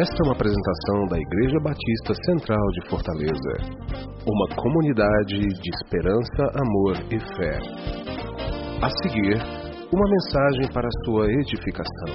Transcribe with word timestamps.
Esta 0.00 0.14
é 0.14 0.26
uma 0.28 0.34
apresentação 0.34 1.06
da 1.10 1.18
Igreja 1.18 1.58
Batista 1.58 2.14
Central 2.24 2.64
de 2.70 2.88
Fortaleza, 2.88 3.54
uma 4.24 4.48
comunidade 4.54 5.40
de 5.40 5.70
esperança, 5.74 6.42
amor 6.54 6.94
e 7.10 7.18
fé. 7.34 7.58
A 8.80 8.88
seguir, 9.02 9.34
uma 9.92 10.08
mensagem 10.08 10.72
para 10.72 10.86
a 10.86 11.04
sua 11.04 11.26
edificação. 11.32 12.14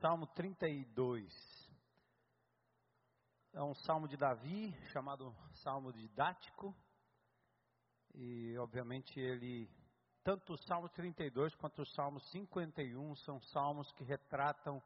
Salmo 0.00 0.28
32. 0.28 1.28
É 3.52 3.60
um 3.60 3.74
salmo 3.74 4.06
de 4.06 4.16
Davi, 4.16 4.72
chamado 4.92 5.34
salmo 5.64 5.92
didático. 5.92 6.72
E, 8.14 8.56
obviamente, 8.58 9.18
ele, 9.18 9.68
tanto 10.22 10.52
o 10.52 10.58
salmo 10.68 10.88
32 10.90 11.52
quanto 11.56 11.82
o 11.82 11.86
salmo 11.86 12.20
51, 12.20 13.16
são 13.16 13.40
salmos 13.40 13.90
que 13.94 14.04
retratam 14.04 14.80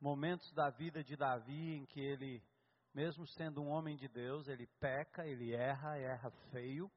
momentos 0.00 0.48
da 0.52 0.70
vida 0.70 1.02
de 1.02 1.16
Davi 1.16 1.74
em 1.74 1.86
que 1.86 1.98
ele, 1.98 2.40
mesmo 2.94 3.26
sendo 3.26 3.60
um 3.60 3.70
homem 3.70 3.96
de 3.96 4.06
Deus, 4.06 4.46
ele 4.46 4.68
peca, 4.78 5.26
ele 5.26 5.52
erra, 5.52 5.98
erra 5.98 6.30
feio, 6.52 6.88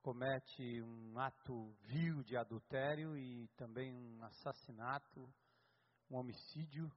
comete 0.00 0.80
um 0.80 1.18
ato 1.18 1.76
vil 1.82 2.22
de 2.22 2.38
adultério 2.38 3.18
e 3.18 3.48
também 3.48 3.94
um 3.94 4.24
assassinato 4.24 5.28
um 6.10 6.16
homicídio, 6.16 6.90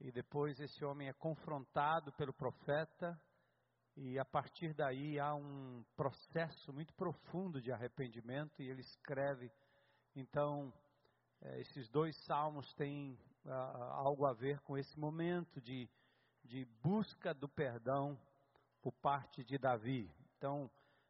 e 0.00 0.10
depois 0.10 0.58
esse 0.58 0.84
homem 0.84 1.08
é 1.08 1.12
confrontado 1.12 2.12
pelo 2.12 2.32
profeta, 2.32 3.18
e 3.96 4.18
a 4.18 4.24
partir 4.24 4.74
daí 4.74 5.20
há 5.20 5.34
um 5.34 5.84
processo 5.96 6.72
muito 6.72 6.92
profundo 6.94 7.60
de 7.60 7.70
arrependimento, 7.70 8.60
e 8.60 8.68
ele 8.68 8.80
escreve. 8.80 9.50
Então, 10.16 10.72
é, 11.40 11.60
esses 11.60 11.88
dois 11.90 12.16
salmos 12.24 12.72
têm 12.74 13.16
ah, 13.46 14.00
algo 14.04 14.26
a 14.26 14.32
ver 14.32 14.60
com 14.62 14.76
esse 14.76 14.98
momento 14.98 15.60
de, 15.60 15.88
de 16.42 16.64
busca 16.82 17.32
do 17.32 17.48
perdão 17.48 18.18
por 18.82 18.92
parte 18.94 19.44
de 19.44 19.58
Davi. 19.58 20.12
Então, 20.36 20.68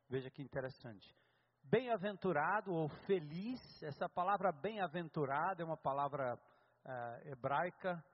veja 0.08 0.30
que 0.30 0.42
interessante. 0.42 1.16
Bem-aventurado 1.62 2.72
ou 2.72 2.88
feliz, 3.06 3.82
essa 3.82 4.08
palavra 4.08 4.52
bem-aventurado 4.52 5.62
é 5.62 5.64
uma 5.64 5.78
palavra 5.78 6.38
uh, 6.84 7.28
hebraica 7.28 8.04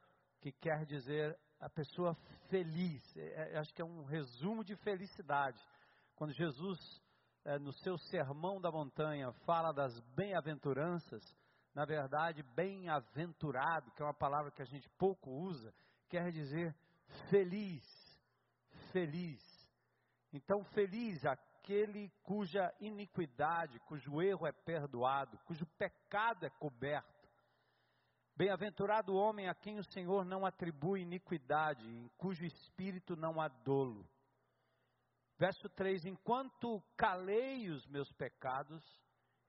que 0.41 0.53
quer 0.53 0.85
dizer 0.87 1.39
a 1.61 1.69
pessoa 1.69 2.15
feliz. 2.49 3.17
É, 3.17 3.53
é, 3.55 3.59
acho 3.59 3.73
que 3.75 3.83
é 3.83 3.85
um 3.85 4.05
resumo 4.05 4.65
de 4.65 4.75
felicidade. 4.77 5.61
Quando 6.17 6.33
Jesus, 6.33 6.79
é, 7.45 7.59
no 7.59 7.73
seu 7.73 7.99
sermão 7.99 8.61
da 8.61 8.71
montanha, 8.71 9.33
fala 9.45 9.73
das 9.73 9.99
bem-aventuranças, 10.15 11.23
na 11.75 11.85
verdade, 11.85 12.43
bem-aventurado, 12.55 13.91
que 13.93 14.03
é 14.03 14.05
uma 14.05 14.15
palavra 14.15 14.51
que 14.51 14.63
a 14.63 14.67
gente 14.67 14.89
pouco 14.99 15.31
usa, 15.31 15.73
quer 16.09 16.31
dizer 16.33 16.75
feliz. 17.29 17.85
Feliz. 18.93 19.41
Então, 20.33 20.65
feliz 20.65 21.25
aquele 21.25 22.11
cuja 22.23 22.73
iniquidade, 22.81 23.79
cujo 23.81 24.23
erro 24.23 24.47
é 24.47 24.53
perdoado, 24.53 25.39
cujo 25.45 25.67
pecado 25.79 26.47
é 26.47 26.51
coberto 26.51 27.20
Bem-aventurado 28.41 29.13
o 29.13 29.17
homem 29.17 29.51
a 29.51 29.55
quem 29.55 29.79
o 29.79 29.85
Senhor 29.85 30.25
não 30.25 30.47
atribui 30.47 31.03
iniquidade, 31.03 31.87
em 31.87 32.09
cujo 32.17 32.43
espírito 32.43 33.15
não 33.15 33.39
há 33.39 33.49
dolo. 33.49 34.09
Verso 35.37 35.69
3: 35.69 36.07
Enquanto 36.07 36.83
calei 36.97 37.69
os 37.69 37.87
meus 37.87 38.11
pecados, 38.13 38.83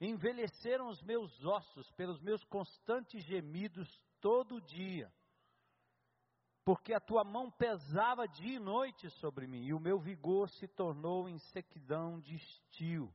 envelheceram 0.02 0.90
os 0.90 1.02
meus 1.04 1.32
ossos 1.46 1.90
pelos 1.92 2.20
meus 2.20 2.44
constantes 2.44 3.24
gemidos 3.24 3.88
todo 4.20 4.60
dia. 4.60 5.10
Porque 6.66 6.94
a 6.94 7.00
tua 7.00 7.24
mão 7.24 7.50
pesava 7.50 8.28
dia 8.28 8.58
e 8.58 8.60
noite 8.60 9.10
sobre 9.22 9.48
mim, 9.48 9.64
e 9.64 9.74
o 9.74 9.80
meu 9.80 10.00
vigor 10.00 10.50
se 10.50 10.68
tornou 10.68 11.30
em 11.30 11.40
sequidão 11.40 12.20
de 12.20 12.36
estio. 12.36 13.10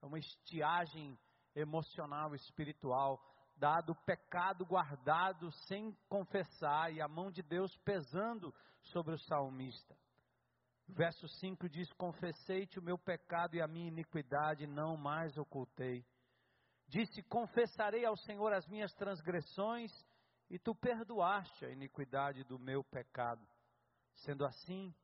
É 0.00 0.06
uma 0.06 0.20
estiagem 0.20 1.18
emocional, 1.56 2.36
espiritual 2.36 3.20
dado 3.58 3.92
o 3.92 4.04
pecado 4.04 4.64
guardado 4.64 5.50
sem 5.66 5.92
confessar 6.08 6.92
e 6.92 7.00
a 7.00 7.08
mão 7.08 7.30
de 7.30 7.42
Deus 7.42 7.76
pesando 7.78 8.54
sobre 8.80 9.14
o 9.14 9.18
salmista. 9.18 9.96
Verso 10.88 11.28
5 11.28 11.68
diz: 11.68 11.92
Confessei-te 11.92 12.78
o 12.78 12.82
meu 12.82 12.96
pecado 12.96 13.54
e 13.54 13.60
a 13.60 13.68
minha 13.68 13.88
iniquidade 13.88 14.66
não 14.66 14.96
mais 14.96 15.36
ocultei. 15.36 16.04
Disse: 16.86 17.22
Confessarei 17.24 18.04
ao 18.04 18.16
Senhor 18.16 18.52
as 18.52 18.66
minhas 18.66 18.92
transgressões 18.94 19.92
e 20.48 20.58
tu 20.58 20.74
perdoaste 20.74 21.66
a 21.66 21.70
iniquidade 21.70 22.42
do 22.44 22.58
meu 22.58 22.82
pecado. 22.82 23.46
Sendo 24.14 24.46
assim, 24.46 24.94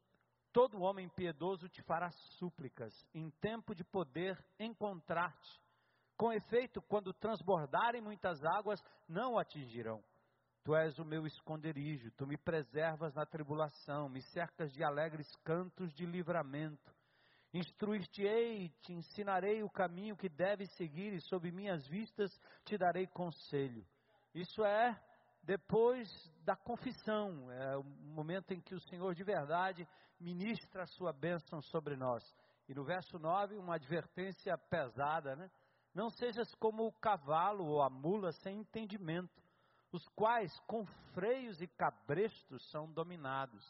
todo 0.53 0.81
homem 0.81 1.09
piedoso 1.10 1.69
te 1.69 1.82
fará 1.82 2.10
súplicas 2.38 2.92
em 3.12 3.31
tempo 3.31 3.75
de 3.75 3.84
poder 3.84 4.42
encontrar-te. 4.59 5.64
Com 6.17 6.33
efeito, 6.33 6.81
quando 6.83 7.13
transbordarem 7.13 8.01
muitas 8.01 8.43
águas, 8.45 8.83
não 9.09 9.35
o 9.35 9.39
atingirão. 9.39 10.03
Tu 10.63 10.75
és 10.75 10.99
o 10.99 11.05
meu 11.05 11.27
esconderijo, 11.27 12.11
tu 12.13 12.27
me 12.27 12.39
preservas 12.39 13.13
na 13.15 13.27
tribulação, 13.27 14.09
me 14.09 14.23
cercas 14.23 14.73
de 14.73 14.83
alegres 14.83 15.29
cantos 15.45 15.93
de 15.95 16.07
livramento. 16.07 16.95
Instruir-te-ei, 17.53 18.71
te 18.81 18.93
ensinarei 18.93 19.63
o 19.63 19.71
caminho 19.71 20.17
que 20.17 20.29
deves 20.29 20.71
seguir, 20.77 21.13
e 21.13 21.21
sob 21.21 21.53
minhas 21.53 21.87
vistas 21.87 22.31
te 22.65 22.79
darei 22.79 23.07
conselho. 23.07 23.87
Isso 24.35 24.65
é 24.65 24.99
depois 25.43 26.09
da 26.43 26.57
confissão, 26.57 27.51
é 27.53 27.77
o 27.77 27.84
momento 27.84 28.53
em 28.53 28.60
que 28.60 28.75
o 28.75 28.81
Senhor 28.81 29.15
de 29.15 29.22
verdade 29.22 29.87
ministra 30.19 30.84
a 30.84 30.87
sua 30.87 31.13
bênção 31.13 31.60
sobre 31.60 31.97
nós. 31.97 32.25
E 32.67 32.75
no 32.75 32.83
verso 32.84 33.19
9, 33.19 33.57
uma 33.57 33.75
advertência 33.75 34.57
pesada, 34.57 35.37
né? 35.37 35.51
Não 35.95 36.11
sejas 36.11 36.53
como 36.57 36.87
o 36.87 36.93
cavalo 36.93 37.65
ou 37.65 37.81
a 37.81 37.89
mula 37.89 38.33
sem 38.33 38.59
entendimento, 38.59 39.43
os 39.93 40.07
quais 40.09 40.59
com 40.67 40.85
freios 41.15 41.63
e 41.63 41.69
cabrestos 41.69 42.69
são 42.71 42.91
dominados. 42.93 43.65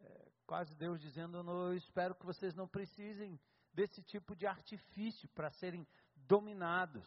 É, 0.00 0.30
quase 0.46 0.74
Deus 0.74 0.98
dizendo: 1.00 1.36
Eu 1.38 1.74
espero 1.74 2.14
que 2.14 2.24
vocês 2.24 2.54
não 2.54 2.66
precisem 2.66 3.38
desse 3.74 4.02
tipo 4.02 4.34
de 4.34 4.46
artifício 4.46 5.28
para 5.28 5.50
serem 5.50 5.86
dominados. 6.16 7.06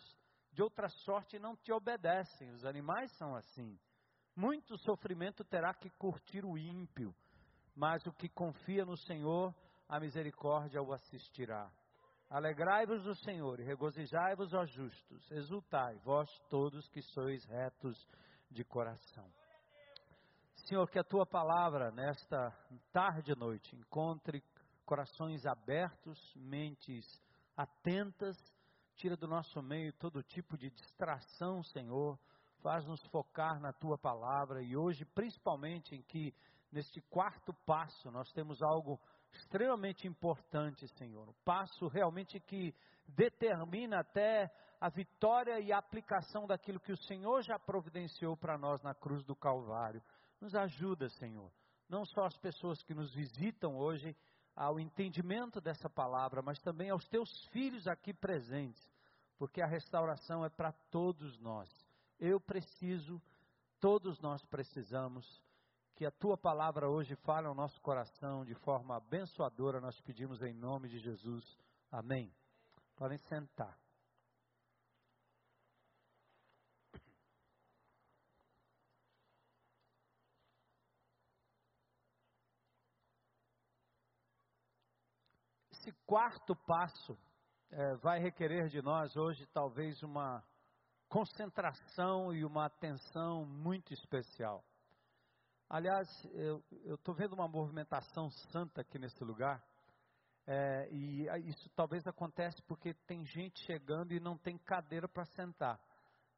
De 0.52 0.62
outra 0.62 0.88
sorte, 0.88 1.40
não 1.40 1.56
te 1.56 1.72
obedecem. 1.72 2.52
Os 2.52 2.64
animais 2.64 3.12
são 3.14 3.36
assim. 3.36 3.80
Muito 4.36 4.78
sofrimento 4.78 5.44
terá 5.44 5.74
que 5.74 5.90
curtir 5.90 6.46
o 6.46 6.58
ímpio, 6.58 7.14
mas 7.76 8.06
o 8.06 8.14
que 8.14 8.30
confia 8.30 8.86
no 8.86 8.96
Senhor, 8.96 9.54
a 9.88 10.00
misericórdia 10.00 10.82
o 10.82 10.94
assistirá. 10.94 11.72
Alegrai-vos 12.32 13.04
do 13.04 13.14
Senhor 13.14 13.60
e 13.60 13.64
regozijai-vos, 13.66 14.54
ó 14.54 14.66
justos, 14.66 15.30
exultai, 15.32 15.98
vós 15.98 16.30
todos 16.50 16.88
que 16.88 17.02
sois 17.02 17.44
retos 17.44 18.08
de 18.50 18.64
coração. 18.64 19.30
Senhor, 20.56 20.90
que 20.90 20.98
a 20.98 21.04
tua 21.04 21.26
palavra 21.26 21.92
nesta 21.92 22.50
tarde 22.94 23.34
e 23.34 23.36
noite 23.36 23.76
encontre 23.76 24.42
corações 24.86 25.46
abertos, 25.46 26.18
mentes 26.38 27.06
atentas, 27.58 28.38
tira 28.96 29.18
do 29.18 29.28
nosso 29.28 29.62
meio 29.62 29.92
todo 29.92 30.24
tipo 30.24 30.58
de 30.58 30.70
distração, 30.70 31.62
Senhor, 31.64 32.18
faz-nos 32.62 33.06
focar 33.08 33.60
na 33.60 33.74
tua 33.74 33.98
palavra 33.98 34.64
e 34.64 34.78
hoje, 34.78 35.04
principalmente 35.04 35.96
em 35.96 36.02
que 36.04 36.34
neste 36.72 37.02
quarto 37.10 37.54
passo 37.66 38.10
nós 38.10 38.32
temos 38.32 38.62
algo 38.62 38.98
extremamente 39.34 40.08
importante, 40.08 40.88
Senhor, 40.98 41.28
um 41.28 41.34
passo 41.46 41.88
realmente 41.88 42.40
que 42.40 42.74
determina 43.08 44.00
até 44.00 44.52
a 44.80 44.90
vitória 44.90 45.60
e 45.60 45.72
a 45.72 45.78
aplicação 45.78 46.48
daquilo 46.48 46.80
que 46.80 46.92
o 46.92 46.98
Senhor 46.98 47.42
já 47.44 47.60
providenciou 47.60 48.36
para 48.36 48.58
nós 48.58 48.82
na 48.82 48.94
cruz 48.94 49.24
do 49.24 49.36
Calvário. 49.36 50.02
Nos 50.40 50.56
ajuda, 50.56 51.08
Senhor, 51.10 51.52
não 51.88 52.04
só 52.06 52.26
as 52.26 52.38
pessoas 52.38 52.82
que 52.84 52.94
nos 52.94 53.14
visitam 53.14 53.78
hoje 53.78 54.16
ao 54.56 54.80
entendimento 54.80 55.62
dessa 55.62 55.90
palavra, 55.90 56.42
mas 56.42 56.60
também 56.60 56.90
aos 56.90 57.08
teus 57.08 57.30
filhos 57.48 57.88
aqui 57.88 58.14
presentes, 58.14 58.82
porque 59.38 59.62
a 59.62 59.68
restauração 59.68 60.44
é 60.44 60.50
para 60.50 60.72
todos 60.90 61.40
nós. 61.40 61.70
Eu 62.20 62.40
preciso, 62.40 63.22
todos 63.80 64.20
nós 64.20 64.44
precisamos 64.46 65.42
que 66.02 66.06
a 66.08 66.10
tua 66.10 66.36
palavra 66.36 66.90
hoje 66.90 67.16
fale 67.18 67.46
ao 67.46 67.54
nosso 67.54 67.80
coração 67.80 68.44
de 68.44 68.56
forma 68.56 68.98
abençoadora, 68.98 69.80
nós 69.80 70.02
pedimos 70.02 70.42
em 70.42 70.52
nome 70.52 70.90
de 70.90 70.98
Jesus. 70.98 71.46
Amém. 71.92 72.34
Podem 72.96 73.20
sentar. 73.20 73.78
Esse 85.70 85.92
quarto 86.08 86.56
passo 86.66 87.16
é, 87.70 87.96
vai 87.98 88.20
requerer 88.20 88.70
de 88.70 88.82
nós 88.82 89.16
hoje 89.16 89.46
talvez 89.54 90.02
uma 90.02 90.44
concentração 91.08 92.34
e 92.34 92.44
uma 92.44 92.66
atenção 92.66 93.46
muito 93.46 93.94
especial. 93.94 94.66
Aliás, 95.74 96.06
eu 96.34 96.96
estou 96.96 97.16
vendo 97.16 97.32
uma 97.32 97.48
movimentação 97.48 98.30
santa 98.52 98.82
aqui 98.82 99.00
nesse 99.00 99.24
lugar, 99.24 99.64
é, 100.46 100.90
e 100.92 101.26
isso 101.48 101.70
talvez 101.70 102.06
acontece 102.06 102.62
porque 102.64 102.94
tem 103.08 103.24
gente 103.26 103.58
chegando 103.64 104.12
e 104.12 104.20
não 104.20 104.38
tem 104.38 104.58
cadeira 104.58 105.08
para 105.08 105.24
sentar. 105.28 105.80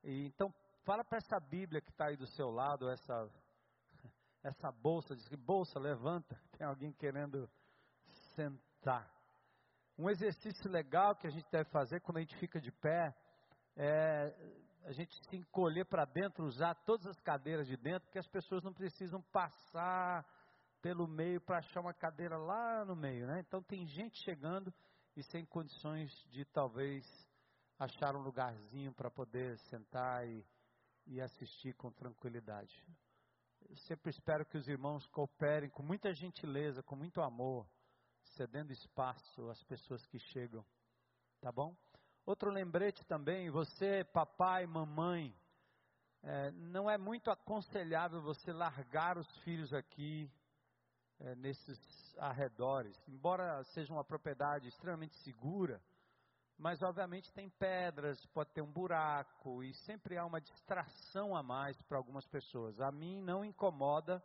E, 0.03 0.27
então, 0.27 0.53
fala 0.83 1.03
para 1.03 1.17
essa 1.17 1.39
Bíblia 1.39 1.81
que 1.81 1.89
está 1.89 2.09
aí 2.09 2.15
do 2.15 2.27
seu 2.27 2.51
lado, 2.51 2.87
essa, 2.87 3.27
essa 4.43 4.71
bolsa, 4.71 5.15
diz 5.15 5.27
que 5.27 5.35
bolsa, 5.35 5.79
levanta, 5.79 6.39
tem 6.55 6.67
alguém 6.67 6.93
querendo 6.93 7.49
sentar. 8.35 9.11
Um 9.97 10.11
exercício 10.11 10.69
legal 10.69 11.15
que 11.15 11.25
a 11.25 11.31
gente 11.31 11.49
deve 11.49 11.71
fazer 11.71 12.01
quando 12.01 12.17
a 12.17 12.21
gente 12.21 12.37
fica 12.37 12.61
de 12.61 12.71
pé 12.71 13.15
é 13.77 14.31
a 14.83 14.91
gente 14.91 15.15
se 15.29 15.37
encolher 15.37 15.85
para 15.85 16.05
dentro, 16.05 16.45
usar 16.45 16.75
todas 16.85 17.07
as 17.07 17.19
cadeiras 17.21 17.67
de 17.67 17.77
dentro, 17.77 18.05
porque 18.05 18.19
as 18.19 18.27
pessoas 18.27 18.63
não 18.63 18.73
precisam 18.73 19.21
passar 19.21 20.25
pelo 20.81 21.07
meio 21.07 21.39
para 21.39 21.59
achar 21.59 21.79
uma 21.79 21.93
cadeira 21.93 22.37
lá 22.37 22.83
no 22.83 22.95
meio, 22.95 23.25
né? 23.25 23.39
Então 23.39 23.63
tem 23.63 23.87
gente 23.87 24.21
chegando 24.23 24.73
e 25.15 25.23
sem 25.23 25.45
condições 25.45 26.11
de 26.29 26.43
talvez 26.45 27.05
achar 27.79 28.15
um 28.15 28.21
lugarzinho 28.21 28.93
para 28.93 29.09
poder 29.09 29.57
sentar 29.69 30.27
e, 30.27 30.45
e 31.07 31.21
assistir 31.21 31.73
com 31.75 31.91
tranquilidade. 31.91 32.85
Eu 33.69 33.77
sempre 33.77 34.09
espero 34.09 34.45
que 34.45 34.57
os 34.57 34.67
irmãos 34.67 35.07
cooperem 35.07 35.69
com 35.69 35.81
muita 35.81 36.13
gentileza, 36.13 36.83
com 36.83 36.97
muito 36.97 37.21
amor, 37.21 37.65
cedendo 38.35 38.73
espaço 38.73 39.49
às 39.49 39.63
pessoas 39.63 40.05
que 40.05 40.19
chegam, 40.19 40.65
tá 41.39 41.51
bom? 41.51 41.73
Outro 42.25 42.49
lembrete 42.49 43.05
também, 43.05 43.49
você, 43.49 44.05
papai, 44.05 44.65
mamãe, 44.65 45.35
é, 46.21 46.51
não 46.51 46.89
é 46.89 46.97
muito 46.97 47.29
aconselhável 47.29 48.21
você 48.21 48.53
largar 48.53 49.17
os 49.17 49.27
filhos 49.39 49.73
aqui 49.73 50.31
é, 51.19 51.35
nesses 51.35 51.77
arredores, 52.17 52.97
embora 53.09 53.61
seja 53.65 53.91
uma 53.91 54.05
propriedade 54.05 54.69
extremamente 54.69 55.17
segura, 55.17 55.83
mas 56.57 56.81
obviamente 56.81 57.29
tem 57.33 57.49
pedras, 57.49 58.25
pode 58.27 58.51
ter 58.51 58.61
um 58.61 58.71
buraco 58.71 59.61
e 59.61 59.73
sempre 59.73 60.17
há 60.17 60.25
uma 60.25 60.39
distração 60.39 61.35
a 61.35 61.43
mais 61.43 61.81
para 61.81 61.97
algumas 61.97 62.25
pessoas. 62.25 62.79
A 62.79 62.89
mim 62.89 63.21
não 63.21 63.43
incomoda, 63.43 64.23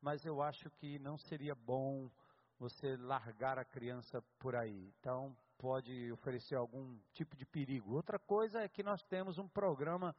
mas 0.00 0.24
eu 0.24 0.40
acho 0.40 0.70
que 0.70 0.98
não 0.98 1.18
seria 1.18 1.54
bom 1.54 2.10
você 2.58 2.96
largar 2.96 3.58
a 3.58 3.66
criança 3.66 4.22
por 4.38 4.56
aí. 4.56 4.94
Então, 4.98 5.36
pode 5.58 6.10
oferecer 6.12 6.54
algum 6.54 6.96
tipo 7.12 7.36
de 7.36 7.44
perigo. 7.44 7.94
Outra 7.94 8.18
coisa 8.18 8.60
é 8.60 8.68
que 8.68 8.82
nós 8.82 9.02
temos 9.04 9.38
um 9.38 9.48
programa 9.48 10.14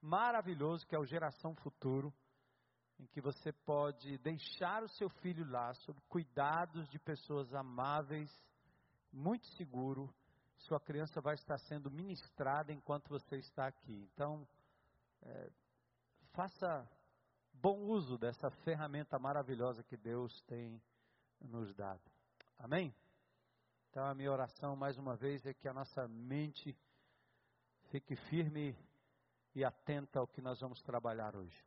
maravilhoso 0.00 0.86
que 0.86 0.96
é 0.96 0.98
o 0.98 1.04
Geração 1.04 1.54
Futuro, 1.56 2.12
em 2.98 3.06
que 3.06 3.20
você 3.20 3.52
pode 3.52 4.18
deixar 4.18 4.82
o 4.82 4.88
seu 4.88 5.08
filho 5.08 5.48
lá 5.48 5.72
sob 5.74 6.00
cuidados 6.08 6.88
de 6.88 6.98
pessoas 6.98 7.54
amáveis, 7.54 8.30
muito 9.12 9.46
seguro. 9.56 10.12
Sua 10.56 10.80
criança 10.80 11.20
vai 11.20 11.34
estar 11.34 11.58
sendo 11.58 11.90
ministrada 11.90 12.72
enquanto 12.72 13.08
você 13.08 13.36
está 13.36 13.66
aqui. 13.68 14.08
Então, 14.12 14.48
é, 15.22 15.50
faça 16.32 16.90
bom 17.52 17.78
uso 17.82 18.18
dessa 18.18 18.50
ferramenta 18.64 19.18
maravilhosa 19.18 19.84
que 19.84 19.96
Deus 19.96 20.42
tem 20.42 20.82
nos 21.40 21.72
dado. 21.74 22.02
Amém? 22.58 22.92
Então, 23.98 24.06
a 24.06 24.14
minha 24.14 24.30
oração, 24.30 24.76
mais 24.76 24.96
uma 24.96 25.16
vez, 25.16 25.44
é 25.44 25.52
que 25.52 25.66
a 25.66 25.74
nossa 25.74 26.06
mente 26.06 26.78
fique 27.90 28.14
firme 28.14 28.78
e 29.56 29.64
atenta 29.64 30.20
ao 30.20 30.28
que 30.28 30.40
nós 30.40 30.60
vamos 30.60 30.80
trabalhar 30.82 31.34
hoje. 31.34 31.66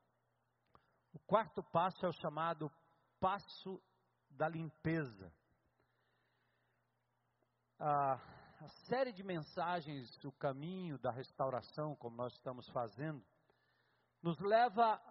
O 1.11 1.19
quarto 1.19 1.61
passo 1.61 2.05
é 2.05 2.07
o 2.07 2.13
chamado 2.13 2.71
passo 3.19 3.83
da 4.29 4.47
limpeza. 4.47 5.29
A, 7.77 8.13
a 8.13 8.69
série 8.87 9.11
de 9.11 9.23
mensagens, 9.23 10.23
o 10.23 10.31
caminho 10.31 10.97
da 10.99 11.11
restauração, 11.11 11.97
como 11.97 12.15
nós 12.15 12.31
estamos 12.35 12.65
fazendo, 12.69 13.21
nos 14.23 14.39
leva 14.39 15.01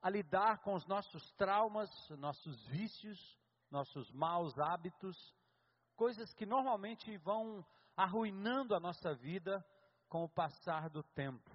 a 0.00 0.08
lidar 0.08 0.58
com 0.58 0.74
os 0.74 0.86
nossos 0.86 1.28
traumas, 1.32 1.90
nossos 2.10 2.64
vícios, 2.68 3.18
nossos 3.68 4.12
maus 4.12 4.56
hábitos, 4.60 5.36
coisas 5.98 6.32
que 6.32 6.46
normalmente 6.46 7.16
vão 7.18 7.66
arruinando 7.96 8.72
a 8.72 8.78
nossa 8.78 9.12
vida 9.16 9.66
com 10.08 10.22
o 10.22 10.28
passar 10.28 10.88
do 10.88 11.02
tempo. 11.02 11.50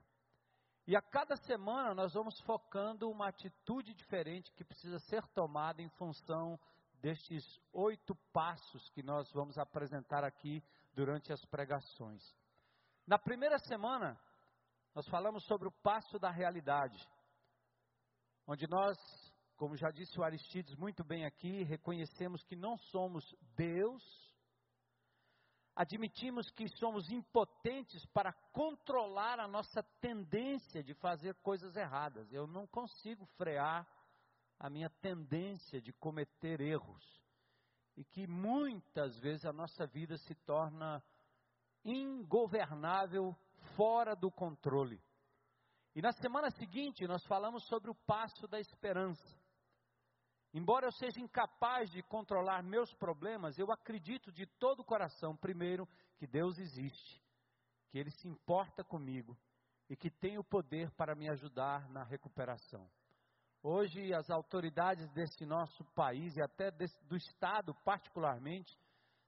E 0.85 0.97
a 0.97 1.01
cada 1.01 1.37
semana 1.37 1.95
nós 1.95 2.13
vamos 2.13 2.37
focando 2.41 3.09
uma 3.09 3.29
atitude 3.29 3.93
diferente 3.93 4.51
que 4.51 4.65
precisa 4.65 4.99
ser 4.99 5.25
tomada 5.27 5.81
em 5.81 5.87
função 5.91 6.59
destes 6.99 7.41
oito 7.71 8.13
passos 8.33 8.89
que 8.89 9.01
nós 9.01 9.31
vamos 9.31 9.57
apresentar 9.57 10.25
aqui 10.25 10.61
durante 10.93 11.31
as 11.31 11.43
pregações. 11.45 12.21
Na 13.07 13.17
primeira 13.17 13.57
semana, 13.59 14.19
nós 14.93 15.07
falamos 15.07 15.45
sobre 15.45 15.69
o 15.69 15.71
passo 15.71 16.19
da 16.19 16.29
realidade, 16.29 17.01
onde 18.45 18.67
nós, 18.67 18.97
como 19.55 19.77
já 19.77 19.89
disse 19.89 20.19
o 20.19 20.23
Aristides 20.23 20.75
muito 20.75 21.01
bem 21.01 21.25
aqui, 21.25 21.63
reconhecemos 21.63 22.43
que 22.43 22.57
não 22.57 22.77
somos 22.77 23.23
Deus, 23.55 24.32
admitimos 25.75 26.49
que 26.51 26.67
somos 26.77 27.09
impotentes 27.09 28.05
para 28.07 28.33
controlar 28.51 29.39
a 29.39 29.47
nossa 29.47 29.81
tendência 29.99 30.83
de 30.83 30.93
fazer 30.93 31.35
coisas 31.35 31.75
erradas. 31.75 32.31
Eu 32.31 32.45
não 32.45 32.67
consigo 32.67 33.25
frear 33.37 33.87
a 34.59 34.69
minha 34.69 34.89
tendência 34.89 35.81
de 35.81 35.91
cometer 35.93 36.61
erros. 36.61 37.03
E 37.95 38.03
que 38.03 38.25
muitas 38.27 39.19
vezes 39.19 39.45
a 39.45 39.53
nossa 39.53 39.85
vida 39.85 40.17
se 40.17 40.33
torna 40.33 41.03
ingovernável, 41.83 43.35
fora 43.75 44.15
do 44.15 44.31
controle. 44.31 45.01
E 45.95 46.01
na 46.01 46.11
semana 46.11 46.49
seguinte 46.51 47.05
nós 47.07 47.23
falamos 47.25 47.63
sobre 47.67 47.91
o 47.91 47.95
passo 47.95 48.47
da 48.47 48.59
esperança. 48.59 49.42
Embora 50.53 50.85
eu 50.85 50.91
seja 50.91 51.19
incapaz 51.19 51.89
de 51.89 52.03
controlar 52.03 52.61
meus 52.61 52.93
problemas, 52.93 53.57
eu 53.57 53.71
acredito 53.71 54.31
de 54.31 54.45
todo 54.45 54.81
o 54.81 54.85
coração, 54.85 55.35
primeiro, 55.35 55.87
que 56.17 56.27
Deus 56.27 56.59
existe, 56.59 57.23
que 57.89 57.97
Ele 57.97 58.11
se 58.11 58.27
importa 58.27 58.83
comigo 58.83 59.35
e 59.89 59.95
que 59.95 60.11
tem 60.11 60.37
o 60.37 60.43
poder 60.43 60.91
para 60.91 61.15
me 61.15 61.27
ajudar 61.27 61.89
na 61.89 62.03
recuperação. 62.03 62.87
Hoje, 63.63 64.13
as 64.13 64.29
autoridades 64.29 65.09
desse 65.11 65.43
nosso 65.43 65.83
país 65.95 66.35
e 66.35 66.41
até 66.41 66.69
desse, 66.69 67.03
do 67.05 67.15
Estado, 67.15 67.73
particularmente, 67.83 68.77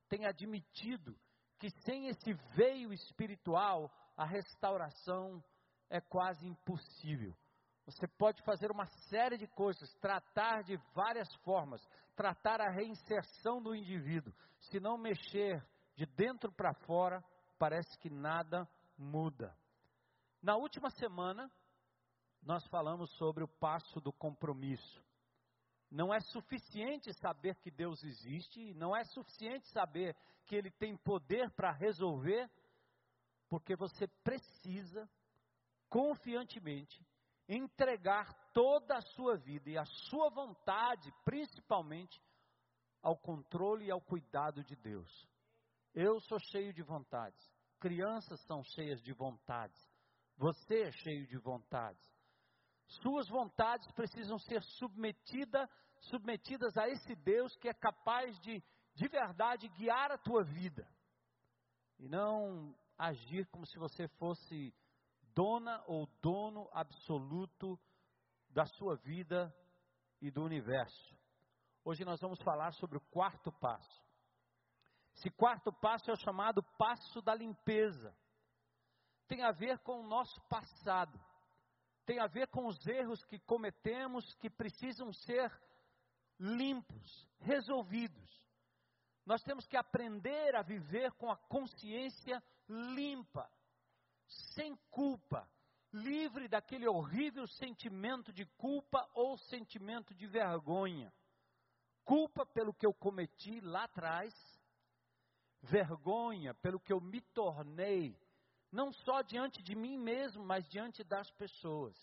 têm 0.08 0.28
admitido 0.28 1.18
que 1.58 1.72
sem 1.86 2.08
esse 2.08 2.34
veio 2.54 2.94
espiritual, 2.94 3.92
a 4.16 4.26
restauração 4.26 5.44
é 5.90 6.00
quase 6.00 6.46
impossível 6.46 7.36
Você 7.86 8.08
pode 8.08 8.42
fazer 8.44 8.72
uma 8.72 8.88
série 9.10 9.38
de 9.38 9.48
coisas, 9.48 9.94
tratar 9.96 10.64
de 10.64 10.76
várias 10.94 11.32
formas, 11.44 11.82
tratar 12.16 12.60
a 12.60 12.72
reinserção 12.72 13.62
do 13.62 13.76
indivíduo. 13.76 14.34
Se 14.60 14.80
não 14.80 14.98
mexer 14.98 15.64
de 15.96 16.06
dentro 16.06 16.52
para 16.52 16.74
fora, 16.74 17.24
parece 17.60 17.98
que 18.00 18.10
nada 18.10 18.68
muda. 18.98 19.56
Na 20.42 20.56
última 20.56 20.90
semana, 20.90 21.52
nós 22.42 22.66
falamos 22.68 23.12
sobre 23.18 23.44
o 23.44 23.48
passo 23.48 24.02
do 24.02 24.12
compromisso. 24.12 25.04
Não 25.92 26.14
é 26.14 26.20
suficiente 26.20 27.14
saber 27.14 27.56
que 27.58 27.70
Deus 27.70 28.04
existe, 28.04 28.74
não 28.74 28.96
é 28.96 29.04
suficiente 29.04 29.68
saber 29.70 30.16
que 30.46 30.56
Ele 30.56 30.72
tem 30.72 30.98
poder 30.98 31.52
para 31.52 31.72
resolver, 31.72 32.50
porque 33.48 33.76
você 33.76 34.08
precisa, 34.24 35.08
confiantemente, 35.88 37.06
entregar 37.48 38.34
toda 38.54 38.98
a 38.98 39.02
sua 39.02 39.38
vida 39.38 39.70
e 39.70 39.78
a 39.78 39.86
sua 39.86 40.30
vontade, 40.30 41.12
principalmente, 41.24 42.22
ao 43.02 43.16
controle 43.18 43.86
e 43.86 43.92
ao 43.92 44.02
cuidado 44.02 44.64
de 44.64 44.76
Deus. 44.76 45.30
Eu 45.94 46.20
sou 46.22 46.40
cheio 46.40 46.74
de 46.74 46.82
vontades, 46.82 47.40
crianças 47.80 48.40
são 48.46 48.64
cheias 48.64 49.02
de 49.02 49.14
vontades, 49.14 49.80
você 50.38 50.84
é 50.84 50.92
cheio 50.92 51.26
de 51.28 51.38
vontades. 51.38 52.04
Suas 53.02 53.28
vontades 53.30 53.90
precisam 53.94 54.38
ser 54.40 54.62
submetida, 54.62 55.70
submetidas 56.02 56.78
a 56.78 56.88
esse 56.88 57.16
Deus 57.16 57.56
que 57.58 57.68
é 57.68 57.74
capaz 57.74 58.38
de, 58.42 58.64
de 58.94 59.08
verdade, 59.08 59.68
guiar 59.70 60.12
a 60.12 60.18
tua 60.18 60.44
vida. 60.44 60.88
E 61.98 62.08
não 62.08 62.76
agir 62.98 63.48
como 63.48 63.66
se 63.66 63.78
você 63.80 64.08
fosse 64.20 64.74
dona 65.36 65.84
ou 65.86 66.08
dono 66.22 66.70
absoluto 66.72 67.78
da 68.50 68.66
sua 68.66 68.96
vida 68.96 69.54
e 70.22 70.32
do 70.32 70.42
universo. 70.42 71.16
Hoje 71.84 72.06
nós 72.06 72.22
vamos 72.22 72.42
falar 72.42 72.72
sobre 72.72 72.98
o 72.98 73.02
quarto 73.12 73.52
passo. 73.52 74.04
Esse 75.14 75.30
quarto 75.30 75.72
passo 75.72 76.10
é 76.10 76.14
o 76.14 76.18
chamado 76.18 76.64
passo 76.78 77.22
da 77.22 77.36
limpeza. 77.36 78.16
Tem 79.28 79.44
a 79.44 79.52
ver 79.52 79.80
com 79.80 80.00
o 80.00 80.08
nosso 80.08 80.42
passado. 80.48 81.20
Tem 82.06 82.20
a 82.20 82.28
ver 82.28 82.48
com 82.48 82.66
os 82.68 82.86
erros 82.88 83.24
que 83.26 83.40
cometemos 83.40 84.34
que 84.36 84.50
precisam 84.50 85.12
ser 85.12 85.52
limpos, 86.40 87.28
resolvidos. 87.40 88.44
Nós 89.26 89.42
temos 89.44 89.68
que 89.68 89.76
aprender 89.76 90.56
a 90.56 90.62
viver 90.62 91.12
com 91.14 91.30
a 91.32 91.38
consciência 91.38 92.42
limpa 92.68 93.50
sem 94.28 94.76
culpa, 94.90 95.50
livre 95.92 96.48
daquele 96.48 96.88
horrível 96.88 97.48
sentimento 97.48 98.34
de 98.34 98.46
culpa 98.58 99.10
ou 99.14 99.38
sentimento 99.38 100.14
de 100.14 100.26
vergonha. 100.28 101.14
Culpa 102.04 102.46
pelo 102.46 102.74
que 102.74 102.86
eu 102.86 102.94
cometi 102.94 103.60
lá 103.62 103.86
atrás, 103.86 104.34
vergonha 105.62 106.54
pelo 106.54 106.80
que 106.80 106.94
eu 106.94 107.02
me 107.02 107.22
tornei, 107.22 108.20
não 108.72 108.92
só 108.92 109.22
diante 109.22 109.64
de 109.64 109.76
mim 109.76 109.98
mesmo, 109.98 110.44
mas 110.44 110.68
diante 110.70 111.04
das 111.04 111.30
pessoas. 111.32 111.96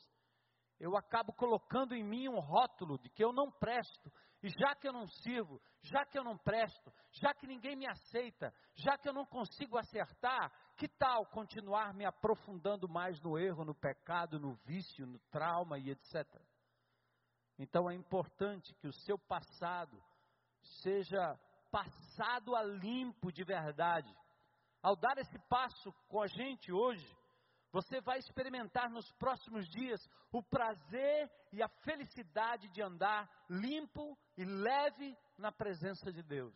Eu 0.82 0.96
acabo 0.96 1.32
colocando 1.32 1.94
em 1.94 2.02
mim 2.02 2.26
um 2.28 2.40
rótulo 2.40 2.98
de 2.98 3.08
que 3.08 3.22
eu 3.22 3.32
não 3.32 3.52
presto, 3.52 4.12
e 4.42 4.48
já 4.48 4.74
que 4.74 4.88
eu 4.88 4.92
não 4.92 5.06
sirvo, 5.06 5.62
já 5.80 6.04
que 6.04 6.18
eu 6.18 6.24
não 6.24 6.36
presto, 6.36 6.92
já 7.12 7.32
que 7.32 7.46
ninguém 7.46 7.76
me 7.76 7.86
aceita, 7.86 8.52
já 8.74 8.98
que 8.98 9.08
eu 9.08 9.12
não 9.12 9.24
consigo 9.24 9.78
acertar, 9.78 10.52
que 10.76 10.88
tal 10.88 11.24
continuar 11.26 11.94
me 11.94 12.04
aprofundando 12.04 12.88
mais 12.88 13.20
no 13.20 13.38
erro, 13.38 13.64
no 13.64 13.76
pecado, 13.76 14.40
no 14.40 14.54
vício, 14.66 15.06
no 15.06 15.20
trauma 15.30 15.78
e 15.78 15.90
etc. 15.90 16.26
Então 17.56 17.88
é 17.88 17.94
importante 17.94 18.74
que 18.74 18.88
o 18.88 18.92
seu 18.92 19.16
passado 19.16 20.02
seja 20.82 21.38
passado 21.70 22.56
a 22.56 22.64
limpo 22.64 23.30
de 23.30 23.44
verdade. 23.44 24.12
Ao 24.82 24.96
dar 24.96 25.16
esse 25.18 25.38
passo 25.48 25.92
com 26.08 26.20
a 26.20 26.26
gente 26.26 26.72
hoje, 26.72 27.08
você 27.73 28.00
vai 28.02 28.19
experimentar 28.19 28.91
nos 28.91 29.11
próximos 29.12 29.67
dias 29.69 30.07
o 30.31 30.43
prazer 30.43 31.31
e 31.50 31.62
a 31.62 31.69
felicidade 31.69 32.69
de 32.69 32.83
andar 32.83 33.29
limpo 33.49 34.17
e 34.37 34.45
leve 34.45 35.17
na 35.38 35.50
presença 35.50 36.12
de 36.12 36.23
Deus, 36.23 36.55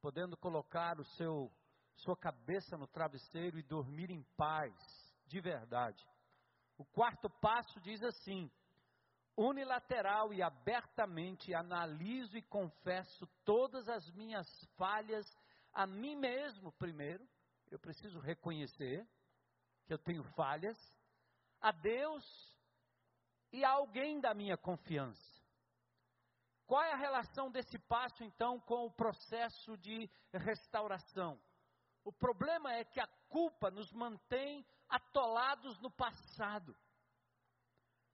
podendo 0.00 0.36
colocar 0.36 0.98
o 1.00 1.04
seu 1.04 1.52
sua 1.96 2.16
cabeça 2.16 2.76
no 2.76 2.86
travesseiro 2.86 3.58
e 3.58 3.62
dormir 3.62 4.10
em 4.10 4.22
paz, 4.36 4.74
de 5.26 5.40
verdade. 5.40 6.02
O 6.78 6.84
quarto 6.84 7.28
passo 7.28 7.78
diz 7.80 8.02
assim: 8.02 8.50
unilateral 9.36 10.32
e 10.32 10.42
abertamente 10.42 11.54
analiso 11.54 12.36
e 12.36 12.42
confesso 12.42 13.26
todas 13.44 13.88
as 13.88 14.08
minhas 14.12 14.48
falhas 14.76 15.26
a 15.72 15.86
mim 15.86 16.16
mesmo 16.16 16.70
primeiro, 16.72 17.26
eu 17.70 17.78
preciso 17.78 18.18
reconhecer 18.20 19.06
eu 19.92 19.98
tenho 19.98 20.22
falhas, 20.34 20.78
a 21.60 21.70
Deus 21.70 22.24
e 23.52 23.64
a 23.64 23.70
alguém 23.70 24.20
da 24.20 24.34
minha 24.34 24.56
confiança. 24.56 25.32
Qual 26.66 26.82
é 26.82 26.92
a 26.92 26.96
relação 26.96 27.50
desse 27.50 27.78
passo 27.78 28.24
então 28.24 28.58
com 28.60 28.86
o 28.86 28.92
processo 28.92 29.76
de 29.76 30.10
restauração? 30.32 31.40
O 32.04 32.12
problema 32.12 32.72
é 32.72 32.84
que 32.84 32.98
a 32.98 33.06
culpa 33.28 33.70
nos 33.70 33.92
mantém 33.92 34.66
atolados 34.88 35.78
no 35.80 35.90
passado. 35.90 36.76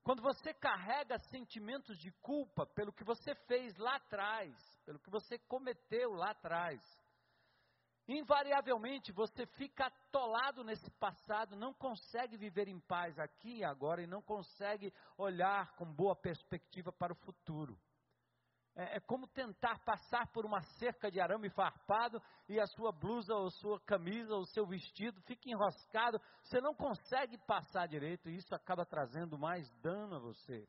Quando 0.03 0.23
você 0.23 0.53
carrega 0.55 1.19
sentimentos 1.19 1.99
de 1.99 2.11
culpa 2.21 2.67
pelo 2.67 2.93
que 2.93 3.05
você 3.05 3.35
fez 3.47 3.77
lá 3.77 3.97
atrás, 3.97 4.55
pelo 4.85 4.99
que 4.99 5.11
você 5.11 5.39
cometeu 5.39 6.13
lá 6.13 6.31
atrás, 6.31 6.81
invariavelmente 8.09 9.13
você 9.13 9.47
fica 9.47 9.87
atolado 9.87 10.65
nesse 10.65 10.91
passado, 10.93 11.55
não 11.55 11.75
consegue 11.75 12.37
viver 12.37 12.67
em 12.67 12.81
paz 12.81 13.19
aqui 13.19 13.59
e 13.59 13.65
agora 13.65 14.03
e 14.03 14.07
não 14.07 14.23
consegue 14.23 14.93
olhar 15.17 15.77
com 15.77 15.85
boa 15.85 16.17
perspectiva 16.17 16.91
para 16.91 17.13
o 17.13 17.17
futuro 17.17 17.79
é, 18.79 18.97
é 18.97 19.01
como 19.01 19.27
tentar 19.27 19.81
passar 19.81 20.29
por 20.29 20.47
uma 20.47 20.63
cerca 20.79 21.11
de 21.11 21.21
arame 21.21 21.51
farpado 21.51 22.23
e 22.49 22.61
a 22.61 22.67
sua 22.69 22.93
blusa 22.93 23.35
ou 23.35 23.51
sua 23.51 23.81
camisa 23.81 24.33
ou 24.35 24.47
seu 24.47 24.65
vestido 24.65 25.21
fica 25.23 25.51
enroscado, 25.51 26.21
você 26.41 26.61
não 26.61 26.73
consegue 26.73 27.37
passar 27.39 27.89
direito 27.89 28.31
e 28.31 28.37
isso 28.37 28.55
acaba 28.55 28.87
trazendo 28.87 29.37
mais 29.37 29.69
dano 29.83 30.15
a 30.15 30.21
você. 30.21 30.67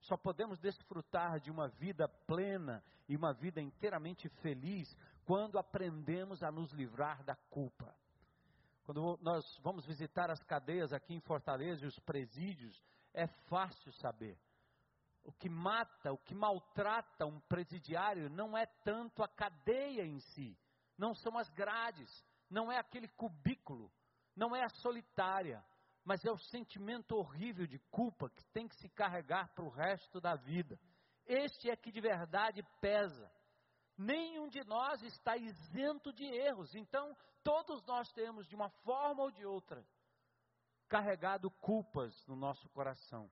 Só 0.00 0.16
podemos 0.16 0.60
desfrutar 0.60 1.40
de 1.40 1.50
uma 1.50 1.68
vida 1.68 2.06
plena 2.26 2.84
e 3.08 3.16
uma 3.16 3.32
vida 3.32 3.62
inteiramente 3.62 4.28
feliz 4.42 4.94
quando 5.26 5.58
aprendemos 5.58 6.42
a 6.42 6.50
nos 6.50 6.72
livrar 6.72 7.22
da 7.22 7.36
culpa. 7.50 7.94
Quando 8.84 9.18
nós 9.20 9.44
vamos 9.62 9.84
visitar 9.84 10.30
as 10.30 10.42
cadeias 10.44 10.92
aqui 10.92 11.12
em 11.12 11.20
Fortaleza 11.20 11.84
e 11.84 11.88
os 11.88 11.98
presídios, 11.98 12.82
é 13.12 13.26
fácil 13.26 13.92
saber 13.92 14.38
o 15.26 15.32
que 15.32 15.48
mata, 15.48 16.12
o 16.12 16.18
que 16.18 16.34
maltrata 16.34 17.26
um 17.26 17.40
presidiário 17.40 18.30
não 18.30 18.56
é 18.56 18.64
tanto 18.84 19.24
a 19.24 19.28
cadeia 19.28 20.06
em 20.06 20.20
si, 20.20 20.56
não 20.96 21.14
são 21.14 21.36
as 21.36 21.50
grades, 21.50 22.24
não 22.48 22.70
é 22.70 22.78
aquele 22.78 23.08
cubículo, 23.08 23.92
não 24.36 24.54
é 24.54 24.62
a 24.62 24.68
solitária, 24.68 25.64
mas 26.04 26.24
é 26.24 26.30
o 26.30 26.38
sentimento 26.38 27.16
horrível 27.16 27.66
de 27.66 27.80
culpa 27.90 28.30
que 28.30 28.44
tem 28.52 28.68
que 28.68 28.76
se 28.76 28.88
carregar 28.90 29.52
para 29.52 29.64
o 29.64 29.68
resto 29.68 30.20
da 30.20 30.36
vida. 30.36 30.78
Este 31.26 31.68
é 31.68 31.74
que 31.74 31.90
de 31.90 32.00
verdade 32.00 32.62
pesa. 32.80 33.28
Nenhum 33.96 34.48
de 34.48 34.62
nós 34.64 35.02
está 35.02 35.36
isento 35.36 36.12
de 36.12 36.24
erros, 36.24 36.74
então 36.74 37.16
todos 37.42 37.84
nós 37.86 38.10
temos, 38.12 38.46
de 38.46 38.54
uma 38.54 38.68
forma 38.84 39.22
ou 39.22 39.30
de 39.30 39.44
outra, 39.46 39.86
carregado 40.88 41.50
culpas 41.50 42.14
no 42.26 42.36
nosso 42.36 42.68
coração. 42.70 43.30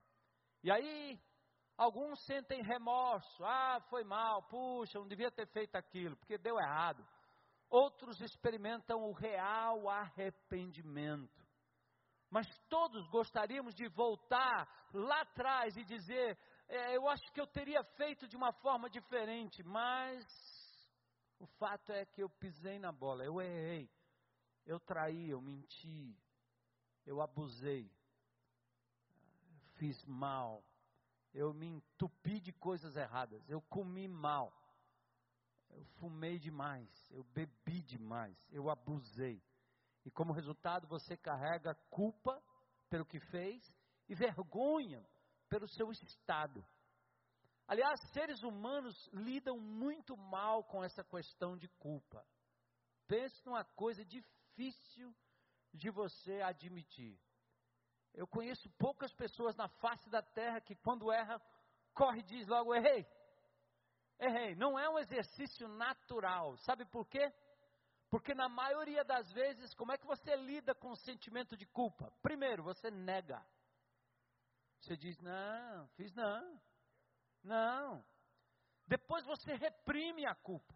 E 0.63 0.71
aí, 0.71 1.19
Alguns 1.77 2.23
sentem 2.25 2.63
remorso, 2.63 3.43
ah, 3.43 3.81
foi 3.89 4.05
mal, 4.05 4.43
puxa, 4.43 4.97
não 4.97 5.07
devia 5.07 5.29
ter 5.29 5.45
feito 5.47 5.75
aquilo, 5.75 6.15
porque 6.15 6.37
deu 6.37 6.57
errado. 6.57 7.05
Outros 7.69 8.21
experimentam 8.21 9.03
o 9.03 9.11
real 9.11 9.89
arrependimento. 9.89 11.43
Mas 12.29 12.47
todos 12.69 13.05
gostaríamos 13.09 13.75
de 13.75 13.89
voltar 13.89 14.69
lá 14.93 15.21
atrás 15.21 15.75
e 15.75 15.83
dizer: 15.83 16.37
é, 16.69 16.95
eu 16.95 17.09
acho 17.09 17.29
que 17.33 17.41
eu 17.41 17.47
teria 17.47 17.83
feito 17.97 18.25
de 18.25 18.37
uma 18.37 18.53
forma 18.53 18.89
diferente, 18.89 19.61
mas 19.63 20.25
o 21.45 21.47
fato 21.57 21.91
é 21.91 22.05
que 22.05 22.21
eu 22.21 22.29
pisei 22.29 22.79
na 22.79 22.91
bola, 22.91 23.23
eu 23.23 23.41
errei, 23.41 23.89
eu 24.65 24.79
traí, 24.79 25.29
eu 25.29 25.41
menti, 25.41 26.17
eu 27.05 27.21
abusei, 27.21 27.91
fiz 29.77 30.03
mal 30.05 30.63
eu 31.35 31.53
me 31.53 31.67
entupi 31.67 32.39
de 32.39 32.53
coisas 32.53 32.95
erradas, 32.95 33.43
eu 33.49 33.61
comi 33.63 34.07
mal, 34.07 34.53
eu 35.69 35.83
fumei 35.99 36.39
demais, 36.39 36.89
eu 37.11 37.25
bebi 37.25 37.81
demais, 37.81 38.37
eu 38.49 38.69
abusei. 38.69 39.43
E 40.05 40.11
como 40.11 40.31
resultado 40.31 40.87
você 40.87 41.17
carrega 41.17 41.75
culpa 41.89 42.41
pelo 42.89 43.05
que 43.05 43.19
fez 43.19 43.61
e 44.07 44.15
vergonha 44.15 45.05
pelo 45.49 45.67
seu 45.67 45.91
estado. 45.91 46.65
Aliás, 47.67 47.99
seres 48.11 48.43
humanos 48.43 49.09
lidam 49.11 49.59
muito 49.59 50.15
mal 50.15 50.63
com 50.63 50.83
essa 50.83 51.03
questão 51.03 51.57
de 51.57 51.67
culpa. 51.79 52.25
Pense 53.07 53.43
numa 53.45 53.63
coisa 53.63 54.05
difícil 54.05 55.15
de 55.73 55.89
você 55.89 56.41
admitir. 56.41 57.19
Eu 58.13 58.27
conheço 58.27 58.69
poucas 58.77 59.11
pessoas 59.13 59.55
na 59.55 59.67
face 59.67 60.09
da 60.09 60.21
terra 60.21 60.61
que, 60.61 60.75
quando 60.75 61.11
erra, 61.11 61.41
corre 61.93 62.19
e 62.19 62.23
diz 62.23 62.47
logo: 62.47 62.73
errei. 62.73 63.05
Errei. 64.19 64.55
Não 64.55 64.79
é 64.79 64.87
um 64.87 64.99
exercício 64.99 65.67
natural. 65.67 66.55
Sabe 66.57 66.85
por 66.85 67.07
quê? 67.07 67.33
Porque 68.09 68.33
na 68.33 68.47
maioria 68.47 69.03
das 69.03 69.29
vezes, 69.33 69.73
como 69.73 69.91
é 69.91 69.97
que 69.97 70.05
você 70.05 70.35
lida 70.35 70.73
com 70.75 70.91
o 70.91 70.95
sentimento 70.97 71.57
de 71.57 71.65
culpa? 71.65 72.11
Primeiro, 72.21 72.63
você 72.63 72.89
nega. 72.91 73.45
Você 74.79 74.95
diz: 74.95 75.19
não, 75.19 75.87
fiz 75.95 76.13
não. 76.13 76.61
Não. 77.45 78.03
Depois 78.87 79.25
você 79.25 79.53
reprime 79.53 80.25
a 80.25 80.35
culpa. 80.35 80.73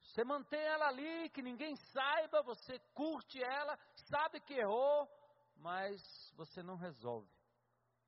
Você 0.00 0.24
mantém 0.24 0.60
ela 0.60 0.86
ali, 0.86 1.28
que 1.30 1.42
ninguém 1.42 1.74
saiba, 1.76 2.42
você 2.42 2.78
curte 2.94 3.42
ela, 3.42 3.76
sabe 4.08 4.40
que 4.40 4.54
errou, 4.54 5.08
mas 5.56 6.00
você 6.36 6.62
não 6.62 6.76
resolve. 6.76 7.28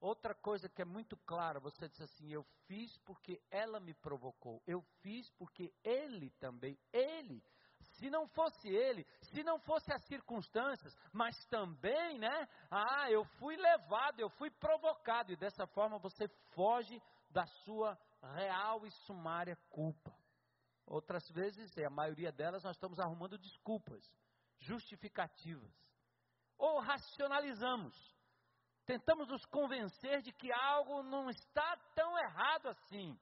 Outra 0.00 0.32
coisa 0.32 0.68
que 0.68 0.80
é 0.80 0.84
muito 0.84 1.16
clara, 1.16 1.58
você 1.58 1.88
diz 1.88 2.00
assim: 2.00 2.32
eu 2.32 2.44
fiz 2.66 2.96
porque 2.98 3.42
ela 3.50 3.80
me 3.80 3.92
provocou, 3.94 4.62
eu 4.64 4.80
fiz 5.02 5.28
porque 5.32 5.74
ele 5.82 6.30
também, 6.38 6.78
ele. 6.92 7.42
Se 7.80 8.08
não 8.08 8.28
fosse 8.28 8.68
ele, 8.68 9.04
se 9.22 9.42
não 9.42 9.58
fosse 9.58 9.92
as 9.92 10.04
circunstâncias, 10.04 10.96
mas 11.12 11.36
também, 11.46 12.18
né? 12.18 12.48
Ah, 12.70 13.10
eu 13.10 13.24
fui 13.38 13.56
levado, 13.56 14.20
eu 14.20 14.30
fui 14.30 14.50
provocado, 14.50 15.32
e 15.32 15.36
dessa 15.36 15.66
forma 15.66 15.98
você 15.98 16.28
foge 16.54 17.02
da 17.30 17.46
sua 17.64 17.98
real 18.34 18.86
e 18.86 18.90
sumária 18.90 19.56
culpa. 19.70 20.14
Outras 20.86 21.28
vezes, 21.30 21.76
e 21.76 21.84
a 21.84 21.90
maioria 21.90 22.32
delas, 22.32 22.64
nós 22.64 22.76
estamos 22.76 22.98
arrumando 22.98 23.38
desculpas, 23.38 24.02
justificativas. 24.58 25.70
Ou 26.56 26.80
racionalizamos. 26.80 27.94
Tentamos 28.86 29.28
nos 29.28 29.44
convencer 29.46 30.22
de 30.22 30.32
que 30.32 30.50
algo 30.50 31.02
não 31.02 31.28
está 31.28 31.76
tão 31.94 32.18
errado 32.18 32.68
assim. 32.68 33.18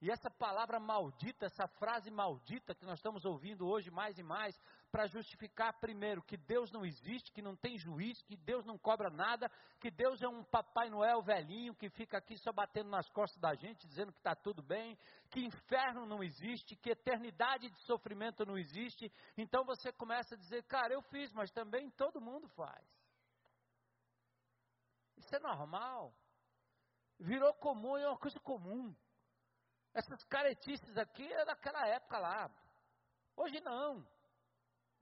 E 0.00 0.10
essa 0.10 0.28
palavra 0.30 0.80
maldita, 0.80 1.46
essa 1.46 1.66
frase 1.78 2.10
maldita 2.10 2.74
que 2.74 2.84
nós 2.84 2.98
estamos 2.98 3.24
ouvindo 3.24 3.66
hoje 3.66 3.90
mais 3.90 4.18
e 4.18 4.22
mais, 4.22 4.60
para 4.94 5.08
justificar, 5.08 5.76
primeiro, 5.80 6.22
que 6.22 6.36
Deus 6.36 6.70
não 6.70 6.86
existe, 6.86 7.32
que 7.32 7.42
não 7.42 7.56
tem 7.56 7.76
juiz, 7.76 8.22
que 8.22 8.36
Deus 8.36 8.64
não 8.64 8.78
cobra 8.78 9.10
nada, 9.10 9.50
que 9.80 9.90
Deus 9.90 10.22
é 10.22 10.28
um 10.28 10.44
Papai 10.44 10.88
Noel 10.88 11.20
velhinho 11.20 11.74
que 11.74 11.90
fica 11.90 12.18
aqui 12.18 12.38
só 12.38 12.52
batendo 12.52 12.90
nas 12.90 13.10
costas 13.10 13.40
da 13.40 13.56
gente, 13.56 13.88
dizendo 13.88 14.12
que 14.12 14.20
está 14.20 14.36
tudo 14.36 14.62
bem, 14.62 14.96
que 15.32 15.44
inferno 15.44 16.06
não 16.06 16.22
existe, 16.22 16.76
que 16.76 16.90
eternidade 16.90 17.68
de 17.68 17.76
sofrimento 17.86 18.46
não 18.46 18.56
existe. 18.56 19.12
Então 19.36 19.64
você 19.64 19.92
começa 19.92 20.36
a 20.36 20.38
dizer, 20.38 20.62
cara, 20.62 20.94
eu 20.94 21.02
fiz, 21.02 21.32
mas 21.32 21.50
também 21.50 21.90
todo 21.90 22.20
mundo 22.20 22.46
faz. 22.50 22.86
Isso 25.16 25.34
é 25.34 25.40
normal. 25.40 26.14
Virou 27.18 27.52
comum, 27.54 27.96
é 27.96 28.06
uma 28.06 28.18
coisa 28.18 28.38
comum. 28.38 28.94
Essas 29.92 30.22
caretices 30.26 30.96
aqui 30.96 31.26
é 31.32 31.44
daquela 31.44 31.84
época 31.88 32.16
lá. 32.16 32.48
Hoje 33.36 33.60
não. 33.60 34.06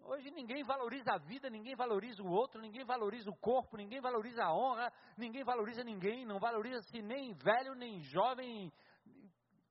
Hoje 0.04 0.30
ninguém 0.30 0.62
valoriza 0.64 1.12
a 1.12 1.18
vida, 1.18 1.48
ninguém 1.48 1.74
valoriza 1.74 2.22
o 2.22 2.30
outro, 2.30 2.60
ninguém 2.60 2.84
valoriza 2.84 3.30
o 3.30 3.36
corpo, 3.36 3.76
ninguém 3.76 4.00
valoriza 4.00 4.44
a 4.44 4.52
honra, 4.52 4.92
ninguém 5.16 5.44
valoriza 5.44 5.84
ninguém, 5.84 6.26
não 6.26 6.38
valoriza-se 6.38 7.00
nem 7.00 7.32
velho, 7.34 7.74
nem 7.74 8.00
jovem, 8.00 8.72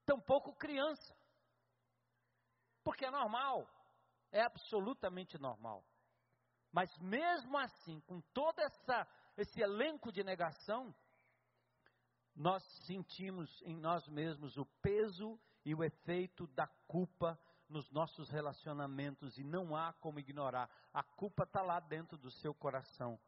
tampouco 0.06 0.56
criança. 0.56 1.16
Porque 2.84 3.06
é 3.06 3.12
normal, 3.12 3.68
é 4.32 4.42
absolutamente 4.42 5.38
normal. 5.38 5.84
Mas 6.72 6.90
mesmo 7.00 7.58
assim, 7.58 8.00
com 8.02 8.22
todo 8.34 8.60
essa, 8.60 9.08
esse 9.38 9.62
elenco 9.62 10.12
de 10.12 10.24
negação, 10.24 10.96
nós 12.34 12.64
sentimos 12.86 13.62
em 13.64 13.76
nós 13.76 14.08
mesmos 14.08 14.58
o 14.58 14.66
peso 14.82 15.40
e 15.66 15.76
o 15.76 15.84
efeito 15.84 16.48
da 16.48 16.68
culpa 16.88 17.38
nos 17.72 17.90
nossos 17.90 18.30
relacionamentos 18.30 19.38
e 19.38 19.44
não 19.44 19.76
há 19.76 19.94
como 19.94 20.20
ignorar. 20.20 20.70
A 20.94 21.02
culpa 21.02 21.44
está 21.44 21.62
lá 21.62 21.80
dentro 21.80 22.18
do 22.18 22.30
seu 22.30 22.54
coração. 22.54 23.20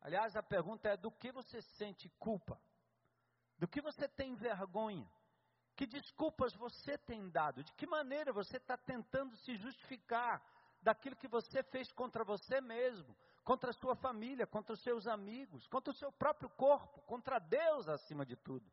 Aliás, 0.00 0.36
a 0.36 0.42
pergunta 0.42 0.88
é: 0.88 0.96
do 0.96 1.10
que 1.10 1.32
você 1.32 1.60
sente 1.60 2.08
culpa? 2.18 2.60
Do 3.58 3.66
que 3.68 3.80
você 3.80 4.08
tem 4.08 4.34
vergonha? 4.34 5.10
Que 5.74 5.86
desculpas 5.86 6.54
você 6.54 6.96
tem 6.96 7.28
dado? 7.28 7.62
De 7.62 7.72
que 7.74 7.86
maneira 7.86 8.32
você 8.32 8.56
está 8.56 8.76
tentando 8.76 9.36
se 9.36 9.56
justificar 9.56 10.42
daquilo 10.80 11.16
que 11.16 11.28
você 11.28 11.62
fez 11.62 11.92
contra 11.92 12.24
você 12.24 12.60
mesmo? 12.60 13.14
contra 13.46 13.70
a 13.70 13.74
sua 13.74 13.94
família, 13.94 14.44
contra 14.44 14.74
os 14.74 14.82
seus 14.82 15.06
amigos, 15.06 15.68
contra 15.68 15.92
o 15.92 15.96
seu 15.96 16.10
próprio 16.10 16.50
corpo, 16.50 17.00
contra 17.02 17.38
Deus 17.38 17.86
acima 17.86 18.26
de 18.26 18.34
tudo. 18.34 18.68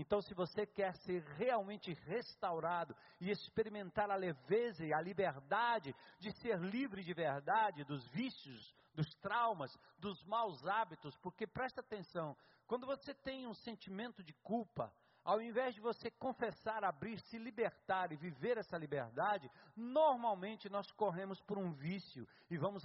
Então, 0.00 0.22
se 0.22 0.32
você 0.32 0.64
quer 0.64 0.94
ser 0.98 1.24
realmente 1.36 1.92
restaurado 2.06 2.94
e 3.20 3.32
experimentar 3.32 4.08
a 4.08 4.14
leveza 4.14 4.86
e 4.86 4.94
a 4.94 5.00
liberdade 5.00 5.92
de 6.20 6.30
ser 6.34 6.56
livre 6.60 7.02
de 7.02 7.12
verdade 7.12 7.82
dos 7.82 8.06
vícios, 8.10 8.72
dos 8.94 9.12
traumas, 9.16 9.76
dos 9.98 10.22
maus 10.22 10.64
hábitos, 10.68 11.16
porque 11.16 11.48
presta 11.48 11.80
atenção, 11.80 12.36
quando 12.68 12.86
você 12.86 13.12
tem 13.12 13.48
um 13.48 13.54
sentimento 13.54 14.22
de 14.22 14.32
culpa, 14.34 14.94
ao 15.24 15.42
invés 15.42 15.74
de 15.74 15.80
você 15.80 16.12
confessar, 16.12 16.84
abrir, 16.84 17.18
se 17.22 17.36
libertar 17.36 18.12
e 18.12 18.16
viver 18.16 18.56
essa 18.56 18.78
liberdade, 18.78 19.50
normalmente 19.74 20.68
nós 20.68 20.88
corremos 20.92 21.40
por 21.40 21.58
um 21.58 21.72
vício 21.72 22.24
e 22.48 22.56
vamos, 22.56 22.84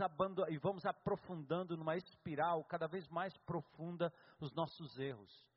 e 0.49 0.57
vamos 0.57 0.83
aprofundando 0.83 1.77
numa 1.77 1.95
espiral 1.95 2.63
cada 2.63 2.87
vez 2.87 3.07
mais 3.07 3.37
profunda 3.45 4.11
os 4.39 4.51
nossos 4.53 4.97
erros. 4.97 5.52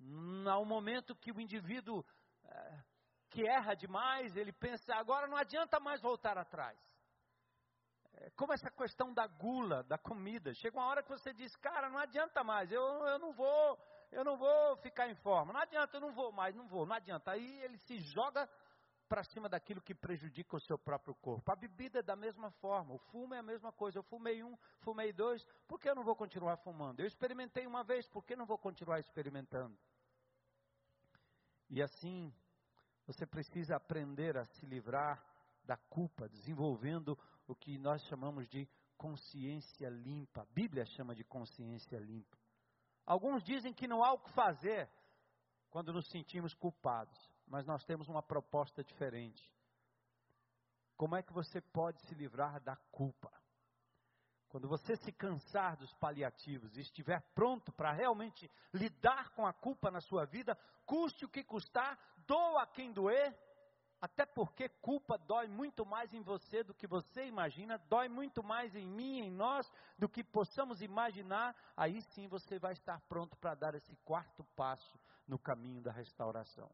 Um 0.00 0.64
momento 0.64 1.16
que 1.16 1.32
o 1.32 1.40
indivíduo 1.40 2.04
é, 2.44 2.84
que 3.30 3.46
erra 3.46 3.74
demais, 3.74 4.36
ele 4.36 4.52
pensa, 4.52 4.94
agora 4.94 5.26
não 5.26 5.36
adianta 5.36 5.80
mais 5.80 6.00
voltar 6.00 6.38
atrás. 6.38 6.78
É, 8.14 8.30
como 8.30 8.52
essa 8.52 8.70
questão 8.70 9.12
da 9.12 9.26
gula, 9.26 9.82
da 9.82 9.98
comida. 9.98 10.54
Chega 10.54 10.78
uma 10.78 10.86
hora 10.86 11.02
que 11.02 11.08
você 11.08 11.32
diz, 11.32 11.54
cara, 11.56 11.88
não 11.88 11.98
adianta 11.98 12.42
mais, 12.44 12.70
eu, 12.70 12.82
eu 12.82 13.18
não 13.18 13.32
vou 13.32 13.78
eu 14.12 14.24
não 14.24 14.36
vou 14.36 14.76
ficar 14.76 15.08
em 15.08 15.14
forma. 15.16 15.52
Não 15.52 15.60
adianta, 15.60 15.96
eu 15.96 16.00
não 16.00 16.12
vou 16.12 16.32
mais, 16.32 16.54
não 16.54 16.66
vou, 16.66 16.86
não 16.86 16.94
adianta. 16.94 17.32
Aí 17.32 17.60
ele 17.62 17.76
se 17.78 17.98
joga 17.98 18.48
para 19.08 19.24
cima 19.24 19.48
daquilo 19.48 19.80
que 19.80 19.94
prejudica 19.94 20.56
o 20.56 20.60
seu 20.60 20.78
próprio 20.78 21.14
corpo. 21.14 21.50
A 21.50 21.56
bebida 21.56 22.00
é 22.00 22.02
da 22.02 22.16
mesma 22.16 22.50
forma, 22.52 22.94
o 22.94 22.98
fumo 22.98 23.34
é 23.34 23.38
a 23.38 23.42
mesma 23.42 23.72
coisa. 23.72 23.98
Eu 23.98 24.02
fumei 24.04 24.42
um, 24.42 24.56
fumei 24.80 25.12
dois, 25.12 25.44
por 25.66 25.80
que 25.80 25.88
eu 25.88 25.94
não 25.94 26.04
vou 26.04 26.16
continuar 26.16 26.56
fumando? 26.58 27.00
Eu 27.00 27.06
experimentei 27.06 27.66
uma 27.66 27.84
vez, 27.84 28.06
por 28.08 28.24
que 28.24 28.36
não 28.36 28.46
vou 28.46 28.58
continuar 28.58 28.98
experimentando? 28.98 29.76
E 31.68 31.82
assim, 31.82 32.32
você 33.06 33.26
precisa 33.26 33.76
aprender 33.76 34.36
a 34.36 34.44
se 34.44 34.66
livrar 34.66 35.24
da 35.64 35.76
culpa, 35.76 36.28
desenvolvendo 36.28 37.18
o 37.46 37.54
que 37.54 37.78
nós 37.78 38.02
chamamos 38.06 38.48
de 38.48 38.68
consciência 38.96 39.88
limpa. 39.88 40.42
A 40.42 40.46
Bíblia 40.46 40.84
chama 40.84 41.14
de 41.14 41.24
consciência 41.24 41.98
limpa. 41.98 42.36
Alguns 43.04 43.42
dizem 43.44 43.72
que 43.72 43.86
não 43.86 44.02
há 44.02 44.12
o 44.12 44.18
que 44.18 44.32
fazer 44.32 44.88
quando 45.70 45.92
nos 45.92 46.08
sentimos 46.08 46.54
culpados, 46.54 47.16
mas 47.46 47.66
nós 47.66 47.84
temos 47.84 48.08
uma 48.08 48.22
proposta 48.22 48.82
diferente. 48.82 49.42
Como 50.96 51.14
é 51.14 51.22
que 51.22 51.32
você 51.32 51.60
pode 51.60 52.00
se 52.02 52.14
livrar 52.14 52.60
da 52.60 52.76
culpa? 52.90 53.30
Quando 54.48 54.68
você 54.68 54.96
se 54.96 55.12
cansar 55.12 55.76
dos 55.76 55.92
paliativos 55.94 56.76
e 56.76 56.80
estiver 56.80 57.20
pronto 57.34 57.72
para 57.72 57.92
realmente 57.92 58.50
lidar 58.72 59.30
com 59.30 59.46
a 59.46 59.52
culpa 59.52 59.90
na 59.90 60.00
sua 60.00 60.24
vida, 60.24 60.56
custe 60.86 61.24
o 61.24 61.28
que 61.28 61.44
custar, 61.44 61.98
doa 62.26 62.66
quem 62.66 62.92
doer, 62.92 63.36
até 64.00 64.24
porque 64.24 64.68
culpa 64.68 65.18
dói 65.18 65.48
muito 65.48 65.84
mais 65.84 66.12
em 66.14 66.22
você 66.22 66.62
do 66.62 66.74
que 66.74 66.86
você 66.86 67.26
imagina, 67.26 67.78
dói 67.88 68.08
muito 68.08 68.42
mais 68.42 68.74
em 68.74 68.86
mim, 68.86 69.20
em 69.20 69.30
nós, 69.30 69.70
do 69.98 70.08
que 70.08 70.22
possamos 70.22 70.80
imaginar. 70.80 71.56
Aí 71.76 72.00
sim 72.14 72.28
você 72.28 72.58
vai 72.58 72.72
estar 72.72 73.00
pronto 73.08 73.36
para 73.36 73.54
dar 73.54 73.74
esse 73.74 73.96
quarto 74.04 74.44
passo 74.54 74.98
no 75.26 75.38
caminho 75.38 75.82
da 75.82 75.90
restauração. 75.90 76.70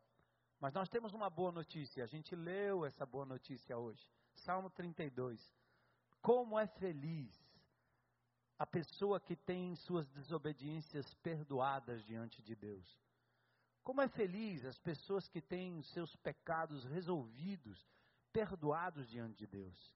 Mas 0.63 0.73
nós 0.75 0.89
temos 0.89 1.13
uma 1.13 1.29
boa 1.29 1.51
notícia, 1.51 2.05
a 2.05 2.07
gente 2.07 2.37
leu 2.37 2.87
essa 2.87 3.05
boa 3.05 3.27
notícia 3.27 3.77
hoje. 3.77 4.09
Salmo 4.45 4.71
32. 4.71 5.53
Como 6.21 6.57
é 6.57 6.69
feliz 6.69 7.37
a 8.57 8.65
pessoa 8.65 9.19
que 9.19 9.35
tem 9.35 9.75
suas 9.75 10.09
desobediências 10.11 11.13
perdoadas 11.15 12.05
diante 12.05 12.41
de 12.43 12.55
Deus. 12.55 12.97
Como 13.83 14.03
é 14.03 14.09
feliz 14.11 14.65
as 14.65 14.79
pessoas 14.79 15.27
que 15.27 15.41
têm 15.41 15.83
seus 15.83 16.15
pecados 16.15 16.85
resolvidos, 16.85 17.85
perdoados 18.33 19.09
diante 19.09 19.39
de 19.39 19.49
Deus. 19.49 19.93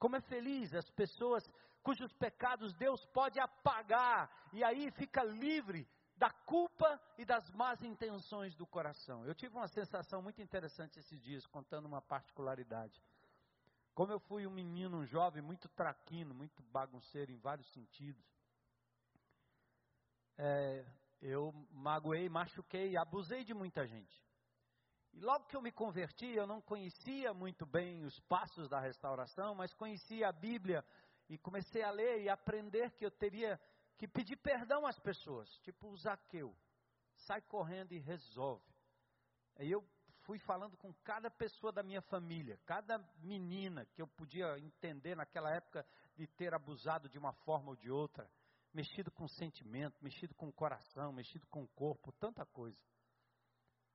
Como 0.00 0.16
é 0.16 0.20
feliz 0.22 0.74
as 0.74 0.90
pessoas 0.90 1.48
cujos 1.80 2.12
pecados 2.14 2.74
Deus 2.74 3.06
pode 3.14 3.38
apagar 3.38 4.28
e 4.52 4.64
aí 4.64 4.90
fica 4.90 5.22
livre 5.22 5.88
da 6.18 6.30
culpa 6.30 7.00
e 7.16 7.24
das 7.24 7.48
más 7.50 7.80
intenções 7.82 8.54
do 8.56 8.66
coração. 8.66 9.24
Eu 9.24 9.34
tive 9.34 9.56
uma 9.56 9.68
sensação 9.68 10.20
muito 10.20 10.42
interessante 10.42 10.98
esses 10.98 11.20
dias, 11.22 11.46
contando 11.46 11.86
uma 11.86 12.02
particularidade. 12.02 13.00
Como 13.94 14.12
eu 14.12 14.18
fui 14.18 14.46
um 14.46 14.50
menino, 14.50 14.98
um 14.98 15.06
jovem 15.06 15.40
muito 15.40 15.68
traquino, 15.68 16.34
muito 16.34 16.60
bagunceiro 16.64 17.30
em 17.30 17.38
vários 17.38 17.70
sentidos, 17.72 18.24
é, 20.36 20.84
eu 21.20 21.52
magoei, 21.70 22.28
machuquei, 22.28 22.96
abusei 22.96 23.44
de 23.44 23.54
muita 23.54 23.86
gente. 23.86 24.24
E 25.12 25.20
logo 25.20 25.46
que 25.46 25.56
eu 25.56 25.62
me 25.62 25.72
converti, 25.72 26.26
eu 26.26 26.46
não 26.46 26.60
conhecia 26.60 27.32
muito 27.32 27.64
bem 27.64 28.04
os 28.04 28.18
passos 28.20 28.68
da 28.68 28.80
restauração, 28.80 29.54
mas 29.54 29.72
conhecia 29.74 30.28
a 30.28 30.32
Bíblia 30.32 30.84
e 31.28 31.38
comecei 31.38 31.82
a 31.82 31.90
ler 31.90 32.22
e 32.22 32.28
aprender 32.28 32.90
que 32.92 33.04
eu 33.04 33.10
teria 33.10 33.60
que 33.98 34.06
pedir 34.06 34.36
perdão 34.36 34.86
às 34.86 34.98
pessoas, 35.00 35.50
tipo 35.58 35.88
o 35.88 35.96
Zaqueu. 35.96 36.56
Sai 37.16 37.42
correndo 37.42 37.92
e 37.92 37.98
resolve. 37.98 38.64
Aí 39.56 39.70
eu 39.70 39.84
fui 40.22 40.38
falando 40.38 40.76
com 40.76 40.94
cada 41.02 41.28
pessoa 41.28 41.72
da 41.72 41.82
minha 41.82 42.00
família, 42.02 42.60
cada 42.64 42.98
menina 43.18 43.84
que 43.86 44.00
eu 44.00 44.06
podia 44.06 44.58
entender 44.60 45.16
naquela 45.16 45.50
época 45.52 45.84
de 46.14 46.26
ter 46.28 46.54
abusado 46.54 47.08
de 47.08 47.18
uma 47.18 47.32
forma 47.32 47.70
ou 47.70 47.76
de 47.76 47.90
outra, 47.90 48.30
mexido 48.72 49.10
com 49.10 49.26
sentimento, 49.26 50.02
mexido 50.02 50.34
com 50.34 50.48
o 50.48 50.52
coração, 50.52 51.12
mexido 51.12 51.46
com 51.48 51.64
o 51.64 51.68
corpo, 51.68 52.12
tanta 52.12 52.46
coisa. 52.46 52.80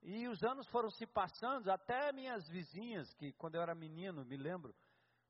E 0.02 0.28
os 0.28 0.44
anos 0.44 0.68
foram 0.68 0.90
se 0.90 1.08
passando, 1.08 1.72
até 1.72 2.12
minhas 2.12 2.46
vizinhas, 2.50 3.14
que 3.14 3.32
quando 3.34 3.56
eu 3.56 3.62
era 3.62 3.74
menino, 3.74 4.26
me 4.26 4.36
lembro, 4.36 4.76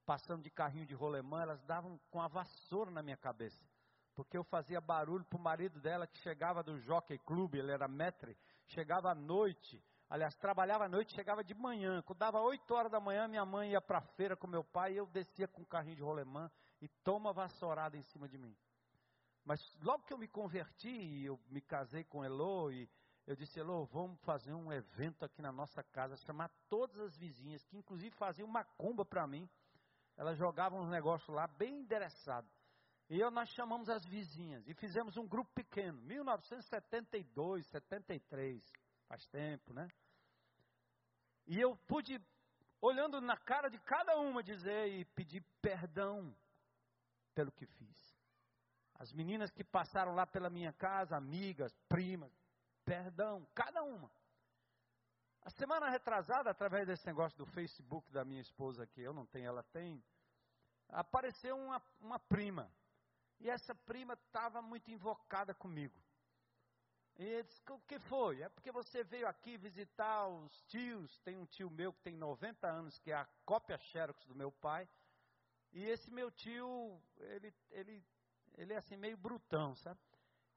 passando 0.04 0.42
de 0.42 0.50
carrinho 0.50 0.88
de 0.88 0.96
rolemã, 0.96 1.44
elas 1.44 1.62
davam 1.64 2.00
com 2.10 2.20
a 2.20 2.28
vassoura 2.28 2.90
na 2.90 3.04
minha 3.04 3.18
cabeça. 3.18 3.64
Porque 4.16 4.38
eu 4.38 4.44
fazia 4.44 4.80
barulho 4.80 5.26
para 5.26 5.38
o 5.38 5.42
marido 5.42 5.80
dela 5.80 6.06
que 6.08 6.18
chegava 6.20 6.62
do 6.62 6.80
Jockey 6.80 7.18
Club, 7.20 7.56
ele 7.56 7.72
era 7.72 7.88
metre, 7.88 8.38
chegava 8.68 9.12
à 9.12 9.16
noite, 9.16 9.84
Aliás, 10.14 10.36
trabalhava 10.36 10.86
à 10.86 10.88
noite, 10.88 11.12
chegava 11.16 11.44
de 11.44 11.56
manhã. 11.56 12.04
Quando 12.04 12.20
dava 12.20 12.40
8 12.40 12.72
horas 12.72 12.92
da 12.92 13.00
manhã, 13.00 13.28
minha 13.28 13.44
mãe 13.44 13.72
ia 13.72 13.82
para 13.82 13.98
a 13.98 14.02
feira 14.02 14.38
com 14.38 14.46
meu 14.46 14.64
pai 14.64 14.94
e 14.94 14.98
eu 14.98 15.08
descia 15.08 15.48
com 15.48 15.64
um 15.64 15.66
carrinho 15.66 15.96
de 15.96 16.04
rolemã 16.04 16.52
e 16.80 16.88
toma 17.04 17.34
vassourada 17.34 17.98
em 17.98 18.04
cima 18.04 18.30
de 18.30 18.38
mim. 18.38 18.56
Mas 19.44 19.60
logo 19.82 20.04
que 20.04 20.14
eu 20.14 20.18
me 20.20 20.28
converti, 20.28 21.24
eu 21.24 21.40
me 21.50 21.60
casei 21.62 22.04
com 22.04 22.24
Elo 22.24 22.72
e 22.72 22.88
eu 23.26 23.36
disse, 23.36 23.60
Elo, 23.60 23.86
vamos 23.86 24.20
fazer 24.22 24.54
um 24.54 24.72
evento 24.72 25.26
aqui 25.26 25.42
na 25.42 25.52
nossa 25.52 25.82
casa, 25.82 26.16
chamar 26.18 26.52
todas 26.70 27.00
as 27.00 27.18
vizinhas, 27.18 27.64
que 27.64 27.76
inclusive 27.76 28.16
faziam 28.16 28.48
macumba 28.48 29.04
para 29.04 29.26
mim. 29.26 29.50
Elas 30.16 30.38
jogavam 30.38 30.82
uns 30.82 30.90
negócios 30.90 31.36
lá 31.36 31.48
bem 31.48 31.80
endereçado. 31.80 32.48
E 33.14 33.20
eu, 33.20 33.30
nós 33.30 33.48
chamamos 33.50 33.90
as 33.90 34.04
vizinhas 34.04 34.68
e 34.68 34.74
fizemos 34.74 35.18
um 35.18 35.28
grupo 35.28 35.54
pequeno, 35.54 36.02
1972, 36.02 37.64
73, 37.68 38.60
faz 39.08 39.24
tempo, 39.28 39.72
né? 39.72 39.88
E 41.46 41.62
eu 41.62 41.78
pude, 41.88 42.20
olhando 42.82 43.22
na 43.22 43.38
cara 43.38 43.70
de 43.70 43.78
cada 43.82 44.18
uma, 44.18 44.42
dizer 44.42 44.88
e 44.88 45.06
pedir 45.06 45.46
perdão 45.62 46.36
pelo 47.36 47.52
que 47.52 47.68
fiz. 47.68 48.18
As 48.96 49.14
meninas 49.14 49.52
que 49.52 49.64
passaram 49.64 50.16
lá 50.16 50.26
pela 50.26 50.50
minha 50.50 50.74
casa, 50.74 51.16
amigas, 51.16 51.72
primas, 51.88 52.36
perdão, 52.84 53.48
cada 53.54 53.84
uma. 53.84 54.10
A 55.44 55.52
semana 55.52 55.88
retrasada, 55.88 56.50
através 56.50 56.88
desse 56.88 57.06
negócio 57.06 57.38
do 57.38 57.46
Facebook 57.46 58.12
da 58.12 58.26
minha 58.26 58.42
esposa, 58.42 58.88
que 58.88 59.02
eu 59.02 59.14
não 59.14 59.28
tenho, 59.28 59.50
ela 59.50 59.62
tem, 59.62 60.04
apareceu 60.90 61.56
uma, 61.56 61.80
uma 62.02 62.18
prima. 62.18 62.74
E 63.44 63.50
essa 63.50 63.76
prima 63.76 64.14
estava 64.14 64.62
muito 64.62 64.90
invocada 64.90 65.54
comigo. 65.54 66.02
E 67.18 67.26
ele 67.26 67.44
disse, 67.44 67.62
o 67.70 67.80
que 67.82 68.00
foi? 68.00 68.42
É 68.42 68.48
porque 68.48 68.72
você 68.72 69.04
veio 69.04 69.28
aqui 69.28 69.58
visitar 69.58 70.28
os 70.30 70.64
tios, 70.64 71.20
tem 71.20 71.38
um 71.38 71.46
tio 71.46 71.70
meu 71.70 71.92
que 71.92 72.02
tem 72.02 72.16
90 72.16 72.66
anos, 72.66 72.98
que 73.00 73.12
é 73.12 73.16
a 73.16 73.28
cópia 73.46 73.78
xerox 73.78 74.26
do 74.26 74.34
meu 74.34 74.50
pai, 74.50 74.88
e 75.74 75.84
esse 75.84 76.10
meu 76.10 76.32
tio, 76.32 76.98
ele, 77.18 77.54
ele, 77.72 78.06
ele 78.56 78.74
é 78.74 78.78
assim 78.78 78.96
meio 78.96 79.18
brutão, 79.18 79.76
sabe? 79.76 80.00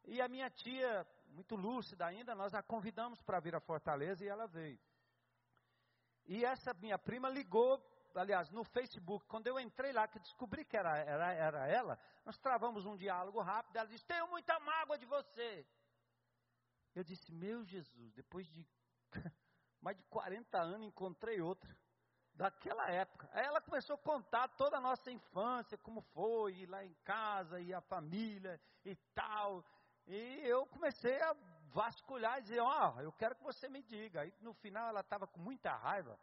E 0.05 0.23
a 0.23 0.29
minha 0.29 0.49
tia, 0.49 1.05
muito 1.31 1.57
lúcida 1.57 2.07
ainda, 2.07 2.37
nós 2.37 2.55
a 2.55 2.63
convidamos 2.63 3.21
para 3.21 3.41
vir 3.41 3.57
a 3.57 3.61
Fortaleza 3.61 4.25
e 4.25 4.29
ela 4.29 4.47
veio. 4.47 4.79
E 6.25 6.45
essa 6.45 6.73
minha 6.75 6.97
prima 6.97 7.29
ligou, 7.29 7.85
aliás, 8.19 8.51
no 8.51 8.65
Facebook, 8.65 9.27
quando 9.27 9.47
eu 9.47 9.59
entrei 9.59 9.93
lá, 9.93 10.07
que 10.09 10.19
descobri 10.19 10.65
que 10.65 10.77
era, 10.77 10.97
era, 10.97 11.33
era 11.33 11.67
ela, 11.67 11.99
nós 12.25 12.39
travamos 12.39 12.87
um 12.87 12.97
diálogo 12.97 13.41
rápido, 13.41 13.77
ela 13.77 13.89
disse, 13.89 14.05
tenho 14.05 14.29
muita 14.29 14.59
mágoa 14.61 14.99
de 14.99 15.07
você. 15.07 15.67
Eu 16.95 17.05
disse, 17.05 17.31
meu 17.33 17.65
Jesus, 17.65 18.13
depois 18.13 18.47
de 18.49 18.67
mais 19.81 19.97
de 19.97 20.03
40 20.05 20.59
anos 20.59 20.87
encontrei 20.87 21.41
outra, 21.41 21.77
daquela 22.37 22.91
época. 22.91 23.29
Aí 23.33 23.45
ela 23.45 23.61
começou 23.61 23.95
a 23.95 23.99
contar 23.99 24.49
toda 24.49 24.77
a 24.77 24.81
nossa 24.81 25.11
infância, 25.11 25.79
como 25.79 26.01
foi, 26.01 26.67
lá 26.67 26.85
em 26.85 26.95
casa, 27.05 27.61
e 27.61 27.73
a 27.73 27.81
família 27.81 28.61
e 28.85 28.95
tal. 29.15 29.65
E 30.07 30.41
eu 30.45 30.67
comecei 30.67 31.21
a 31.21 31.35
vasculhar 31.69 32.39
e 32.39 32.43
dizer, 32.43 32.61
ó, 32.61 32.95
oh, 32.95 33.01
eu 33.01 33.13
quero 33.13 33.35
que 33.35 33.43
você 33.43 33.69
me 33.69 33.83
diga. 33.83 34.21
Aí 34.21 34.33
no 34.41 34.55
final 34.55 34.89
ela 34.89 35.01
estava 35.01 35.27
com 35.27 35.41
muita 35.41 35.75
raiva, 35.75 36.19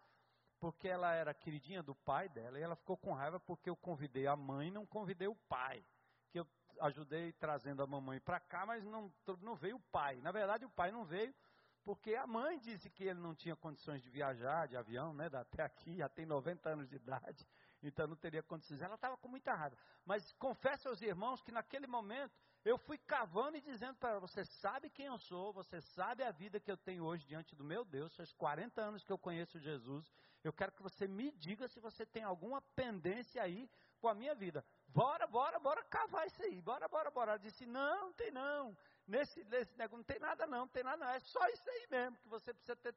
porque 0.63 0.88
ela 0.88 1.13
era 1.13 1.34
queridinha 1.34 1.84
do 1.84 1.93
pai 1.93 2.30
dela, 2.30 2.58
e 2.58 2.62
ela 2.62 2.78
ficou 2.78 2.95
com 2.95 3.12
raiva 3.12 3.38
porque 3.38 3.69
eu 3.69 3.76
convidei 3.76 4.28
a 4.28 4.34
mãe 4.34 4.71
não 4.71 4.86
convidei 4.86 5.28
o 5.28 5.36
pai. 5.36 5.86
Que 6.32 6.39
eu 6.39 6.47
ajudei 6.80 7.34
trazendo 7.34 7.84
a 7.84 7.86
mamãe 7.86 8.17
para 8.21 8.39
cá, 8.39 8.65
mas 8.65 8.82
não, 8.86 9.13
não 9.41 9.58
veio 9.58 9.76
o 9.76 9.82
pai. 9.91 10.21
Na 10.21 10.32
verdade, 10.32 10.63
o 10.63 10.69
pai 10.69 10.89
não 10.89 11.04
veio 11.04 11.36
porque 11.84 12.15
a 12.15 12.26
mãe 12.26 12.58
disse 12.60 12.89
que 12.89 13.04
ele 13.04 13.19
não 13.19 13.36
tinha 13.36 13.58
condições 13.58 14.02
de 14.02 14.10
viajar 14.10 14.69
de 14.69 14.78
avião, 14.78 15.13
né, 15.13 15.30
até 15.34 15.63
aqui, 15.63 15.97
já 15.97 16.08
tem 16.08 16.26
90 16.26 16.69
anos 16.69 16.88
de 16.88 16.95
idade, 16.95 17.45
então 17.82 18.08
não 18.08 18.15
teria 18.15 18.41
condições. 18.41 18.82
Ela 18.82 18.95
estava 18.95 19.17
com 19.17 19.28
muita 19.28 19.54
raiva. 19.54 19.78
Mas 20.06 20.32
confesso 20.39 20.88
aos 20.88 21.02
irmãos 21.02 21.41
que 21.41 21.52
naquele 21.52 21.88
momento 21.88 22.39
eu 22.65 22.78
fui 22.78 22.97
cavando 22.97 23.58
e 23.58 23.62
dizendo 23.62 23.95
para 23.95 24.12
ela: 24.12 24.19
Você 24.19 24.45
sabe 24.45 24.89
quem 24.89 25.08
eu 25.08 25.17
sou, 25.17 25.52
você 25.52 25.82
sabe 25.82 26.23
a 26.23 26.32
vida 26.32 26.60
que 26.60 26.71
eu 26.71 26.78
tenho 26.78 27.04
hoje 27.04 27.26
diante 27.26 27.56
do 27.56 27.63
meu 27.63 27.84
Deus, 27.84 28.15
faz 28.15 28.32
40 28.34 28.82
anos 28.82 29.04
que 29.04 29.12
eu 29.12 29.17
conheço 29.17 29.60
Jesus. 29.60 30.12
Eu 30.43 30.54
quero 30.54 30.71
que 30.71 30.82
você 30.82 31.08
me 31.08 31.32
diga 31.32 31.67
se 31.67 31.80
você 31.80 32.06
tem 32.06 32.23
alguma 32.23 32.62
pendência 32.76 33.41
aí 33.41 33.69
com 33.99 34.08
a 34.08 34.13
minha 34.13 34.36
vida. 34.36 34.63
Bora, 34.88 35.26
bora, 35.28 35.60
bora 35.60 35.84
cavar 35.84 36.28
isso 36.28 36.41
aí. 36.41 36.62
Bora, 36.62 36.88
bora, 36.88 37.10
bora. 37.12 37.32
Ela 37.32 37.39
disse: 37.39 37.65
Não, 37.65 38.08
não 38.08 38.13
tem 38.13 38.32
não. 38.32 38.78
Nesse, 39.06 39.43
nesse 39.45 39.78
negócio 39.78 39.97
não 39.97 40.04
tem 40.04 40.19
nada 40.19 40.47
não, 40.47 40.60
não 40.60 40.67
tem 40.67 40.84
nada 40.84 41.06
não. 41.06 41.12
É 41.12 41.19
só 41.19 41.45
isso 41.49 41.69
aí 41.69 41.88
mesmo 41.91 42.17
que 42.17 42.28
você 42.30 42.54
precisa 42.54 42.76
ter, 42.78 42.95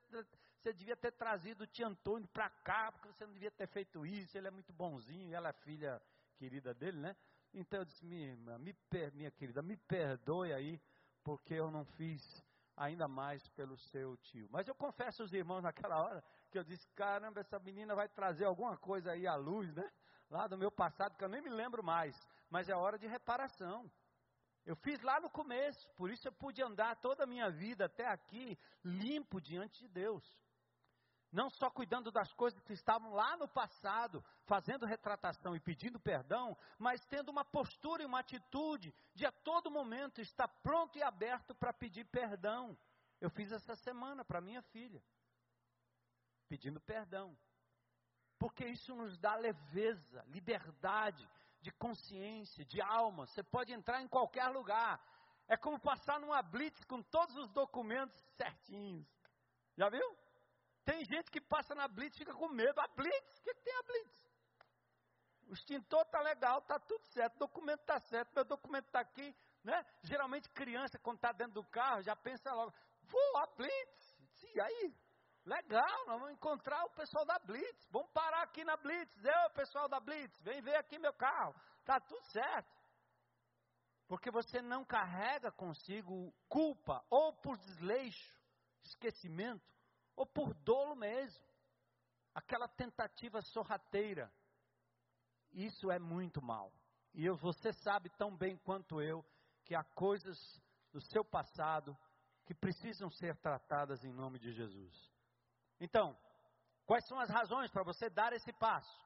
você 0.57 0.73
devia 0.73 0.97
ter 0.97 1.11
trazido 1.11 1.65
o 1.65 1.67
tio 1.67 1.87
Antônio 1.87 2.29
para 2.29 2.49
cá, 2.49 2.93
porque 2.93 3.09
você 3.09 3.27
não 3.27 3.33
devia 3.33 3.51
ter 3.51 3.67
feito 3.67 4.07
isso. 4.07 4.39
Ele 4.39 4.47
é 4.47 4.51
muito 4.51 4.73
bonzinho, 4.73 5.35
ela 5.35 5.49
é 5.49 5.53
filha 5.53 6.01
querida 6.37 6.73
dele, 6.73 6.99
né? 6.99 7.17
Então 7.57 7.81
eu 7.81 7.85
disse: 7.85 8.05
Minha 8.05 8.29
irmã, 8.29 8.59
me, 8.59 8.77
minha 9.15 9.31
querida, 9.31 9.63
me 9.63 9.77
perdoe 9.77 10.53
aí, 10.53 10.81
porque 11.25 11.55
eu 11.55 11.71
não 11.71 11.85
fiz 11.85 12.23
ainda 12.77 13.09
mais 13.09 13.47
pelo 13.49 13.77
seu 13.79 14.17
tio. 14.19 14.49
Mas 14.51 14.69
eu 14.69 14.75
confesso 14.75 15.23
aos 15.23 15.33
irmãos 15.33 15.63
naquela 15.63 16.01
hora 16.01 16.23
que 16.51 16.59
eu 16.59 16.63
disse: 16.63 16.87
caramba, 16.95 17.41
essa 17.41 17.59
menina 17.59 17.95
vai 17.95 18.09
trazer 18.09 18.45
alguma 18.45 18.77
coisa 18.77 19.13
aí 19.13 19.27
à 19.27 19.35
luz, 19.35 19.75
né? 19.75 19.91
lá 20.31 20.47
do 20.47 20.59
meu 20.59 20.71
passado, 20.71 21.17
que 21.17 21.25
eu 21.25 21.29
nem 21.29 21.41
me 21.41 21.51
lembro 21.51 21.83
mais, 21.83 22.17
mas 22.51 22.69
é 22.69 22.75
hora 22.75 22.99
de 22.99 23.07
reparação. 23.07 23.91
Eu 24.65 24.75
fiz 24.77 25.01
lá 25.01 25.21
no 25.21 25.31
começo, 25.31 25.89
por 25.97 26.11
isso 26.11 26.27
eu 26.27 26.33
pude 26.33 26.61
andar 26.61 26.97
toda 26.97 27.23
a 27.23 27.27
minha 27.27 27.49
vida 27.51 27.85
até 27.85 28.07
aqui 28.07 28.59
limpo 28.85 29.41
diante 29.41 29.81
de 29.81 29.89
Deus. 29.89 30.25
Não 31.33 31.51
só 31.51 31.71
cuidando 31.71 32.11
das 32.11 32.33
coisas 32.33 32.61
que 32.61 32.73
estavam 32.73 33.13
lá 33.13 33.37
no 33.37 33.49
passado, 33.49 34.25
fazendo 34.45 34.87
retratação 34.87 35.55
e 35.55 35.61
pedindo 35.61 35.99
perdão, 35.99 36.57
mas 36.79 37.05
tendo 37.07 37.31
uma 37.31 37.45
postura 37.45 38.03
e 38.03 38.07
uma 38.07 38.21
atitude 38.21 38.95
de 39.15 39.27
a 39.27 39.33
todo 39.33 39.71
momento 39.71 40.21
estar 40.21 40.49
pronto 40.49 40.97
e 40.99 41.03
aberto 41.03 41.55
para 41.55 41.73
pedir 41.73 42.05
perdão. 42.07 42.77
Eu 43.21 43.31
fiz 43.31 43.51
essa 43.51 43.75
semana 43.77 44.25
para 44.25 44.41
minha 44.41 44.63
filha, 44.63 45.03
pedindo 46.49 46.81
perdão 46.81 47.37
porque 48.39 48.67
isso 48.67 48.95
nos 48.95 49.17
dá 49.19 49.35
leveza, 49.35 50.25
liberdade 50.29 51.29
de 51.61 51.71
consciência, 51.73 52.65
de 52.65 52.81
alma. 52.81 53.27
Você 53.27 53.43
pode 53.43 53.73
entrar 53.73 54.03
em 54.03 54.09
qualquer 54.09 54.47
lugar. 54.49 55.01
É 55.49 55.57
como 55.57 55.81
passar 55.81 56.21
numa 56.21 56.43
blitz 56.43 56.85
com 56.85 57.03
todos 57.03 57.37
os 57.37 57.49
documentos 57.51 58.17
certinhos. 58.37 59.07
Já 59.77 59.89
viu? 59.89 60.17
Tem 60.87 61.05
gente 61.05 61.31
que 61.33 61.41
passa 61.41 61.75
na 61.75 61.89
blitz 61.89 62.15
e 62.17 62.21
fica 62.21 62.33
com 62.33 62.49
medo. 62.49 62.81
A 62.81 62.87
blitz? 62.87 63.39
O 63.39 63.43
que, 63.43 63.53
que 63.55 63.61
tem 63.61 63.77
a 63.77 63.83
blitz? 63.83 64.25
O 65.49 65.53
extintor 65.53 66.03
está 66.03 66.21
legal, 66.21 66.59
está 66.61 66.79
tudo 66.79 67.05
certo, 67.09 67.35
o 67.37 67.39
documento 67.41 67.81
está 67.81 67.99
certo, 68.01 68.35
meu 68.35 68.45
documento 68.45 68.87
está 68.87 69.01
aqui. 69.01 69.35
Né? 69.65 69.85
Geralmente 70.03 70.49
criança, 70.49 70.99
quando 70.99 71.17
está 71.17 71.33
dentro 71.33 71.55
do 71.55 71.65
carro, 71.65 72.03
já 72.03 72.15
pensa 72.15 72.53
logo, 72.55 72.73
vou 73.03 73.37
a 73.39 73.47
blitz. 73.49 74.17
E 74.55 74.61
aí? 74.61 74.95
Legal, 75.45 76.07
nós 76.07 76.19
vamos 76.21 76.33
encontrar 76.33 76.85
o 76.85 76.91
pessoal 76.91 77.25
da 77.25 77.39
Blitz. 77.39 77.89
Vamos 77.91 78.11
parar 78.11 78.43
aqui 78.43 78.65
na 78.65 78.77
Blitz. 78.77 79.25
Eu, 79.25 79.51
pessoal 79.51 79.89
da 79.89 80.01
Blitz, 80.01 80.37
vem 80.41 80.61
ver 80.61 80.75
aqui 80.75 80.99
meu 80.99 81.13
carro. 81.13 81.55
Tá 81.85 82.01
tudo 82.01 82.25
certo. 82.33 82.75
Porque 84.09 84.29
você 84.29 84.61
não 84.61 84.85
carrega 84.85 85.53
consigo 85.53 86.35
culpa, 86.49 87.05
ou 87.09 87.33
por 87.33 87.57
desleixo, 87.59 88.41
esquecimento, 88.83 89.76
ou 90.17 90.27
por 90.27 90.55
dolo 90.55 90.97
mesmo. 90.97 91.45
Aquela 92.35 92.67
tentativa 92.69 93.41
sorrateira. 93.43 94.33
Isso 95.53 95.91
é 95.91 95.99
muito 95.99 96.43
mal. 96.43 96.73
E 97.15 97.29
você 97.31 97.73
sabe 97.73 98.11
tão 98.11 98.37
bem 98.37 98.57
quanto 98.59 99.01
eu 99.01 99.25
que 99.65 99.75
há 99.75 99.85
coisas 99.85 100.39
do 100.93 101.01
seu 101.01 101.25
passado 101.25 101.97
que 102.45 102.55
precisam 102.55 103.11
ser 103.11 103.37
tratadas 103.37 104.05
em 104.05 104.13
nome 104.13 104.39
de 104.39 104.53
Jesus. 104.53 104.95
Então, 105.81 106.17
quais 106.85 107.07
são 107.07 107.19
as 107.19 107.31
razões 107.31 107.71
para 107.71 107.83
você 107.83 108.09
dar 108.09 108.33
esse 108.33 108.53
passo? 108.55 109.05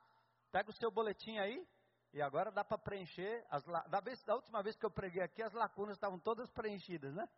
Pega 0.50 0.70
o 0.70 0.74
seu 0.74 0.90
boletim 0.90 1.38
aí, 1.38 1.66
e 2.12 2.20
agora 2.20 2.50
dá 2.50 2.64
para 2.64 2.78
preencher. 2.78 3.44
As, 3.48 3.64
da, 3.64 4.00
vez, 4.00 4.22
da 4.24 4.34
última 4.34 4.62
vez 4.62 4.76
que 4.76 4.84
eu 4.84 4.90
preguei 4.90 5.22
aqui, 5.22 5.42
as 5.42 5.52
lacunas 5.52 5.96
estavam 5.96 6.18
todas 6.18 6.50
preenchidas, 6.50 7.14
né? 7.14 7.28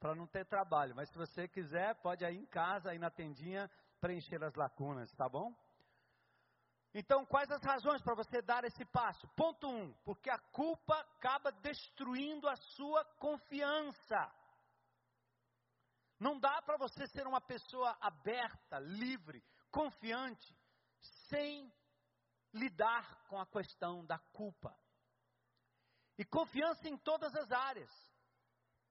Para 0.00 0.14
não 0.14 0.26
ter 0.26 0.46
trabalho. 0.46 0.96
Mas 0.96 1.10
se 1.10 1.16
você 1.18 1.46
quiser, 1.46 1.94
pode 1.96 2.24
aí 2.24 2.36
em 2.36 2.46
casa, 2.46 2.90
aí 2.90 2.98
na 2.98 3.10
tendinha, 3.10 3.70
preencher 4.00 4.42
as 4.42 4.54
lacunas, 4.54 5.12
tá 5.12 5.28
bom? 5.28 5.54
Então, 6.92 7.24
quais 7.24 7.50
as 7.50 7.62
razões 7.62 8.02
para 8.02 8.14
você 8.14 8.42
dar 8.42 8.64
esse 8.64 8.84
passo? 8.86 9.28
Ponto 9.36 9.68
um, 9.68 9.92
porque 10.04 10.28
a 10.28 10.38
culpa 10.38 10.98
acaba 10.98 11.52
destruindo 11.52 12.48
a 12.48 12.56
sua 12.56 13.04
confiança. 13.04 14.32
Não 16.18 16.38
dá 16.38 16.60
para 16.62 16.76
você 16.76 17.06
ser 17.08 17.26
uma 17.26 17.40
pessoa 17.40 17.96
aberta, 18.00 18.78
livre, 18.80 19.42
confiante, 19.70 20.56
sem 21.28 21.72
lidar 22.52 23.24
com 23.28 23.38
a 23.38 23.46
questão 23.46 24.04
da 24.04 24.18
culpa. 24.18 24.76
E 26.18 26.24
confiança 26.24 26.88
em 26.88 26.98
todas 26.98 27.34
as 27.36 27.50
áreas. 27.52 27.90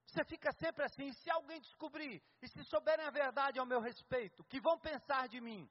Você 0.09 0.23
fica 0.25 0.51
sempre 0.53 0.83
assim, 0.83 1.11
se 1.13 1.29
alguém 1.29 1.61
descobrir, 1.61 2.21
e 2.41 2.47
se 2.47 2.63
souberem 2.63 3.05
a 3.05 3.11
verdade 3.11 3.59
ao 3.59 3.65
meu 3.65 3.79
respeito, 3.79 4.43
que 4.45 4.59
vão 4.59 4.79
pensar 4.79 5.27
de 5.27 5.39
mim? 5.39 5.69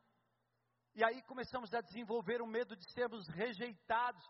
E 0.94 1.02
aí 1.02 1.20
começamos 1.22 1.74
a 1.74 1.80
desenvolver 1.80 2.40
o 2.40 2.46
medo 2.46 2.76
de 2.76 2.88
sermos 2.92 3.26
rejeitados 3.28 4.24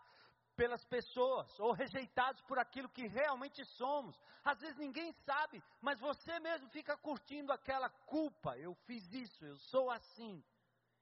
pelas 0.55 0.83
pessoas, 0.85 1.47
ou 1.59 1.73
rejeitados 1.73 2.41
por 2.41 2.57
aquilo 2.57 2.89
que 2.89 3.07
realmente 3.07 3.63
somos. 3.77 4.19
Às 4.43 4.59
vezes 4.59 4.77
ninguém 4.77 5.13
sabe, 5.23 5.63
mas 5.79 5.99
você 5.99 6.39
mesmo 6.39 6.67
fica 6.69 6.97
curtindo 6.97 7.53
aquela 7.53 7.89
culpa. 8.07 8.57
Eu 8.57 8.73
fiz 8.87 9.03
isso, 9.13 9.45
eu 9.45 9.57
sou 9.57 9.91
assim. 9.91 10.43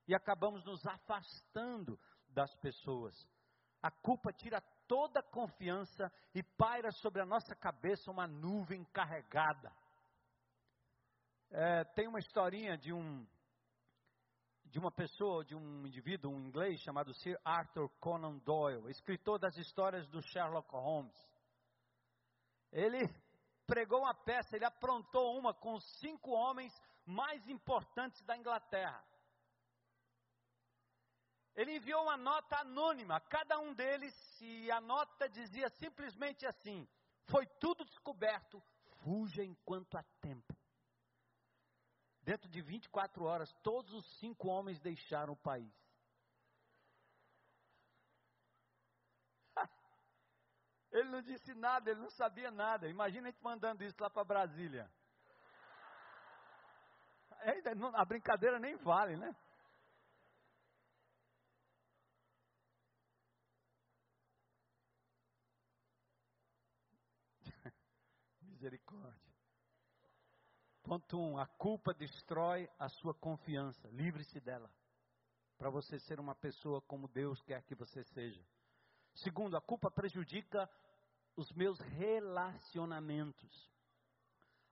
E 0.05 0.13
acabamos 0.13 0.65
nos 0.65 0.85
afastando 0.85 1.97
das 2.27 2.53
pessoas. 2.57 3.15
A 3.81 3.89
culpa 3.89 4.33
tira 4.33 4.61
toda 4.87 5.21
confiança 5.21 6.11
e 6.33 6.41
paira 6.41 6.91
sobre 6.91 7.21
a 7.21 7.25
nossa 7.25 7.55
cabeça 7.55 8.09
uma 8.11 8.27
nuvem 8.27 8.83
carregada. 8.85 9.71
É, 11.49 11.83
tem 11.95 12.07
uma 12.07 12.19
historinha 12.19 12.77
de 12.77 12.91
um 12.93 13.25
de 14.65 14.79
uma 14.79 14.91
pessoa, 14.91 15.45
de 15.45 15.55
um 15.55 15.87
indivíduo, 15.87 16.31
um 16.31 16.41
inglês 16.41 16.79
chamado 16.81 17.13
Sir 17.13 17.39
Arthur 17.43 17.89
Conan 18.01 18.37
Doyle, 18.39 18.91
escritor 18.91 19.39
das 19.39 19.55
histórias 19.57 20.05
do 20.09 20.21
Sherlock 20.21 20.69
Holmes. 20.71 21.15
Ele 22.71 23.07
pregou 23.65 23.99
uma 23.99 24.13
peça, 24.13 24.55
ele 24.55 24.65
aprontou 24.65 25.37
uma 25.37 25.53
com 25.53 25.73
os 25.73 25.99
cinco 25.99 26.31
homens 26.31 26.73
mais 27.05 27.47
importantes 27.47 28.21
da 28.23 28.37
Inglaterra. 28.37 29.01
Ele 31.57 31.75
enviou 31.75 32.03
uma 32.03 32.15
nota 32.15 32.59
anônima 32.59 33.19
cada 33.19 33.57
um 33.57 33.73
deles 33.73 34.13
e 34.39 34.69
a 34.69 34.79
nota 34.79 35.27
dizia 35.27 35.67
simplesmente 35.69 36.45
assim: 36.45 36.87
Foi 37.31 37.47
tudo 37.59 37.83
descoberto, 37.83 38.61
fuja 39.01 39.43
enquanto 39.43 39.97
há 39.97 40.03
tempo. 40.21 40.55
Dentro 42.21 42.47
de 42.47 42.61
24 42.61 43.23
horas, 43.23 43.51
todos 43.63 43.91
os 43.91 44.05
cinco 44.19 44.49
homens 44.49 44.79
deixaram 44.79 45.33
o 45.33 45.37
país. 45.37 45.73
Ele 50.91 51.09
não 51.09 51.23
disse 51.23 51.55
nada, 51.55 51.89
ele 51.89 52.01
não 52.01 52.11
sabia 52.11 52.51
nada. 52.51 52.87
Imagina 52.87 53.29
a 53.29 53.31
gente 53.31 53.43
mandando 53.43 53.83
isso 53.83 53.95
lá 53.99 54.11
para 54.11 54.23
Brasília. 54.23 54.91
A 57.95 58.05
brincadeira 58.05 58.59
nem 58.59 58.75
vale, 58.75 59.15
né? 59.17 59.35
Misericórdia. 68.57 69.35
Ponto 70.81 71.15
1. 71.15 71.21
Um, 71.21 71.37
a 71.37 71.45
culpa 71.45 71.93
destrói 71.93 72.67
a 72.79 72.89
sua 72.89 73.13
confiança. 73.13 73.87
Livre-se 73.89 74.39
dela. 74.39 74.71
Para 75.59 75.69
você 75.69 75.99
ser 75.99 76.19
uma 76.19 76.33
pessoa 76.33 76.81
como 76.81 77.07
Deus 77.07 77.39
quer 77.43 77.61
que 77.65 77.75
você 77.75 78.03
seja. 78.05 78.43
Segundo, 79.13 79.55
a 79.55 79.61
culpa 79.61 79.91
prejudica 79.91 80.67
os 81.35 81.51
meus 81.51 81.79
relacionamentos. 81.79 83.71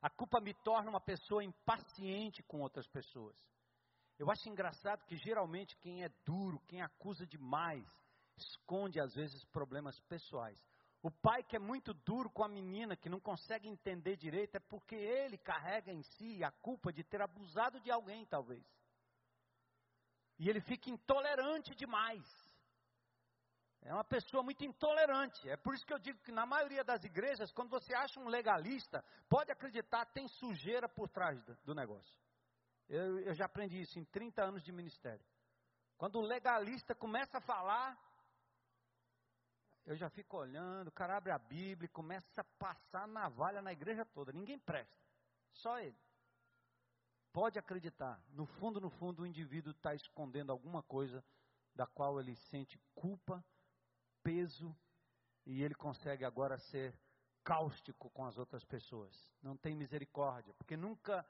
A 0.01 0.09
culpa 0.09 0.41
me 0.41 0.55
torna 0.63 0.89
uma 0.89 1.01
pessoa 1.01 1.43
impaciente 1.43 2.41
com 2.41 2.61
outras 2.61 2.87
pessoas. 2.87 3.37
Eu 4.17 4.31
acho 4.31 4.49
engraçado 4.49 5.05
que 5.05 5.15
geralmente 5.17 5.77
quem 5.77 6.03
é 6.03 6.09
duro, 6.25 6.59
quem 6.67 6.81
acusa 6.81 7.27
demais, 7.27 7.85
esconde 8.35 8.99
às 8.99 9.13
vezes 9.13 9.45
problemas 9.45 9.99
pessoais. 10.01 10.59
O 11.05 11.11
pai 11.11 11.43
que 11.43 11.55
é 11.55 11.59
muito 11.59 11.93
duro 11.93 12.31
com 12.31 12.43
a 12.43 12.47
menina, 12.47 12.95
que 12.95 13.07
não 13.07 13.19
consegue 13.19 13.67
entender 13.67 14.15
direito, 14.15 14.55
é 14.55 14.59
porque 14.59 14.95
ele 14.95 15.37
carrega 15.37 15.91
em 15.93 16.01
si 16.01 16.43
a 16.43 16.49
culpa 16.49 16.91
de 16.91 17.03
ter 17.03 17.21
abusado 17.21 17.79
de 17.79 17.91
alguém, 17.91 18.25
talvez. 18.25 18.65
E 20.39 20.49
ele 20.49 20.59
fica 20.61 20.89
intolerante 20.89 21.75
demais. 21.75 22.25
É 23.83 23.93
uma 23.93 24.03
pessoa 24.03 24.41
muito 24.41 24.65
intolerante. 24.65 25.47
É 25.47 25.55
por 25.55 25.75
isso 25.75 25.85
que 25.85 25.93
eu 25.93 25.99
digo 25.99 26.17
que 26.23 26.31
na 26.31 26.43
maioria 26.43 26.83
das 26.83 27.03
igrejas, 27.03 27.51
quando 27.51 27.69
você 27.69 27.93
acha 27.93 28.19
um 28.19 28.27
legalista, 28.27 29.05
pode 29.29 29.51
acreditar, 29.51 30.07
tem 30.07 30.27
sujeira 30.27 30.89
por 30.89 31.07
trás 31.07 31.39
do 31.63 31.75
negócio. 31.75 32.19
Eu, 32.89 33.19
eu 33.19 33.35
já 33.35 33.45
aprendi 33.45 33.79
isso 33.79 33.99
em 33.99 34.05
30 34.05 34.43
anos 34.43 34.63
de 34.63 34.71
ministério. 34.71 35.23
Quando 35.99 36.15
o 36.15 36.25
legalista 36.25 36.95
começa 36.95 37.37
a 37.37 37.41
falar, 37.41 37.95
eu 39.85 39.95
já 39.95 40.09
fico 40.09 40.37
olhando, 40.37 40.87
o 40.87 40.91
cara 40.91 41.17
abre 41.17 41.31
a 41.31 41.37
Bíblia 41.37 41.85
e 41.85 41.89
começa 41.89 42.41
a 42.41 42.43
passar 42.43 43.07
navalha 43.07 43.61
na 43.61 43.71
igreja 43.71 44.03
toda. 44.03 44.31
Ninguém 44.31 44.57
presta, 44.57 44.97
só 45.53 45.79
ele. 45.79 45.97
Pode 47.31 47.59
acreditar, 47.59 48.19
no 48.29 48.45
fundo, 48.45 48.79
no 48.79 48.89
fundo, 48.89 49.21
o 49.21 49.27
indivíduo 49.27 49.71
está 49.71 49.93
escondendo 49.93 50.51
alguma 50.51 50.81
coisa 50.81 51.23
da 51.75 51.85
qual 51.85 52.19
ele 52.19 52.35
sente 52.35 52.79
culpa, 52.93 53.43
peso, 54.23 54.75
e 55.45 55.61
ele 55.61 55.75
consegue 55.75 56.25
agora 56.25 56.57
ser 56.57 56.97
cáustico 57.43 58.09
com 58.09 58.25
as 58.25 58.37
outras 58.37 58.63
pessoas. 58.63 59.31
Não 59.41 59.55
tem 59.55 59.75
misericórdia, 59.75 60.53
porque 60.55 60.75
nunca 60.75 61.25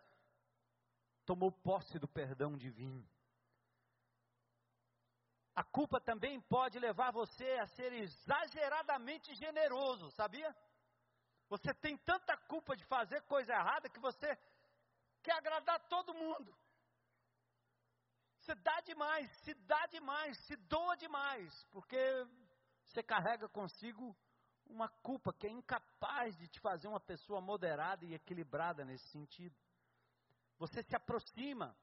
tomou 1.26 1.52
posse 1.52 2.00
do 2.00 2.08
perdão 2.08 2.56
divino. 2.56 3.06
A 5.56 5.64
culpa 5.64 6.02
também 6.02 6.42
pode 6.42 6.78
levar 6.80 7.12
você 7.12 7.50
a 7.60 7.68
ser 7.68 7.94
exageradamente 7.94 9.34
generoso, 9.36 10.12
sabia? 10.12 10.54
Você 11.48 11.74
tem 11.76 11.98
tanta 11.98 12.36
culpa 12.36 12.76
de 12.76 12.84
fazer 12.86 13.22
coisa 13.22 13.54
errada 13.54 13.90
que 13.90 14.00
você 14.00 14.38
quer 15.24 15.34
agradar 15.34 15.80
todo 15.88 16.14
mundo. 16.14 16.54
Você 18.40 18.54
dá 18.56 18.82
demais, 18.82 19.32
se 19.44 19.54
dá 19.54 19.86
demais, 19.88 20.38
se 20.46 20.56
doa 20.58 20.96
demais, 20.98 21.64
porque 21.72 21.98
você 22.86 23.02
carrega 23.02 23.48
consigo 23.48 24.16
uma 24.68 24.90
culpa 24.90 25.34
que 25.34 25.48
é 25.48 25.50
incapaz 25.50 26.38
de 26.38 26.48
te 26.48 26.60
fazer 26.60 26.88
uma 26.88 27.00
pessoa 27.00 27.40
moderada 27.40 28.04
e 28.06 28.14
equilibrada 28.14 28.84
nesse 28.84 29.08
sentido. 29.10 29.56
Você 30.58 30.84
se 30.84 30.96
aproxima 30.96 31.76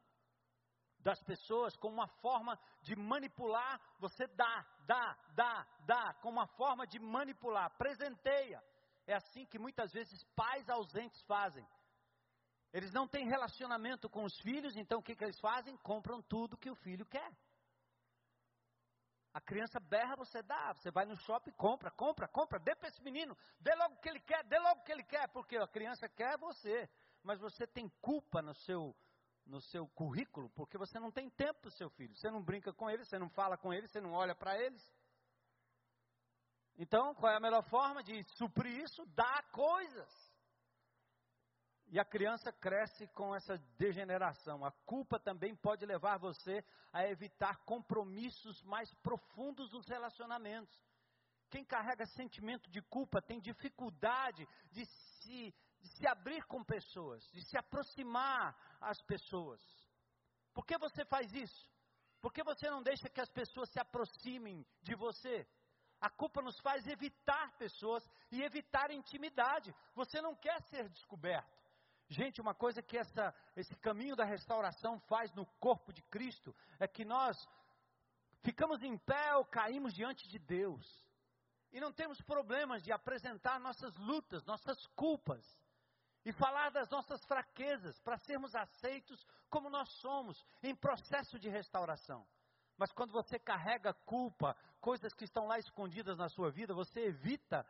das 1.03 1.23
pessoas 1.23 1.77
como 1.77 1.95
uma 1.95 2.09
forma 2.09 2.59
de 2.83 2.95
manipular, 2.97 3.81
você 3.99 4.27
dá, 4.29 4.67
dá, 4.87 5.19
dá, 5.35 5.67
dá, 5.87 6.15
como 6.15 6.39
uma 6.39 6.47
forma 6.47 6.87
de 6.87 6.99
manipular, 6.99 7.71
presenteia. 7.77 8.63
É 9.07 9.15
assim 9.15 9.45
que 9.47 9.59
muitas 9.59 9.93
vezes 9.93 10.23
pais 10.37 10.69
ausentes 10.69 11.21
fazem. 11.23 11.67
Eles 12.73 12.93
não 12.93 13.07
têm 13.07 13.29
relacionamento 13.29 14.09
com 14.09 14.25
os 14.25 14.39
filhos, 14.41 14.77
então 14.77 15.01
o 15.01 15.03
que, 15.03 15.15
que 15.15 15.25
eles 15.25 15.39
fazem? 15.41 15.77
Compram 15.79 16.23
tudo 16.23 16.57
que 16.57 16.71
o 16.71 16.77
filho 16.77 17.05
quer. 17.05 17.31
A 19.35 19.41
criança 19.41 19.81
berra, 19.81 20.15
você 20.15 20.43
dá. 20.43 20.73
Você 20.75 20.91
vai 20.91 21.05
no 21.05 21.17
shopping, 21.17 21.53
compra, 21.53 21.91
compra, 21.91 22.29
compra. 22.29 22.59
Dê 22.59 22.75
para 22.75 22.89
esse 22.89 23.03
menino. 23.03 23.37
Dê 23.59 23.75
logo 23.75 23.95
o 23.95 23.99
que 23.99 24.09
ele 24.09 24.21
quer, 24.21 24.45
dê 24.45 24.59
logo 24.59 24.81
o 24.81 24.85
que 24.85 24.93
ele 24.93 25.05
quer. 25.05 25.29
Porque 25.29 25.57
a 25.57 25.67
criança 25.67 26.09
quer 26.09 26.39
você. 26.39 26.89
Mas 27.23 27.41
você 27.41 27.67
tem 27.67 27.89
culpa 28.01 28.43
no 28.43 28.55
seu 28.55 28.95
no 29.47 29.61
seu 29.61 29.87
currículo, 29.89 30.49
porque 30.51 30.79
você 30.79 30.99
não 30.99 31.11
tem 31.11 31.29
tempo 31.31 31.61
para 31.61 31.69
o 31.69 31.73
seu 31.73 31.91
filho. 31.91 32.15
Você 32.15 32.31
não 32.31 32.43
brinca 32.43 32.73
com 32.73 32.89
ele, 32.89 33.05
você 33.05 33.19
não 33.19 33.29
fala 33.29 33.57
com 33.57 33.73
ele, 33.73 33.89
você 33.89 34.01
não 34.01 34.13
olha 34.13 34.35
para 34.35 34.59
eles. 34.59 34.83
Então, 36.77 37.15
qual 37.15 37.33
é 37.33 37.37
a 37.37 37.41
melhor 37.41 37.63
forma 37.65 38.03
de 38.03 38.23
suprir 38.37 38.83
isso? 38.83 39.05
Dar 39.15 39.43
coisas. 39.51 40.33
E 41.89 42.01
a 42.01 42.05
criança 42.05 42.51
cresce 42.51 43.07
com 43.09 43.35
essa 43.37 43.59
degeneração. 43.77 44.65
A 44.65 44.73
culpa 44.87 45.21
também 45.21 45.55
pode 45.55 45.85
levar 45.85 46.17
você 46.17 46.65
a 46.91 47.07
evitar 47.07 47.63
compromissos 47.65 48.63
mais 48.63 48.93
profundos 49.03 49.71
nos 49.71 49.87
relacionamentos. 49.87 50.75
Quem 51.51 51.63
carrega 51.63 52.07
sentimento 52.07 52.71
de 52.71 52.81
culpa 52.81 53.21
tem 53.21 53.39
dificuldade 53.39 54.49
de 54.71 54.87
se, 54.87 55.55
de 55.83 55.89
se 55.89 56.07
abrir 56.07 56.45
com 56.45 56.63
pessoas, 56.63 57.23
de 57.33 57.45
se 57.45 57.59
aproximar 57.59 58.57
às 58.81 59.01
pessoas. 59.03 59.61
Por 60.55 60.65
que 60.65 60.79
você 60.79 61.05
faz 61.05 61.33
isso? 61.35 61.71
Por 62.21 62.33
que 62.33 62.43
você 62.45 62.71
não 62.71 62.83
deixa 62.83 63.09
que 63.09 63.21
as 63.21 63.29
pessoas 63.31 63.69
se 63.71 63.81
aproximem 63.81 64.65
de 64.83 64.95
você? 64.95 65.47
A 66.01 66.09
culpa 66.09 66.41
nos 66.41 66.59
faz 66.61 66.87
evitar 66.87 67.57
pessoas 67.59 68.09
e 68.31 68.43
evitar 68.43 68.91
intimidade. 68.91 69.75
Você 69.95 70.21
não 70.21 70.35
quer 70.35 70.61
ser 70.63 70.89
descoberto. 70.89 71.61
Gente, 72.09 72.41
uma 72.41 72.55
coisa 72.55 72.83
que 72.83 72.99
essa, 72.99 73.35
esse 73.57 73.75
caminho 73.77 74.15
da 74.15 74.25
restauração 74.25 75.01
faz 75.01 75.33
no 75.33 75.47
corpo 75.59 75.93
de 75.93 76.03
Cristo 76.03 76.55
é 76.79 76.87
que 76.87 77.05
nós 77.05 77.37
ficamos 78.43 78.83
em 78.83 78.97
pé 78.99 79.35
ou 79.37 79.45
caímos 79.45 79.95
diante 79.95 80.29
de 80.29 80.39
Deus. 80.39 80.87
E 81.73 81.81
não 81.81 81.93
temos 81.93 82.21
problemas 82.21 82.83
de 82.83 82.93
apresentar 82.93 83.59
nossas 83.59 83.97
lutas, 83.97 84.45
nossas 84.45 84.87
culpas. 84.89 85.43
E 86.25 86.33
falar 86.33 86.71
das 86.71 86.89
nossas 86.89 87.25
fraquezas, 87.25 87.99
para 88.01 88.17
sermos 88.19 88.55
aceitos 88.55 89.27
como 89.51 89.69
nós 89.69 89.89
somos, 90.01 90.45
em 90.63 90.75
processo 90.75 91.39
de 91.39 91.49
restauração. 91.49 92.27
Mas 92.77 92.93
quando 92.93 93.13
você 93.13 93.39
carrega 93.39 93.93
culpa, 93.93 94.57
coisas 94.81 95.13
que 95.13 95.25
estão 95.25 95.47
lá 95.47 95.59
escondidas 95.59 96.19
na 96.19 96.29
sua 96.29 96.51
vida, 96.51 96.73
você 96.75 97.01
evita 97.07 97.67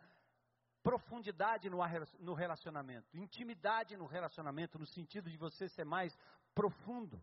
profundidade 0.83 1.71
no 1.71 2.35
relacionamento, 2.35 3.17
intimidade 3.17 3.97
no 3.97 4.07
relacionamento, 4.07 4.79
no 4.79 4.87
sentido 4.87 5.31
de 5.31 5.37
você 5.37 5.69
ser 5.69 5.85
mais 5.85 6.17
profundo. 6.55 7.23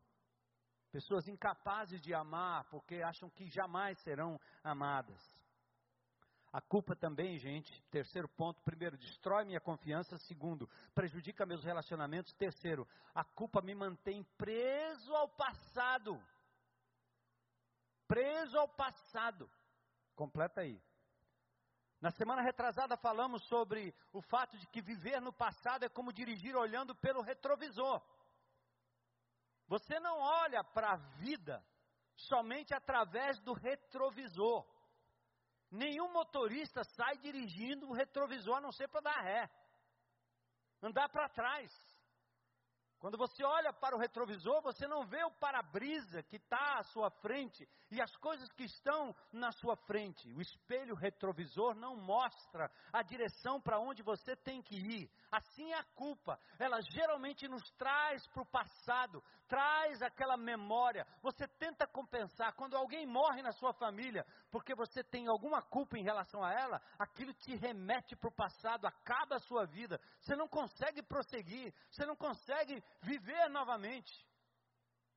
Pessoas 0.92 1.28
incapazes 1.28 2.02
de 2.02 2.13
amar 2.13 2.63
porque 2.65 3.02
acham 3.02 3.30
que 3.30 3.48
jamais 3.48 4.00
serão 4.00 4.39
amadas. 4.63 5.38
A 6.51 6.59
culpa 6.59 6.95
também, 6.95 7.38
gente, 7.38 7.81
terceiro 7.91 8.27
ponto, 8.27 8.62
primeiro, 8.63 8.97
destrói 8.97 9.45
minha 9.45 9.59
confiança, 9.59 10.17
segundo, 10.17 10.67
prejudica 10.95 11.45
meus 11.45 11.63
relacionamentos, 11.63 12.33
terceiro, 12.33 12.88
a 13.13 13.23
culpa 13.23 13.62
me 13.62 13.75
mantém 13.75 14.23
preso 14.35 15.15
ao 15.15 15.29
passado. 15.29 16.19
Preso 18.07 18.57
ao 18.57 18.67
passado. 18.67 19.49
Completa 20.15 20.62
aí. 20.62 20.81
Na 22.01 22.09
semana 22.12 22.41
retrasada 22.41 22.97
falamos 22.97 23.43
sobre 23.43 23.93
o 24.12 24.21
fato 24.21 24.57
de 24.57 24.65
que 24.67 24.81
viver 24.81 25.21
no 25.21 25.33
passado 25.33 25.83
é 25.83 25.89
como 25.89 26.13
dirigir 26.13 26.55
olhando 26.55 26.95
pelo 26.95 27.21
retrovisor. 27.21 28.01
Você 29.67 29.99
não 29.99 30.17
olha 30.17 30.63
para 30.63 30.93
a 30.93 30.95
vida 30.95 31.63
somente 32.15 32.73
através 32.73 33.39
do 33.41 33.53
retrovisor. 33.53 34.65
Nenhum 35.71 36.12
motorista 36.12 36.84
sai 36.84 37.17
dirigindo 37.17 37.88
o 37.88 37.93
retrovisor 37.93 38.58
a 38.58 38.62
não 38.62 38.71
ser 38.71 38.88
para 38.88 39.01
dar 39.01 39.21
ré, 39.21 39.49
andar 40.82 41.10
para 41.10 41.29
trás. 41.29 41.71
Quando 42.99 43.17
você 43.17 43.45
olha 43.45 43.71
para 43.71 43.95
o 43.95 43.99
retrovisor, 43.99 44.62
você 44.62 44.86
não 44.86 45.05
vê 45.05 45.23
o 45.23 45.32
para-brisa 45.32 46.21
que 46.23 46.36
está 46.36 46.79
à 46.79 46.84
sua 46.84 47.10
frente 47.10 47.65
e 47.89 48.01
as 48.01 48.13
coisas 48.17 48.51
que 48.51 48.65
estão 48.65 49.15
na 49.32 49.53
sua 49.53 49.77
frente. 49.77 50.34
O 50.34 50.41
espelho 50.41 50.95
retrovisor 50.95 51.73
não 51.75 51.95
mostra 51.95 52.69
a 52.91 53.01
direção 53.01 53.62
para 53.62 53.79
onde 53.79 54.03
você 54.03 54.36
tem 54.36 54.62
que 54.62 54.75
ir. 54.75 55.10
Assim 55.32 55.71
é 55.71 55.77
a 55.77 55.84
culpa. 55.95 56.38
Ela 56.60 56.82
geralmente 56.82 57.47
nos 57.47 57.63
traz 57.77 58.27
para 58.27 58.43
o 58.43 58.45
passado, 58.45 59.23
traz 59.49 60.01
aquela 60.01 60.38
memória. 60.38 61.05
Você 61.21 61.47
tenta 61.47 61.85
compensar. 61.88 62.53
Quando 62.53 62.77
alguém 62.77 63.05
morre 63.05 63.41
na 63.41 63.51
sua 63.51 63.73
família, 63.73 64.25
porque 64.51 64.75
você 64.75 65.03
tem 65.03 65.27
alguma 65.27 65.62
culpa 65.62 65.97
em 65.97 66.03
relação 66.03 66.41
a 66.43 66.53
ela, 66.53 66.81
aquilo 66.97 67.33
te 67.33 67.55
remete 67.55 68.15
para 68.15 68.29
o 68.29 68.35
passado, 68.35 68.85
acaba 68.85 69.35
a 69.35 69.39
sua 69.39 69.65
vida. 69.65 69.99
Você 70.21 70.35
não 70.35 70.47
consegue 70.47 71.01
prosseguir, 71.01 71.73
você 71.89 72.05
não 72.05 72.15
consegue 72.15 72.81
viver 73.01 73.49
novamente. 73.49 74.13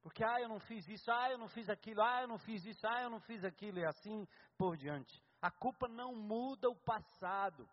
Porque, 0.02 0.24
ah, 0.24 0.40
eu 0.40 0.48
não 0.48 0.58
fiz 0.58 0.88
isso, 0.88 1.12
ah, 1.12 1.30
eu 1.30 1.38
não 1.38 1.48
fiz 1.48 1.68
aquilo, 1.68 2.02
ah, 2.02 2.22
eu 2.22 2.28
não 2.28 2.38
fiz 2.38 2.64
isso, 2.64 2.84
ah, 2.88 3.02
eu 3.02 3.10
não 3.10 3.20
fiz 3.20 3.44
aquilo, 3.44 3.78
e 3.78 3.84
assim 3.84 4.26
por 4.58 4.76
diante. 4.76 5.22
A 5.40 5.50
culpa 5.50 5.86
não 5.86 6.14
muda 6.14 6.68
o 6.68 6.74
passado. 6.74 7.68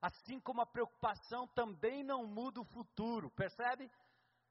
Assim 0.00 0.40
como 0.40 0.60
a 0.60 0.66
preocupação 0.66 1.46
também 1.48 2.02
não 2.04 2.24
muda 2.24 2.60
o 2.60 2.64
futuro, 2.64 3.30
percebe? 3.30 3.90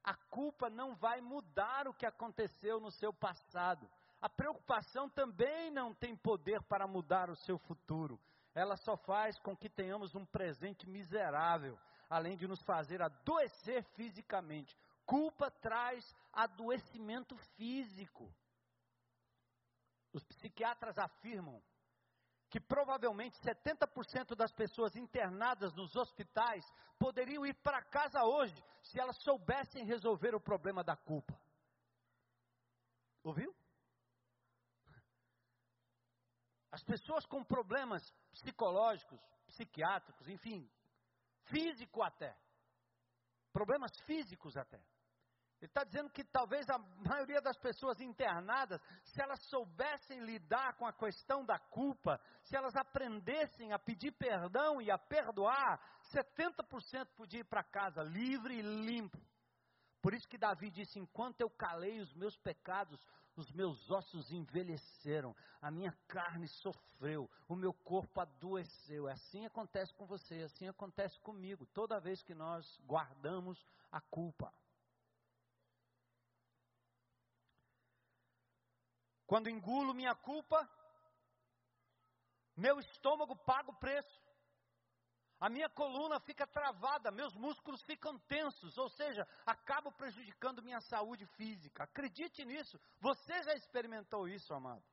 A 0.07 0.13
culpa 0.13 0.69
não 0.69 0.95
vai 0.95 1.19
mudar 1.19 1.85
o 1.85 1.93
que 1.93 2.05
aconteceu 2.05 2.79
no 2.79 2.89
seu 2.89 3.11
passado. 3.11 3.89
A 4.21 4.29
preocupação 4.29 5.09
também 5.09 5.69
não 5.69 5.93
tem 5.93 6.15
poder 6.15 6.61
para 6.61 6.87
mudar 6.87 7.29
o 7.29 7.35
seu 7.35 7.57
futuro. 7.57 8.17
Ela 8.55 8.77
só 8.77 8.95
faz 8.95 9.37
com 9.37 9.53
que 9.53 9.67
tenhamos 9.67 10.15
um 10.15 10.25
presente 10.25 10.87
miserável, 10.87 11.77
além 12.09 12.37
de 12.37 12.47
nos 12.47 12.61
fazer 12.61 13.01
adoecer 13.01 13.83
fisicamente. 13.97 14.77
Culpa 15.05 15.51
traz 15.51 16.15
adoecimento 16.31 17.35
físico. 17.57 18.33
Os 20.13 20.23
psiquiatras 20.23 20.97
afirmam 20.97 21.61
que 22.49 22.59
provavelmente 22.59 23.37
70% 23.41 24.35
das 24.35 24.51
pessoas 24.53 24.95
internadas 24.95 25.73
nos 25.73 25.95
hospitais 25.95 26.65
poderiam 26.97 27.45
ir 27.45 27.53
para 27.55 27.83
casa 27.83 28.23
hoje 28.23 28.55
se 28.81 28.99
elas 28.99 29.17
soubessem 29.23 29.85
resolver 29.85 30.33
o 30.33 30.39
problema 30.39 30.83
da 30.83 30.95
culpa. 30.95 31.37
Ouviu? 33.23 33.53
As 36.71 36.83
pessoas 36.83 37.25
com 37.25 37.43
problemas 37.43 38.13
psicológicos, 38.31 39.19
psiquiátricos, 39.47 40.27
enfim, 40.29 40.69
físico 41.45 42.03
até, 42.03 42.37
problemas 43.51 43.91
físicos 44.01 44.55
até, 44.55 44.81
ele 45.59 45.69
está 45.69 45.83
dizendo 45.83 46.09
que 46.11 46.23
talvez 46.23 46.69
a 46.69 46.77
maioria 46.77 47.41
das 47.41 47.57
pessoas 47.57 47.99
internadas, 47.99 48.79
se 49.03 49.21
elas 49.21 49.41
soubessem 49.49 50.19
lidar 50.19 50.75
com 50.77 50.85
a 50.85 50.93
questão 50.93 51.43
da 51.43 51.57
culpa, 51.57 52.19
se 52.43 52.55
elas 52.55 52.75
aprendessem 52.75 53.73
a 53.73 53.79
pedir 53.79 54.11
perdão 54.11 54.79
e 54.79 54.91
a 54.91 54.97
perdoar, 54.99 55.81
70% 56.13 57.07
podia 57.15 57.39
ir 57.39 57.45
para 57.45 57.63
casa 57.63 58.03
livre 58.03 58.59
e 58.59 58.61
limpo. 58.61 59.19
Por 59.99 60.13
isso 60.13 60.27
que 60.27 60.37
Davi 60.37 60.69
disse: 60.69 60.99
Enquanto 60.99 61.41
eu 61.41 61.49
calei 61.49 61.99
os 61.99 62.13
meus 62.13 62.37
pecados, 62.37 62.99
os 63.35 63.51
meus 63.51 63.89
ossos 63.89 64.31
envelheceram, 64.31 65.35
a 65.59 65.71
minha 65.71 65.91
carne 66.07 66.47
sofreu, 66.47 67.29
o 67.47 67.55
meu 67.55 67.73
corpo 67.73 68.21
adoeceu. 68.21 69.07
Assim 69.07 69.45
acontece 69.45 69.91
com 69.95 70.05
você, 70.05 70.43
assim 70.43 70.67
acontece 70.67 71.19
comigo, 71.21 71.65
toda 71.67 71.99
vez 71.99 72.21
que 72.21 72.35
nós 72.35 72.63
guardamos 72.85 73.59
a 73.91 73.99
culpa. 74.01 74.53
Quando 79.27 79.49
engulo 79.49 79.93
minha 79.93 80.15
culpa, 80.15 80.67
meu 82.55 82.79
estômago 82.79 83.35
paga 83.35 83.69
o 83.69 83.75
preço. 83.75 84.25
A 85.39 85.49
minha 85.49 85.69
coluna 85.69 86.19
fica 86.21 86.47
travada, 86.47 87.11
meus 87.11 87.35
músculos 87.35 87.83
ficam 87.83 88.17
tensos, 88.19 88.75
ou 88.77 88.89
seja, 88.89 89.27
acabo 89.45 89.91
prejudicando 89.91 90.63
minha 90.63 90.79
saúde 90.81 91.27
física. 91.35 91.83
Acredite 91.83 92.43
nisso. 92.43 92.79
Você 92.99 93.43
já 93.43 93.53
experimentou 93.53 94.27
isso, 94.27 94.51
amado? 94.53 94.83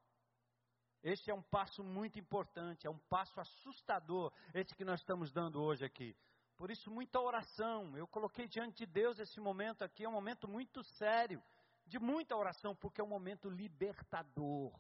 Este 1.03 1.31
é 1.31 1.35
um 1.35 1.43
passo 1.43 1.83
muito 1.83 2.19
importante, 2.19 2.87
é 2.87 2.91
um 2.91 2.99
passo 2.99 3.41
assustador, 3.41 4.33
esse 4.53 4.75
que 4.75 4.85
nós 4.85 5.01
estamos 5.01 5.33
dando 5.33 5.63
hoje 5.63 5.85
aqui. 5.85 6.15
Por 6.57 6.71
isso, 6.71 6.91
muita 6.91 7.21
oração. 7.21 7.97
Eu 7.97 8.07
coloquei 8.07 8.47
diante 8.47 8.79
de 8.79 8.87
Deus 8.87 9.19
esse 9.19 9.41
momento 9.41 9.83
aqui, 9.83 10.05
é 10.05 10.09
um 10.09 10.13
momento 10.13 10.49
muito 10.49 10.83
sério 10.83 11.43
de 11.87 11.99
muita 11.99 12.37
oração, 12.37 12.75
porque 12.75 13.01
é 13.01 13.05
um 13.05 13.09
momento 13.09 13.49
libertador. 13.49 14.73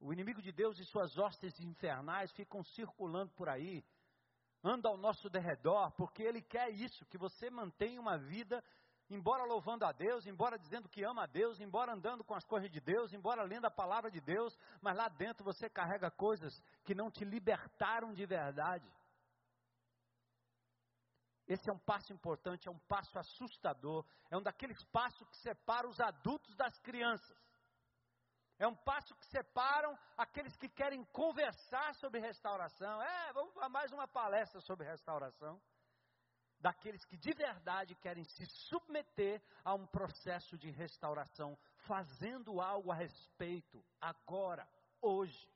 O 0.00 0.12
inimigo 0.12 0.42
de 0.42 0.52
Deus 0.52 0.78
e 0.78 0.84
suas 0.84 1.16
hostes 1.16 1.58
infernais 1.60 2.32
ficam 2.32 2.62
circulando 2.62 3.32
por 3.32 3.48
aí, 3.48 3.84
anda 4.62 4.88
ao 4.88 4.96
nosso 4.96 5.28
derredor, 5.28 5.90
porque 5.92 6.22
ele 6.22 6.42
quer 6.42 6.70
isso, 6.70 7.04
que 7.06 7.18
você 7.18 7.50
mantenha 7.50 8.00
uma 8.00 8.18
vida, 8.18 8.62
embora 9.10 9.44
louvando 9.44 9.84
a 9.84 9.92
Deus, 9.92 10.26
embora 10.26 10.58
dizendo 10.58 10.88
que 10.88 11.04
ama 11.04 11.24
a 11.24 11.26
Deus, 11.26 11.60
embora 11.60 11.92
andando 11.92 12.24
com 12.24 12.34
as 12.34 12.44
coisas 12.44 12.70
de 12.70 12.80
Deus, 12.80 13.12
embora 13.12 13.42
lendo 13.42 13.66
a 13.66 13.70
palavra 13.70 14.10
de 14.10 14.20
Deus, 14.20 14.58
mas 14.80 14.96
lá 14.96 15.08
dentro 15.08 15.44
você 15.44 15.68
carrega 15.68 16.10
coisas 16.10 16.62
que 16.82 16.94
não 16.94 17.10
te 17.10 17.24
libertaram 17.24 18.14
de 18.14 18.24
verdade. 18.24 18.90
Esse 21.46 21.68
é 21.68 21.72
um 21.72 21.78
passo 21.78 22.12
importante, 22.12 22.68
é 22.68 22.70
um 22.70 22.78
passo 22.80 23.18
assustador, 23.18 24.04
é 24.30 24.36
um 24.36 24.42
daqueles 24.42 24.82
passos 24.84 25.28
que 25.28 25.36
separa 25.36 25.86
os 25.86 26.00
adultos 26.00 26.54
das 26.56 26.78
crianças. 26.78 27.36
É 28.58 28.66
um 28.66 28.74
passo 28.74 29.14
que 29.16 29.26
separam 29.26 29.98
aqueles 30.16 30.56
que 30.56 30.68
querem 30.68 31.04
conversar 31.06 31.94
sobre 31.96 32.20
restauração. 32.20 33.02
É, 33.02 33.32
vamos 33.32 33.56
a 33.58 33.68
mais 33.68 33.92
uma 33.92 34.06
palestra 34.06 34.60
sobre 34.60 34.86
restauração. 34.86 35.60
Daqueles 36.60 37.04
que 37.04 37.16
de 37.16 37.32
verdade 37.34 37.94
querem 37.96 38.24
se 38.24 38.46
submeter 38.46 39.42
a 39.62 39.74
um 39.74 39.86
processo 39.86 40.56
de 40.56 40.70
restauração, 40.70 41.58
fazendo 41.78 42.60
algo 42.60 42.90
a 42.90 42.94
respeito, 42.94 43.84
agora, 44.00 44.66
hoje. 45.02 45.52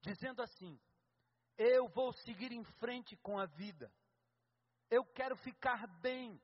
Dizendo 0.00 0.40
assim: 0.40 0.80
eu 1.58 1.88
vou 1.88 2.12
seguir 2.12 2.52
em 2.52 2.64
frente 2.64 3.16
com 3.16 3.38
a 3.38 3.46
vida. 3.46 3.92
Eu 4.92 5.04
quero 5.04 5.34
ficar 5.36 5.86
bem. 6.00 6.40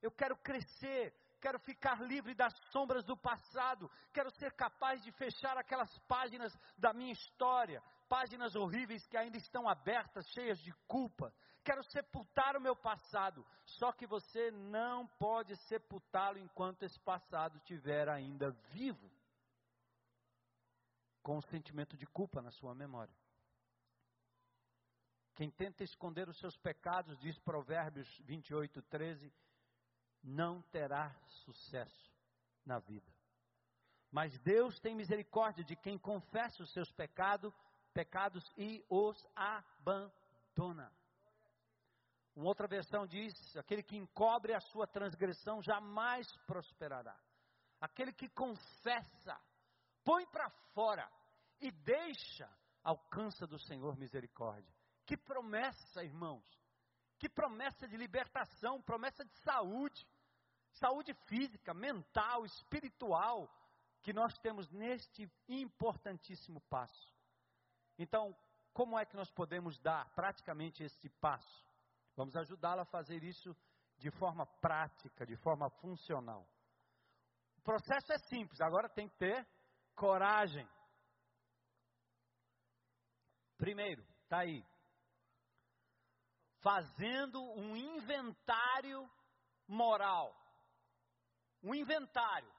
Eu 0.00 0.10
quero 0.10 0.36
crescer 0.36 1.12
quero 1.40 1.58
ficar 1.60 2.00
livre 2.02 2.34
das 2.34 2.54
sombras 2.70 3.04
do 3.04 3.16
passado, 3.16 3.90
quero 4.12 4.30
ser 4.32 4.52
capaz 4.52 5.02
de 5.02 5.12
fechar 5.12 5.56
aquelas 5.56 5.96
páginas 6.00 6.52
da 6.76 6.92
minha 6.92 7.12
história, 7.12 7.82
páginas 8.08 8.54
horríveis 8.54 9.06
que 9.06 9.16
ainda 9.16 9.36
estão 9.36 9.68
abertas, 9.68 10.26
cheias 10.30 10.58
de 10.60 10.72
culpa. 10.86 11.32
Quero 11.64 11.82
sepultar 11.84 12.56
o 12.56 12.60
meu 12.60 12.74
passado, 12.74 13.46
só 13.64 13.92
que 13.92 14.06
você 14.06 14.50
não 14.50 15.06
pode 15.06 15.54
sepultá-lo 15.68 16.38
enquanto 16.38 16.82
esse 16.82 16.98
passado 17.00 17.58
estiver 17.58 18.08
ainda 18.08 18.50
vivo, 18.72 19.10
com 21.22 21.36
o 21.36 21.42
sentimento 21.42 21.96
de 21.96 22.06
culpa 22.06 22.40
na 22.40 22.50
sua 22.50 22.74
memória. 22.74 23.14
Quem 25.38 25.52
tenta 25.52 25.84
esconder 25.84 26.28
os 26.28 26.36
seus 26.40 26.56
pecados, 26.56 27.16
diz 27.20 27.38
Provérbios 27.38 28.08
28, 28.24 28.82
13, 28.82 29.32
não 30.20 30.60
terá 30.62 31.14
sucesso 31.44 32.12
na 32.66 32.80
vida. 32.80 33.08
Mas 34.10 34.36
Deus 34.40 34.80
tem 34.80 34.96
misericórdia 34.96 35.62
de 35.62 35.76
quem 35.76 35.96
confessa 35.96 36.60
os 36.60 36.72
seus 36.72 36.90
pecados, 36.90 37.54
pecados 37.94 38.42
e 38.56 38.84
os 38.90 39.16
abandona. 39.36 40.92
Uma 42.34 42.48
outra 42.48 42.66
versão 42.66 43.06
diz: 43.06 43.32
aquele 43.56 43.84
que 43.84 43.96
encobre 43.96 44.52
a 44.52 44.60
sua 44.60 44.88
transgressão 44.88 45.62
jamais 45.62 46.26
prosperará. 46.48 47.16
Aquele 47.80 48.12
que 48.12 48.28
confessa, 48.30 49.40
põe 50.02 50.26
para 50.26 50.50
fora 50.74 51.08
e 51.60 51.70
deixa, 51.70 52.50
alcança 52.82 53.46
do 53.46 53.60
Senhor 53.60 53.96
misericórdia. 53.96 54.77
Que 55.08 55.16
promessa, 55.16 56.04
irmãos! 56.04 56.44
Que 57.18 57.30
promessa 57.30 57.88
de 57.88 57.96
libertação, 57.96 58.82
promessa 58.82 59.24
de 59.24 59.34
saúde, 59.38 60.06
saúde 60.72 61.14
física, 61.26 61.72
mental, 61.72 62.44
espiritual, 62.44 63.50
que 64.02 64.12
nós 64.12 64.36
temos 64.40 64.70
neste 64.70 65.26
importantíssimo 65.48 66.60
passo. 66.68 67.10
Então, 67.98 68.36
como 68.74 68.98
é 68.98 69.06
que 69.06 69.16
nós 69.16 69.30
podemos 69.30 69.78
dar 69.78 70.10
praticamente 70.10 70.84
esse 70.84 71.08
passo? 71.08 71.66
Vamos 72.14 72.36
ajudá-la 72.36 72.82
a 72.82 72.92
fazer 72.92 73.24
isso 73.24 73.56
de 73.96 74.10
forma 74.10 74.44
prática, 74.60 75.24
de 75.24 75.36
forma 75.36 75.70
funcional. 75.80 76.46
O 77.56 77.62
processo 77.62 78.12
é 78.12 78.18
simples, 78.18 78.60
agora 78.60 78.90
tem 78.90 79.08
que 79.08 79.16
ter 79.16 79.48
coragem. 79.94 80.68
Primeiro, 83.56 84.06
está 84.24 84.40
aí, 84.40 84.62
fazendo 86.60 87.42
um 87.56 87.76
inventário 87.76 89.08
moral. 89.66 90.34
Um 91.62 91.74
inventário. 91.74 92.52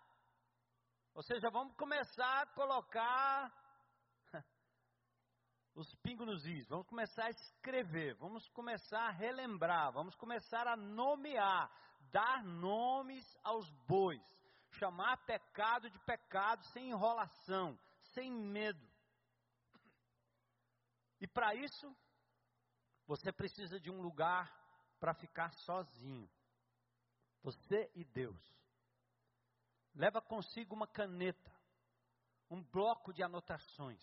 Ou 1.13 1.23
seja, 1.23 1.49
vamos 1.49 1.75
começar 1.75 2.43
a 2.43 2.45
colocar 2.47 3.51
os 5.75 5.93
pingos 5.95 6.27
nos 6.27 6.45
is, 6.45 6.67
vamos 6.67 6.87
começar 6.87 7.25
a 7.25 7.31
escrever, 7.31 8.15
vamos 8.15 8.47
começar 8.49 9.07
a 9.07 9.11
relembrar, 9.11 9.91
vamos 9.91 10.15
começar 10.15 10.67
a 10.67 10.77
nomear, 10.77 11.69
dar 12.11 12.43
nomes 12.43 13.25
aos 13.43 13.69
bois, 13.87 14.21
chamar 14.73 15.17
pecado 15.25 15.89
de 15.89 15.99
pecado 15.99 16.63
sem 16.67 16.89
enrolação, 16.89 17.77
sem 18.13 18.31
medo. 18.31 18.87
E 21.19 21.27
para 21.27 21.53
isso, 21.55 21.95
você 23.09 23.31
precisa 23.31 23.79
de 23.79 23.89
um 23.89 24.03
lugar 24.03 24.55
para 24.99 25.15
ficar 25.15 25.51
sozinho. 25.65 26.29
Você 27.41 27.91
e 27.95 28.05
Deus. 28.05 28.39
Leva 29.95 30.21
consigo 30.21 30.75
uma 30.75 30.85
caneta, 30.85 31.51
um 32.51 32.61
bloco 32.61 33.11
de 33.11 33.23
anotações. 33.23 33.99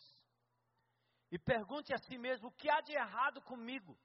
E 1.30 1.38
pergunte 1.38 1.94
a 1.94 1.98
si 1.98 2.18
mesmo 2.18 2.48
o 2.48 2.52
que 2.52 2.68
há 2.68 2.80
de 2.80 2.94
errado 2.94 3.40
comigo. 3.42 3.96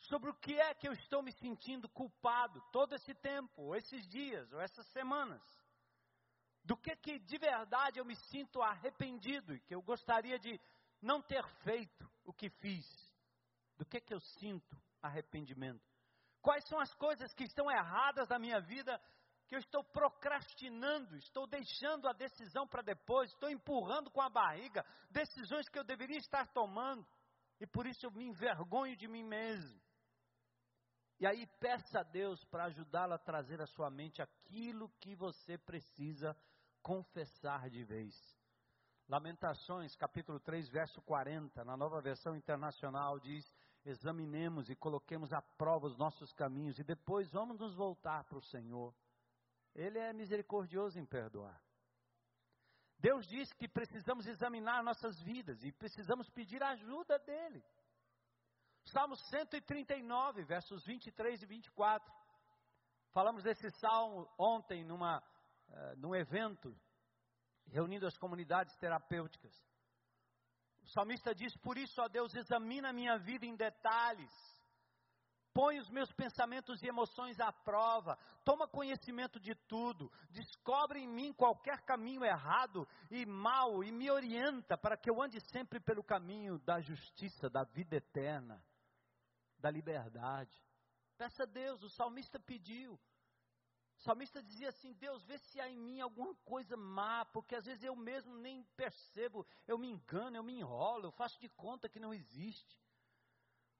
Sobre 0.00 0.28
o 0.28 0.34
que 0.34 0.60
é 0.60 0.74
que 0.74 0.86
eu 0.86 0.92
estou 0.92 1.22
me 1.22 1.32
sentindo 1.32 1.88
culpado 1.88 2.60
todo 2.72 2.94
esse 2.94 3.14
tempo, 3.14 3.62
ou 3.62 3.74
esses 3.74 4.06
dias, 4.08 4.52
ou 4.52 4.60
essas 4.60 4.86
semanas. 4.88 5.42
Do 6.62 6.76
que 6.76 6.94
que 6.96 7.18
de 7.18 7.38
verdade 7.38 7.98
eu 7.98 8.04
me 8.04 8.16
sinto 8.16 8.60
arrependido 8.60 9.54
e 9.54 9.60
que 9.60 9.74
eu 9.74 9.80
gostaria 9.80 10.38
de 10.38 10.60
não 11.02 11.20
ter 11.20 11.44
feito 11.64 12.08
o 12.24 12.32
que 12.32 12.48
fiz. 12.48 12.86
Do 13.76 13.84
que 13.84 14.00
que 14.00 14.14
eu 14.14 14.20
sinto 14.20 14.76
arrependimento? 15.02 15.84
Quais 16.40 16.66
são 16.68 16.78
as 16.78 16.94
coisas 16.94 17.32
que 17.34 17.44
estão 17.44 17.70
erradas 17.70 18.28
na 18.28 18.38
minha 18.38 18.60
vida 18.60 19.00
que 19.46 19.56
eu 19.56 19.60
estou 19.60 19.84
procrastinando, 19.84 21.16
estou 21.16 21.46
deixando 21.46 22.08
a 22.08 22.12
decisão 22.12 22.66
para 22.66 22.80
depois, 22.80 23.30
estou 23.30 23.50
empurrando 23.50 24.10
com 24.10 24.22
a 24.22 24.30
barriga 24.30 24.82
decisões 25.10 25.68
que 25.68 25.78
eu 25.78 25.84
deveria 25.84 26.16
estar 26.16 26.46
tomando, 26.52 27.06
e 27.60 27.66
por 27.66 27.86
isso 27.86 28.06
eu 28.06 28.10
me 28.10 28.24
envergonho 28.24 28.96
de 28.96 29.06
mim 29.06 29.22
mesmo. 29.22 29.78
E 31.20 31.26
aí 31.26 31.46
peça 31.60 32.00
a 32.00 32.02
Deus 32.02 32.42
para 32.46 32.64
ajudá-lo 32.64 33.12
a 33.12 33.18
trazer 33.18 33.60
à 33.60 33.66
sua 33.66 33.90
mente 33.90 34.22
aquilo 34.22 34.88
que 35.00 35.14
você 35.14 35.58
precisa 35.58 36.36
confessar 36.82 37.68
de 37.70 37.84
vez. 37.84 38.14
Lamentações, 39.08 39.94
capítulo 39.96 40.38
3, 40.40 40.68
verso 40.68 41.02
40, 41.02 41.64
na 41.64 41.76
nova 41.76 42.00
versão 42.00 42.36
internacional, 42.36 43.18
diz: 43.18 43.50
Examinemos 43.84 44.70
e 44.70 44.76
coloquemos 44.76 45.32
à 45.32 45.42
prova 45.42 45.86
os 45.86 45.96
nossos 45.96 46.32
caminhos 46.32 46.78
e 46.78 46.84
depois 46.84 47.30
vamos 47.30 47.58
nos 47.58 47.74
voltar 47.74 48.24
para 48.24 48.38
o 48.38 48.42
Senhor. 48.42 48.94
Ele 49.74 49.98
é 49.98 50.12
misericordioso 50.12 50.98
em 50.98 51.04
perdoar. 51.04 51.60
Deus 52.98 53.26
diz 53.26 53.52
que 53.54 53.66
precisamos 53.66 54.26
examinar 54.26 54.84
nossas 54.84 55.20
vidas 55.22 55.64
e 55.64 55.72
precisamos 55.72 56.30
pedir 56.30 56.62
a 56.62 56.70
ajuda 56.70 57.18
dEle. 57.18 57.64
Salmo 58.84 59.16
139, 59.16 60.44
versos 60.44 60.84
23 60.84 61.42
e 61.42 61.46
24. 61.46 62.12
Falamos 63.10 63.42
desse 63.42 63.68
salmo 63.72 64.30
ontem 64.38 64.84
numa, 64.84 65.18
uh, 65.18 65.96
num 65.96 66.14
evento 66.14 66.74
reunindo 67.72 68.06
as 68.06 68.16
comunidades 68.18 68.76
terapêuticas. 68.76 69.52
O 70.82 70.88
salmista 70.90 71.34
diz: 71.34 71.56
Por 71.56 71.78
isso, 71.78 72.00
ó 72.00 72.08
Deus, 72.08 72.34
examina 72.34 72.90
a 72.90 72.92
minha 72.92 73.18
vida 73.18 73.46
em 73.46 73.56
detalhes, 73.56 74.30
põe 75.54 75.78
os 75.78 75.88
meus 75.88 76.12
pensamentos 76.12 76.82
e 76.82 76.88
emoções 76.88 77.40
à 77.40 77.50
prova, 77.50 78.18
toma 78.44 78.68
conhecimento 78.68 79.40
de 79.40 79.54
tudo, 79.54 80.12
descobre 80.30 81.00
em 81.00 81.08
mim 81.08 81.32
qualquer 81.32 81.80
caminho 81.82 82.24
errado 82.24 82.86
e 83.10 83.24
mal 83.24 83.82
e 83.82 83.90
me 83.90 84.10
orienta 84.10 84.76
para 84.76 84.96
que 84.96 85.10
eu 85.10 85.22
ande 85.22 85.40
sempre 85.50 85.80
pelo 85.80 86.04
caminho 86.04 86.58
da 86.58 86.80
justiça, 86.80 87.48
da 87.48 87.64
vida 87.64 87.96
eterna, 87.96 88.62
da 89.58 89.70
liberdade. 89.70 90.52
Peça 91.16 91.44
a 91.44 91.46
Deus, 91.46 91.82
o 91.82 91.88
salmista 91.90 92.38
pediu. 92.38 92.98
Salmista 94.02 94.42
dizia 94.42 94.68
assim: 94.68 94.92
Deus, 94.94 95.22
vê 95.24 95.38
se 95.38 95.60
há 95.60 95.68
em 95.68 95.78
mim 95.78 96.00
alguma 96.00 96.34
coisa 96.44 96.76
má, 96.76 97.24
porque 97.26 97.54
às 97.54 97.64
vezes 97.64 97.84
eu 97.84 97.94
mesmo 97.94 98.36
nem 98.36 98.62
percebo, 98.76 99.46
eu 99.66 99.78
me 99.78 99.88
engano, 99.88 100.36
eu 100.36 100.42
me 100.42 100.58
enrolo, 100.58 101.06
eu 101.06 101.12
faço 101.12 101.40
de 101.40 101.48
conta 101.48 101.88
que 101.88 102.00
não 102.00 102.12
existe. 102.12 102.80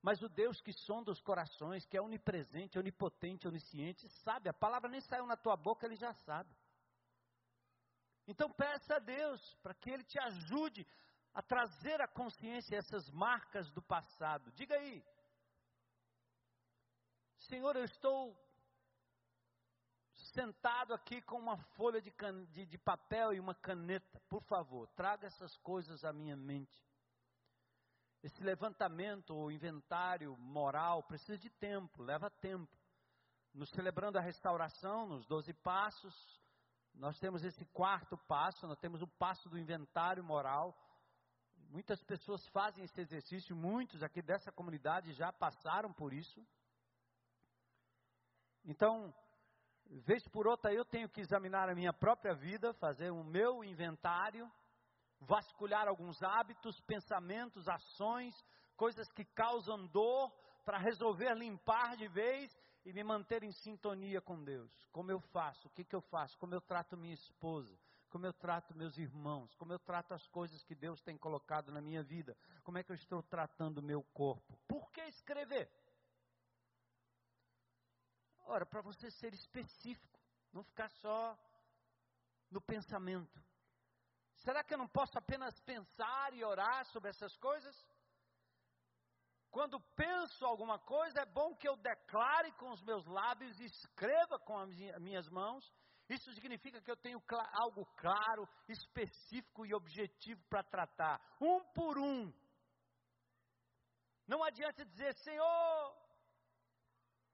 Mas 0.00 0.20
o 0.22 0.28
Deus 0.28 0.60
que 0.60 0.72
sonda 0.72 1.10
os 1.12 1.20
corações, 1.20 1.86
que 1.86 1.96
é 1.96 2.02
onipresente, 2.02 2.78
onipotente, 2.78 3.46
onisciente, 3.46 4.08
sabe, 4.24 4.48
a 4.48 4.54
palavra 4.54 4.90
nem 4.90 5.00
saiu 5.00 5.26
na 5.26 5.36
tua 5.36 5.56
boca, 5.56 5.86
ele 5.86 5.96
já 5.96 6.12
sabe. 6.12 6.52
Então 8.26 8.50
peça 8.50 8.96
a 8.96 8.98
Deus 8.98 9.54
para 9.62 9.74
que 9.74 9.90
ele 9.90 10.04
te 10.04 10.18
ajude 10.18 10.86
a 11.34 11.42
trazer 11.42 12.00
à 12.00 12.08
consciência 12.08 12.76
essas 12.76 13.10
marcas 13.10 13.70
do 13.70 13.82
passado. 13.82 14.52
Diga 14.52 14.74
aí, 14.76 15.04
Senhor, 17.38 17.76
eu 17.76 17.84
estou 17.84 18.36
sentado 20.32 20.94
aqui 20.94 21.20
com 21.22 21.38
uma 21.38 21.56
folha 21.76 22.00
de, 22.00 22.10
can, 22.10 22.44
de, 22.46 22.66
de 22.66 22.78
papel 22.78 23.32
e 23.34 23.40
uma 23.40 23.54
caneta. 23.54 24.20
Por 24.28 24.42
favor, 24.44 24.88
traga 24.96 25.26
essas 25.26 25.56
coisas 25.58 26.04
à 26.04 26.12
minha 26.12 26.36
mente. 26.36 26.82
Esse 28.22 28.42
levantamento 28.42 29.34
ou 29.34 29.50
inventário 29.50 30.36
moral 30.38 31.02
precisa 31.02 31.36
de 31.36 31.50
tempo, 31.50 32.02
leva 32.02 32.30
tempo. 32.30 32.70
Nos 33.52 33.68
celebrando 33.70 34.18
a 34.18 34.22
restauração, 34.22 35.06
nos 35.06 35.26
doze 35.26 35.52
passos, 35.52 36.14
Nós 36.94 37.18
temos 37.18 37.42
esse 37.42 37.64
quarto 37.66 38.16
passo, 38.28 38.66
nós 38.66 38.78
temos 38.78 39.00
o 39.02 39.06
passo 39.06 39.48
do 39.48 39.58
inventário 39.58 40.22
moral. 40.22 40.76
Muitas 41.70 42.02
pessoas 42.04 42.46
fazem 42.48 42.84
esse 42.84 43.00
exercício, 43.00 43.56
muitos 43.56 44.02
aqui 44.02 44.20
dessa 44.20 44.52
comunidade 44.52 45.12
já 45.14 45.32
passaram 45.32 45.92
por 45.92 46.12
isso. 46.12 46.46
Então, 48.64 49.12
vez 50.00 50.26
por 50.28 50.46
outra, 50.46 50.72
eu 50.72 50.84
tenho 50.84 51.08
que 51.08 51.20
examinar 51.20 51.68
a 51.68 51.74
minha 51.74 51.92
própria 51.92 52.34
vida, 52.34 52.72
fazer 52.74 53.10
o 53.10 53.22
meu 53.22 53.62
inventário, 53.62 54.50
vasculhar 55.20 55.86
alguns 55.86 56.22
hábitos, 56.22 56.80
pensamentos, 56.82 57.68
ações, 57.68 58.34
coisas 58.76 59.10
que 59.12 59.24
causam 59.24 59.86
dor, 59.86 60.32
para 60.64 60.78
resolver 60.78 61.34
limpar 61.34 61.96
de 61.96 62.08
vez 62.08 62.56
e 62.84 62.92
me 62.92 63.02
manter 63.02 63.42
em 63.42 63.52
sintonia 63.52 64.20
com 64.20 64.42
Deus. 64.42 64.70
Como 64.92 65.10
eu 65.10 65.20
faço? 65.20 65.68
O 65.68 65.70
que, 65.70 65.84
que 65.84 65.94
eu 65.94 66.00
faço? 66.02 66.38
Como 66.38 66.54
eu 66.54 66.60
trato 66.60 66.96
minha 66.96 67.14
esposa? 67.14 67.76
Como 68.10 68.26
eu 68.26 68.32
trato 68.32 68.76
meus 68.76 68.96
irmãos? 68.98 69.54
Como 69.54 69.72
eu 69.72 69.78
trato 69.78 70.12
as 70.12 70.26
coisas 70.28 70.62
que 70.64 70.74
Deus 70.74 71.00
tem 71.02 71.16
colocado 71.16 71.72
na 71.72 71.80
minha 71.80 72.02
vida? 72.02 72.36
Como 72.62 72.78
é 72.78 72.82
que 72.82 72.92
eu 72.92 72.96
estou 72.96 73.22
tratando 73.22 73.78
o 73.78 73.82
meu 73.82 74.02
corpo? 74.12 74.58
Por 74.68 74.90
que 74.92 75.00
escrever? 75.02 75.70
Ora, 78.44 78.66
para 78.66 78.82
você 78.82 79.10
ser 79.10 79.32
específico, 79.32 80.20
não 80.52 80.62
ficar 80.62 80.88
só 80.90 81.38
no 82.50 82.60
pensamento. 82.60 83.42
Será 84.36 84.64
que 84.64 84.74
eu 84.74 84.78
não 84.78 84.88
posso 84.88 85.16
apenas 85.16 85.58
pensar 85.60 86.34
e 86.34 86.44
orar 86.44 86.84
sobre 86.86 87.10
essas 87.10 87.36
coisas? 87.36 87.74
Quando 89.50 89.78
penso 89.94 90.44
alguma 90.44 90.78
coisa, 90.78 91.20
é 91.20 91.26
bom 91.26 91.54
que 91.54 91.68
eu 91.68 91.76
declare 91.76 92.50
com 92.52 92.70
os 92.70 92.82
meus 92.82 93.06
lábios 93.06 93.60
e 93.60 93.64
escreva 93.64 94.38
com 94.38 94.58
as 94.58 94.68
minhas 95.00 95.28
mãos. 95.28 95.70
Isso 96.08 96.32
significa 96.32 96.80
que 96.80 96.90
eu 96.90 96.96
tenho 96.96 97.22
algo 97.52 97.86
claro, 97.96 98.48
específico 98.68 99.64
e 99.64 99.74
objetivo 99.74 100.42
para 100.48 100.64
tratar, 100.64 101.20
um 101.40 101.62
por 101.72 101.98
um. 101.98 102.32
Não 104.26 104.42
adianta 104.42 104.84
dizer, 104.84 105.14
Senhor, 105.16 106.01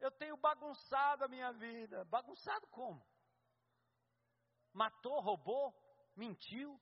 eu 0.01 0.11
tenho 0.13 0.37
bagunçado 0.37 1.25
a 1.25 1.29
minha 1.29 1.53
vida. 1.53 2.05
Bagunçado 2.05 2.67
como? 2.69 3.05
Matou, 4.73 5.21
roubou, 5.21 5.75
mentiu, 6.15 6.81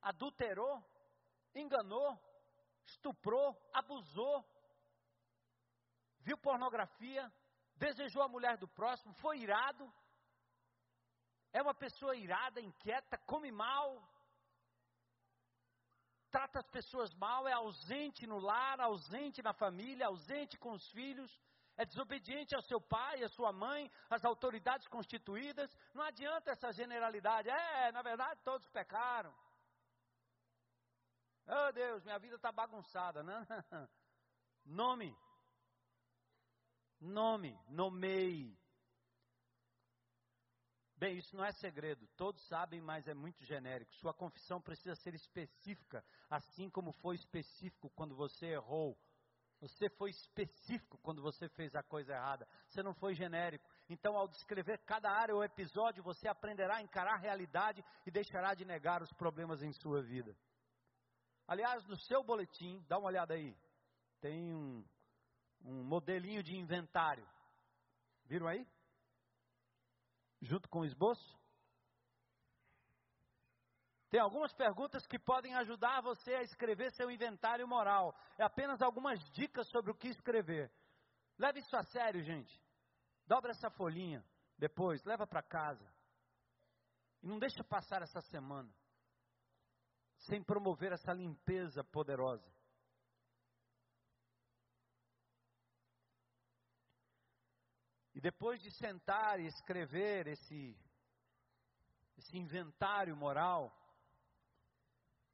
adulterou, 0.00 0.84
enganou, 1.54 2.18
estuprou, 2.84 3.56
abusou, 3.72 4.44
viu 6.20 6.36
pornografia, 6.38 7.32
desejou 7.76 8.22
a 8.22 8.28
mulher 8.28 8.56
do 8.58 8.68
próximo, 8.68 9.14
foi 9.14 9.38
irado, 9.38 9.92
é 11.52 11.62
uma 11.62 11.74
pessoa 11.74 12.16
irada, 12.16 12.60
inquieta, 12.60 13.16
come 13.18 13.52
mal, 13.52 14.02
trata 16.30 16.58
as 16.58 16.68
pessoas 16.68 17.14
mal, 17.14 17.46
é 17.46 17.52
ausente 17.52 18.26
no 18.26 18.38
lar, 18.38 18.80
ausente 18.80 19.42
na 19.42 19.52
família, 19.54 20.06
ausente 20.06 20.58
com 20.58 20.72
os 20.72 20.90
filhos, 20.90 21.30
é 21.76 21.84
desobediente 21.84 22.54
ao 22.54 22.62
seu 22.62 22.80
pai, 22.80 23.22
à 23.22 23.28
sua 23.28 23.52
mãe, 23.52 23.90
às 24.08 24.24
autoridades 24.24 24.86
constituídas. 24.88 25.70
Não 25.94 26.02
adianta 26.02 26.50
essa 26.50 26.72
generalidade. 26.72 27.48
É, 27.48 27.92
na 27.92 28.02
verdade, 28.02 28.40
todos 28.42 28.66
pecaram. 28.68 29.34
Oh 31.46 31.72
Deus, 31.72 32.02
minha 32.02 32.18
vida 32.18 32.36
está 32.36 32.50
bagunçada. 32.50 33.22
Né? 33.22 33.46
Nome. 34.64 35.16
Nome. 37.00 37.58
Nomeie. 37.68 38.58
Bem, 40.98 41.18
isso 41.18 41.36
não 41.36 41.44
é 41.44 41.52
segredo, 41.52 42.08
todos 42.16 42.42
sabem, 42.48 42.80
mas 42.80 43.06
é 43.06 43.12
muito 43.12 43.44
genérico. 43.44 43.94
Sua 43.96 44.14
confissão 44.14 44.62
precisa 44.62 44.94
ser 44.94 45.14
específica, 45.14 46.02
assim 46.30 46.70
como 46.70 46.90
foi 46.94 47.16
específico 47.16 47.90
quando 47.90 48.16
você 48.16 48.46
errou. 48.46 48.98
Você 49.60 49.88
foi 49.90 50.10
específico 50.10 50.98
quando 50.98 51.22
você 51.22 51.48
fez 51.50 51.74
a 51.74 51.82
coisa 51.82 52.12
errada. 52.12 52.46
Você 52.68 52.82
não 52.82 52.92
foi 52.94 53.14
genérico. 53.14 53.66
Então, 53.88 54.16
ao 54.16 54.28
descrever 54.28 54.78
cada 54.84 55.10
área 55.10 55.34
ou 55.34 55.42
episódio, 55.42 56.02
você 56.02 56.28
aprenderá 56.28 56.76
a 56.76 56.82
encarar 56.82 57.14
a 57.14 57.20
realidade 57.20 57.82
e 58.04 58.10
deixará 58.10 58.54
de 58.54 58.64
negar 58.64 59.02
os 59.02 59.12
problemas 59.14 59.62
em 59.62 59.72
sua 59.72 60.02
vida. 60.02 60.36
Aliás, 61.48 61.86
no 61.86 61.96
seu 61.96 62.22
boletim, 62.22 62.84
dá 62.88 62.98
uma 62.98 63.08
olhada 63.08 63.34
aí. 63.34 63.56
Tem 64.20 64.52
um, 64.52 64.84
um 65.64 65.84
modelinho 65.84 66.42
de 66.42 66.56
inventário. 66.56 67.26
Viram 68.24 68.48
aí? 68.48 68.66
Junto 70.42 70.68
com 70.68 70.80
o 70.80 70.84
esboço? 70.84 71.38
Tem 74.08 74.20
algumas 74.20 74.52
perguntas 74.52 75.06
que 75.06 75.18
podem 75.18 75.54
ajudar 75.56 76.00
você 76.00 76.34
a 76.34 76.42
escrever 76.42 76.92
seu 76.92 77.10
inventário 77.10 77.66
moral. 77.66 78.14
É 78.38 78.44
apenas 78.44 78.80
algumas 78.80 79.18
dicas 79.32 79.68
sobre 79.68 79.90
o 79.90 79.94
que 79.94 80.08
escrever. 80.08 80.70
Leve 81.38 81.60
isso 81.60 81.76
a 81.76 81.82
sério, 81.82 82.22
gente. 82.22 82.60
Dobra 83.26 83.50
essa 83.50 83.68
folhinha 83.70 84.24
depois, 84.56 85.04
leva 85.04 85.26
para 85.26 85.42
casa. 85.42 85.92
E 87.22 87.26
não 87.26 87.38
deixa 87.38 87.64
passar 87.64 88.02
essa 88.02 88.20
semana 88.20 88.72
sem 90.18 90.42
promover 90.42 90.92
essa 90.92 91.12
limpeza 91.12 91.84
poderosa. 91.84 92.48
E 98.14 98.20
depois 98.20 98.62
de 98.62 98.70
sentar 98.70 99.40
e 99.40 99.46
escrever 99.46 100.26
esse, 100.26 100.74
esse 102.16 102.38
inventário 102.38 103.14
moral, 103.14 103.76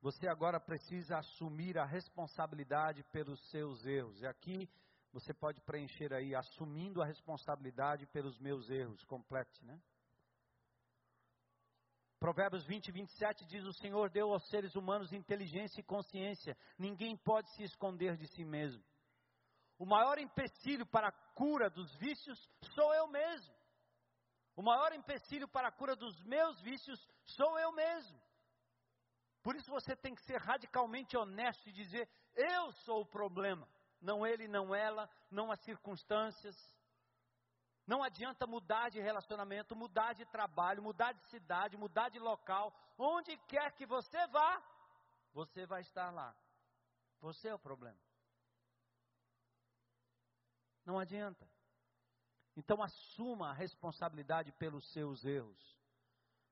você 0.03 0.27
agora 0.27 0.59
precisa 0.59 1.19
assumir 1.19 1.79
a 1.79 1.85
responsabilidade 1.85 3.05
pelos 3.05 3.41
seus 3.51 3.87
erros. 3.87 4.21
E 4.21 4.27
aqui 4.27 4.69
você 5.13 5.33
pode 5.33 5.61
preencher 5.61 6.13
aí, 6.13 6.35
assumindo 6.35 7.01
a 7.01 7.07
responsabilidade 7.07 8.05
pelos 8.07 8.37
meus 8.41 8.69
erros. 8.69 9.05
Complete, 9.05 9.65
né? 9.65 9.81
Provérbios 12.19 12.67
20, 12.67 12.91
27 12.91 13.47
diz: 13.47 13.65
O 13.65 13.73
Senhor 13.75 14.11
deu 14.11 14.33
aos 14.33 14.45
seres 14.49 14.75
humanos 14.75 15.13
inteligência 15.13 15.81
e 15.81 15.85
consciência, 15.85 16.57
ninguém 16.77 17.17
pode 17.17 17.49
se 17.55 17.63
esconder 17.63 18.17
de 18.17 18.27
si 18.27 18.45
mesmo. 18.45 18.83
O 19.79 19.87
maior 19.87 20.19
empecilho 20.19 20.87
para 20.87 21.09
a 21.09 21.13
cura 21.35 21.71
dos 21.71 21.95
vícios 21.97 22.39
sou 22.75 22.93
eu 22.95 23.07
mesmo. 23.07 23.55
O 24.57 24.63
maior 24.63 24.93
empecilho 24.93 25.49
para 25.49 25.69
a 25.69 25.73
cura 25.73 25.95
dos 25.95 26.21
meus 26.25 26.61
vícios 26.61 27.01
sou 27.25 27.59
eu 27.59 27.73
mesmo. 27.73 28.22
Por 29.43 29.57
isso 29.57 29.71
você 29.71 29.97
tem 29.97 30.15
que 30.15 30.23
ser 30.23 30.37
radicalmente 30.37 31.17
honesto 31.17 31.69
e 31.69 31.73
dizer: 31.73 32.09
Eu 32.35 32.73
sou 32.85 33.03
o 33.03 33.07
problema, 33.07 33.69
não 34.01 34.27
ele, 34.27 34.47
não 34.47 34.75
ela, 34.75 35.09
não 35.31 35.51
as 35.51 35.61
circunstâncias. 35.61 36.57
Não 37.85 38.03
adianta 38.03 38.47
mudar 38.47 38.91
de 38.91 39.01
relacionamento, 39.01 39.75
mudar 39.75 40.13
de 40.13 40.25
trabalho, 40.27 40.83
mudar 40.83 41.13
de 41.13 41.23
cidade, 41.31 41.77
mudar 41.77 42.09
de 42.11 42.19
local. 42.21 42.73
Onde 42.97 43.37
quer 43.49 43.73
que 43.73 43.85
você 43.85 44.25
vá, 44.29 44.63
você 45.33 45.67
vai 45.67 45.81
estar 45.81 46.11
lá. 46.13 46.35
Você 47.21 47.49
é 47.49 47.55
o 47.55 47.59
problema. 47.59 47.99
Não 50.85 50.99
adianta. 50.99 51.49
Então 52.57 52.83
assuma 52.83 53.51
a 53.51 53.53
responsabilidade 53.53 54.53
pelos 54.53 54.87
seus 54.93 55.25
erros. 55.25 55.82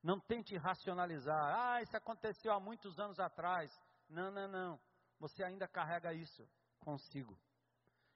Não 0.02 0.18
tente 0.18 0.56
racionalizar. 0.56 1.54
Ah, 1.58 1.82
isso 1.82 1.96
aconteceu 1.96 2.52
há 2.52 2.60
muitos 2.60 2.98
anos 2.98 3.20
atrás. 3.20 3.70
Não, 4.08 4.30
não, 4.30 4.48
não. 4.48 4.80
Você 5.18 5.44
ainda 5.44 5.68
carrega 5.68 6.14
isso 6.14 6.48
consigo. 6.78 7.38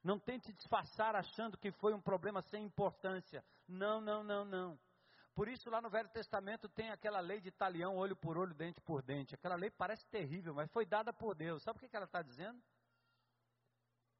Não 0.02 0.18
tente 0.18 0.52
disfarçar 0.52 1.14
achando 1.14 1.56
que 1.56 1.70
foi 1.72 1.94
um 1.94 2.00
problema 2.00 2.42
sem 2.42 2.64
importância. 2.64 3.44
Não, 3.68 4.00
não, 4.00 4.22
não, 4.22 4.44
não. 4.44 4.78
Por 5.34 5.48
isso, 5.48 5.68
lá 5.68 5.80
no 5.80 5.90
Velho 5.90 6.08
Testamento 6.10 6.68
tem 6.68 6.90
aquela 6.90 7.20
lei 7.20 7.40
de 7.40 7.50
talião, 7.50 7.96
olho 7.96 8.14
por 8.14 8.38
olho, 8.38 8.54
dente 8.54 8.80
por 8.82 9.02
dente. 9.02 9.34
Aquela 9.34 9.56
lei 9.56 9.70
parece 9.70 10.06
terrível, 10.08 10.54
mas 10.54 10.70
foi 10.70 10.86
dada 10.86 11.12
por 11.12 11.34
Deus. 11.34 11.62
Sabe 11.62 11.78
o 11.78 11.88
que 11.88 11.96
ela 11.96 12.04
está 12.04 12.22
dizendo? 12.22 12.62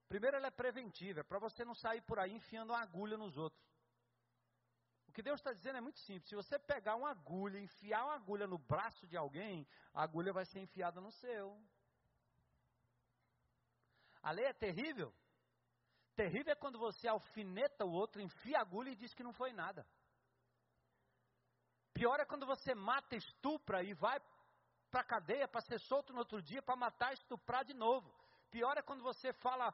Primeiro, 0.09 0.37
ela 0.37 0.49
é 0.49 0.51
preventiva, 0.51 1.21
é 1.21 1.23
para 1.23 1.39
você 1.39 1.65
não 1.65 1.75
sair 1.75 2.03
por 2.03 2.19
aí 2.19 2.33
enfiando 2.33 2.71
uma 2.71 2.81
agulha 2.81 3.17
nos 3.17 3.37
outros. 3.37 3.63
Que 5.15 5.23
Deus 5.23 5.39
está 5.41 5.53
dizendo 5.53 5.79
é 5.79 5.81
muito 5.81 6.01
simples. 6.01 6.29
Se 6.29 6.35
você 6.35 6.59
pegar 6.59 6.97
uma 6.97 7.11
agulha, 7.11 7.61
enfiar 7.61 8.05
uma 8.05 8.15
agulha 8.15 8.49
no 8.49 8.59
braço 8.59 9.07
de 9.07 9.17
alguém, 9.17 9.67
a 9.95 10.03
agulha 10.03 10.33
vai 10.33 10.45
ser 10.45 10.59
enfiada 10.59 11.01
no 11.01 11.13
seu. 11.13 11.57
A 14.21 14.33
lei 14.33 14.47
é 14.47 14.53
terrível? 14.53 15.15
Terrível 16.17 16.53
é 16.53 16.57
quando 16.57 16.81
você 16.81 17.07
alfineta 17.07 17.85
o 17.85 17.93
outro, 17.93 18.21
enfia 18.21 18.59
a 18.59 18.63
agulha 18.63 18.91
e 18.91 18.97
diz 18.97 19.15
que 19.15 19.23
não 19.23 19.33
foi 19.33 19.53
nada. 19.53 19.87
Pior 21.93 22.19
é 22.19 22.25
quando 22.25 22.45
você 22.45 22.75
mata, 22.75 23.15
estupra 23.15 23.85
e 23.85 23.95
vai 23.95 24.21
para 24.91 25.03
a 25.03 25.05
cadeia 25.05 25.47
para 25.47 25.61
ser 25.61 25.79
solto 25.79 26.13
no 26.13 26.21
outro 26.21 26.43
dia 26.43 26.61
para 26.61 26.75
matar, 26.75 27.13
estuprar 27.13 27.65
de 27.65 27.75
novo. 27.75 28.13
Pior 28.51 28.77
é 28.77 28.83
quando 28.83 29.03
você 29.03 29.33
fala 29.35 29.73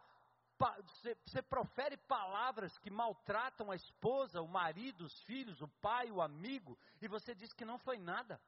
você, 0.60 1.42
profere 1.42 1.96
palavras 1.96 2.76
que 2.78 2.90
maltratam 2.90 3.70
a 3.70 3.76
esposa, 3.76 4.42
o 4.42 4.48
marido, 4.48 5.04
os 5.04 5.22
filhos, 5.22 5.62
o 5.62 5.68
pai, 5.80 6.10
o 6.10 6.20
amigo, 6.20 6.78
e 7.00 7.08
você 7.08 7.34
diz 7.34 7.52
que 7.52 7.64
não 7.64 7.78
foi 7.78 7.98
nada. 7.98 8.40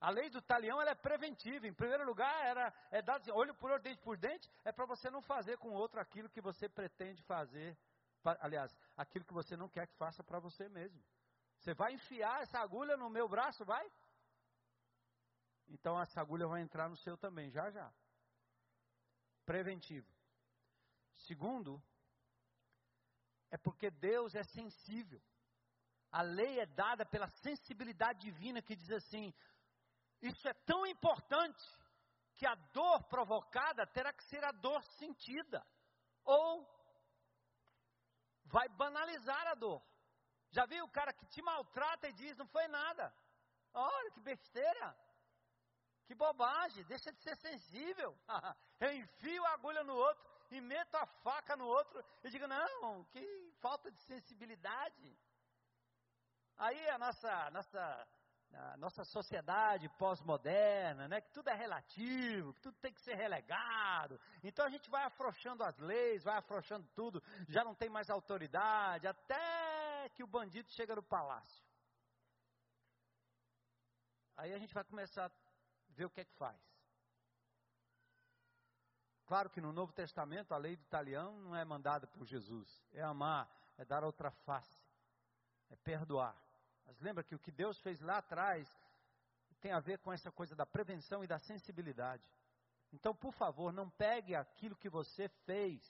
A 0.00 0.10
lei 0.10 0.28
do 0.30 0.40
talião 0.40 0.80
é 0.80 0.94
preventiva. 0.94 1.66
Em 1.66 1.72
primeiro 1.72 2.04
lugar, 2.04 2.44
era 2.46 2.72
é 2.90 3.00
dado 3.00 3.34
olho 3.34 3.54
por 3.54 3.70
olho, 3.70 3.82
dente 3.82 4.00
por 4.00 4.16
dente, 4.16 4.50
é 4.64 4.72
para 4.72 4.86
você 4.86 5.10
não 5.10 5.22
fazer 5.22 5.58
com 5.58 5.70
o 5.70 5.74
outro 5.74 6.00
aquilo 6.00 6.28
que 6.28 6.40
você 6.40 6.68
pretende 6.68 7.22
fazer. 7.22 7.76
Aliás, 8.40 8.74
aquilo 8.96 9.24
que 9.24 9.32
você 9.32 9.56
não 9.56 9.68
quer 9.68 9.86
que 9.86 9.94
faça 9.96 10.22
para 10.22 10.38
você 10.38 10.68
mesmo. 10.68 11.02
Você 11.58 11.74
vai 11.74 11.94
enfiar 11.94 12.42
essa 12.42 12.58
agulha 12.58 12.96
no 12.96 13.08
meu 13.08 13.28
braço, 13.28 13.64
vai? 13.64 13.90
Então 15.68 16.00
essa 16.00 16.20
agulha 16.20 16.46
vai 16.46 16.60
entrar 16.60 16.88
no 16.88 16.96
seu 16.96 17.16
também, 17.16 17.50
já 17.50 17.70
já. 17.70 17.90
Preventivo. 19.46 20.13
Segundo, 21.26 21.82
é 23.50 23.56
porque 23.56 23.90
Deus 23.90 24.34
é 24.34 24.42
sensível. 24.42 25.22
A 26.10 26.22
lei 26.22 26.60
é 26.60 26.66
dada 26.66 27.04
pela 27.06 27.28
sensibilidade 27.28 28.20
divina 28.20 28.62
que 28.62 28.76
diz 28.76 28.90
assim: 28.90 29.32
isso 30.20 30.48
é 30.48 30.54
tão 30.54 30.86
importante 30.86 31.64
que 32.36 32.46
a 32.46 32.54
dor 32.54 33.02
provocada 33.04 33.86
terá 33.86 34.12
que 34.12 34.24
ser 34.24 34.44
a 34.44 34.52
dor 34.52 34.82
sentida. 34.98 35.64
Ou 36.24 36.66
vai 38.44 38.68
banalizar 38.68 39.46
a 39.48 39.54
dor. 39.54 39.82
Já 40.50 40.66
viu 40.66 40.84
o 40.84 40.90
cara 40.90 41.12
que 41.12 41.26
te 41.26 41.40
maltrata 41.42 42.08
e 42.08 42.12
diz: 42.12 42.36
não 42.36 42.46
foi 42.48 42.68
nada. 42.68 43.14
Olha 43.72 44.10
que 44.12 44.20
besteira. 44.20 44.96
Que 46.06 46.14
bobagem, 46.14 46.84
deixa 46.84 47.10
de 47.10 47.20
ser 47.22 47.36
sensível. 47.36 48.16
Eu 48.78 48.92
enfio 48.92 49.44
a 49.46 49.54
agulha 49.54 49.82
no 49.82 49.94
outro 49.94 50.33
e 50.50 50.60
meto 50.60 50.94
a 50.96 51.06
faca 51.06 51.56
no 51.56 51.66
outro 51.66 52.04
e 52.22 52.30
digo: 52.30 52.46
não, 52.46 53.04
que 53.04 53.52
falta 53.60 53.90
de 53.90 54.00
sensibilidade. 54.02 55.18
Aí 56.56 56.88
a 56.88 56.98
nossa, 56.98 57.50
nossa 57.50 58.08
a 58.56 58.76
nossa 58.76 59.04
sociedade 59.04 59.88
pós-moderna, 59.98 61.08
né, 61.08 61.20
que 61.20 61.30
tudo 61.30 61.48
é 61.48 61.54
relativo, 61.54 62.54
que 62.54 62.60
tudo 62.60 62.76
tem 62.78 62.92
que 62.92 63.00
ser 63.00 63.14
relegado. 63.14 64.20
Então 64.42 64.64
a 64.64 64.70
gente 64.70 64.88
vai 64.88 65.02
afrouxando 65.04 65.64
as 65.64 65.76
leis, 65.78 66.22
vai 66.22 66.36
afrouxando 66.36 66.86
tudo, 66.94 67.22
já 67.48 67.64
não 67.64 67.74
tem 67.74 67.88
mais 67.88 68.10
autoridade, 68.10 69.06
até 69.06 70.08
que 70.10 70.22
o 70.22 70.26
bandido 70.26 70.70
chega 70.70 70.94
no 70.94 71.02
palácio. 71.02 71.64
Aí 74.36 74.52
a 74.52 74.58
gente 74.58 74.74
vai 74.74 74.84
começar 74.84 75.26
a 75.26 75.32
ver 75.90 76.04
o 76.04 76.10
que 76.10 76.20
é 76.20 76.24
que 76.24 76.34
faz. 76.34 76.73
Claro 79.26 79.48
que 79.48 79.60
no 79.60 79.72
Novo 79.72 79.92
Testamento 79.92 80.52
a 80.52 80.58
lei 80.58 80.76
do 80.76 80.84
talião 80.84 81.40
não 81.40 81.56
é 81.56 81.64
mandada 81.64 82.06
por 82.06 82.26
Jesus, 82.26 82.68
é 82.92 83.02
amar, 83.02 83.48
é 83.78 83.84
dar 83.84 84.04
outra 84.04 84.30
face, 84.30 84.82
é 85.70 85.76
perdoar. 85.76 86.36
Mas 86.86 87.00
lembra 87.00 87.24
que 87.24 87.34
o 87.34 87.38
que 87.38 87.50
Deus 87.50 87.80
fez 87.80 88.00
lá 88.00 88.18
atrás 88.18 88.68
tem 89.60 89.72
a 89.72 89.80
ver 89.80 89.98
com 90.00 90.12
essa 90.12 90.30
coisa 90.30 90.54
da 90.54 90.66
prevenção 90.66 91.24
e 91.24 91.26
da 91.26 91.38
sensibilidade. 91.38 92.22
Então, 92.92 93.14
por 93.14 93.32
favor, 93.32 93.72
não 93.72 93.88
pegue 93.88 94.34
aquilo 94.34 94.76
que 94.76 94.90
você 94.90 95.28
fez, 95.46 95.82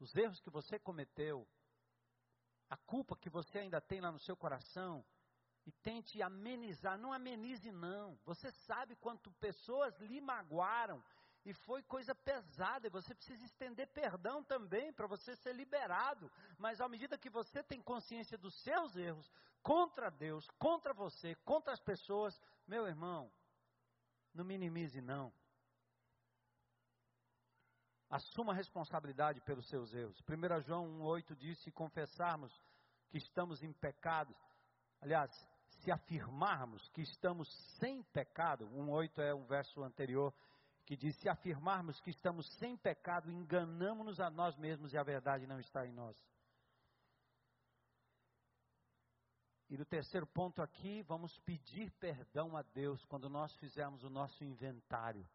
os 0.00 0.14
erros 0.16 0.40
que 0.40 0.50
você 0.50 0.76
cometeu, 0.78 1.46
a 2.68 2.76
culpa 2.76 3.16
que 3.16 3.30
você 3.30 3.60
ainda 3.60 3.80
tem 3.80 4.00
lá 4.00 4.10
no 4.10 4.18
seu 4.18 4.36
coração, 4.36 5.04
e 5.66 5.72
tente 5.72 6.22
amenizar. 6.22 6.96
Não 6.96 7.12
amenize, 7.12 7.70
não. 7.72 8.16
Você 8.24 8.50
sabe 8.66 8.94
quanto 8.96 9.32
pessoas 9.32 9.98
lhe 10.00 10.20
magoaram 10.20 11.02
e 11.46 11.54
foi 11.54 11.80
coisa 11.84 12.12
pesada, 12.12 12.88
e 12.88 12.90
você 12.90 13.14
precisa 13.14 13.44
estender 13.44 13.86
perdão 13.86 14.42
também 14.42 14.92
para 14.92 15.06
você 15.06 15.36
ser 15.36 15.54
liberado. 15.54 16.28
Mas 16.58 16.80
à 16.80 16.88
medida 16.88 17.16
que 17.16 17.30
você 17.30 17.62
tem 17.62 17.80
consciência 17.80 18.36
dos 18.36 18.52
seus 18.64 18.96
erros 18.96 19.30
contra 19.62 20.10
Deus, 20.10 20.50
contra 20.58 20.92
você, 20.92 21.36
contra 21.44 21.72
as 21.72 21.78
pessoas, 21.78 22.36
meu 22.66 22.84
irmão, 22.88 23.30
não 24.34 24.44
minimize 24.44 25.00
não. 25.00 25.32
Assuma 28.10 28.52
a 28.52 28.56
responsabilidade 28.56 29.40
pelos 29.42 29.68
seus 29.68 29.94
erros. 29.94 30.20
1 30.22 30.62
João 30.62 30.98
1,8 30.98 31.36
diz: 31.36 31.60
se 31.60 31.70
confessarmos 31.70 32.52
que 33.08 33.18
estamos 33.18 33.62
em 33.62 33.72
pecados, 33.72 34.36
aliás, 35.00 35.30
se 35.68 35.92
afirmarmos 35.92 36.88
que 36.88 37.02
estamos 37.02 37.48
sem 37.78 38.02
pecado, 38.02 38.68
1,8 38.68 39.18
é 39.18 39.32
um 39.32 39.44
verso 39.46 39.84
anterior, 39.84 40.34
que 40.86 40.96
diz: 40.96 41.16
se 41.16 41.28
afirmarmos 41.28 42.00
que 42.00 42.10
estamos 42.10 42.46
sem 42.58 42.76
pecado, 42.76 43.30
enganamos-nos 43.30 44.20
a 44.20 44.30
nós 44.30 44.56
mesmos 44.56 44.94
e 44.94 44.98
a 44.98 45.02
verdade 45.02 45.46
não 45.46 45.58
está 45.58 45.84
em 45.84 45.92
nós. 45.92 46.16
E 49.68 49.76
no 49.76 49.84
terceiro 49.84 50.26
ponto 50.28 50.62
aqui, 50.62 51.02
vamos 51.02 51.36
pedir 51.40 51.90
perdão 51.98 52.56
a 52.56 52.62
Deus 52.62 53.04
quando 53.06 53.28
nós 53.28 53.52
fizermos 53.56 54.04
o 54.04 54.08
nosso 54.08 54.44
inventário. 54.44 55.28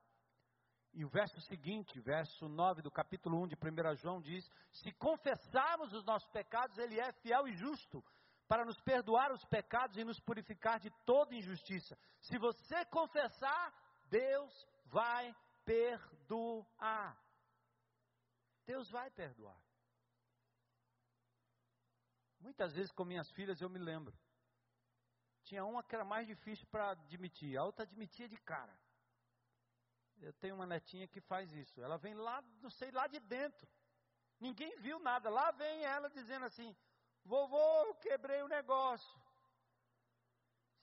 E 0.94 1.04
o 1.04 1.10
verso 1.10 1.40
seguinte, 1.42 2.00
verso 2.00 2.48
9 2.48 2.82
do 2.82 2.90
capítulo 2.90 3.42
1 3.44 3.48
de 3.50 3.56
1 3.56 3.96
João 3.98 4.22
diz: 4.22 4.50
Se 4.72 4.94
confessarmos 4.94 5.92
os 5.92 6.06
nossos 6.06 6.30
pecados, 6.30 6.78
Ele 6.78 6.98
é 6.98 7.12
fiel 7.12 7.46
e 7.46 7.54
justo 7.54 8.02
para 8.48 8.64
nos 8.64 8.80
perdoar 8.82 9.34
os 9.34 9.44
pecados 9.46 9.98
e 9.98 10.04
nos 10.04 10.20
purificar 10.22 10.80
de 10.80 10.90
toda 11.06 11.36
injustiça. 11.36 11.98
Se 12.22 12.38
você 12.38 12.86
confessar, 12.86 13.74
Deus 14.10 14.68
vai 14.92 15.34
perdoar. 15.66 17.18
Deus 18.66 18.90
vai 18.90 19.10
perdoar. 19.10 19.60
Muitas 22.40 22.74
vezes 22.74 22.92
com 22.92 23.06
minhas 23.06 23.32
filhas 23.32 23.62
eu 23.62 23.70
me 23.70 23.80
lembro. 23.80 24.14
Tinha 25.44 25.64
uma 25.66 25.84
que 25.84 25.96
era 25.96 26.04
mais 26.04 26.28
difícil 26.28 26.68
para 26.68 26.92
admitir, 26.92 27.58
a 27.58 27.64
outra 27.64 27.84
admitia 27.84 28.28
de 28.28 28.38
cara. 28.38 28.78
Eu 30.20 30.34
tenho 30.34 30.56
uma 30.56 30.68
netinha 30.68 31.08
que 31.08 31.20
faz 31.22 31.52
isso. 31.54 31.82
Ela 31.82 31.98
vem 31.98 32.14
lá, 32.14 32.44
não 32.62 32.70
sei, 32.70 32.92
lá 32.92 33.08
de 33.08 33.20
dentro. 33.20 33.68
Ninguém 34.40 34.76
viu 34.80 35.00
nada. 35.00 35.30
Lá 35.30 35.52
vem 35.52 35.84
ela 35.84 36.10
dizendo 36.10 36.46
assim: 36.46 36.76
Vovô, 37.24 37.86
eu 37.86 37.96
quebrei 37.96 38.42
o 38.44 38.48
negócio. 38.48 39.20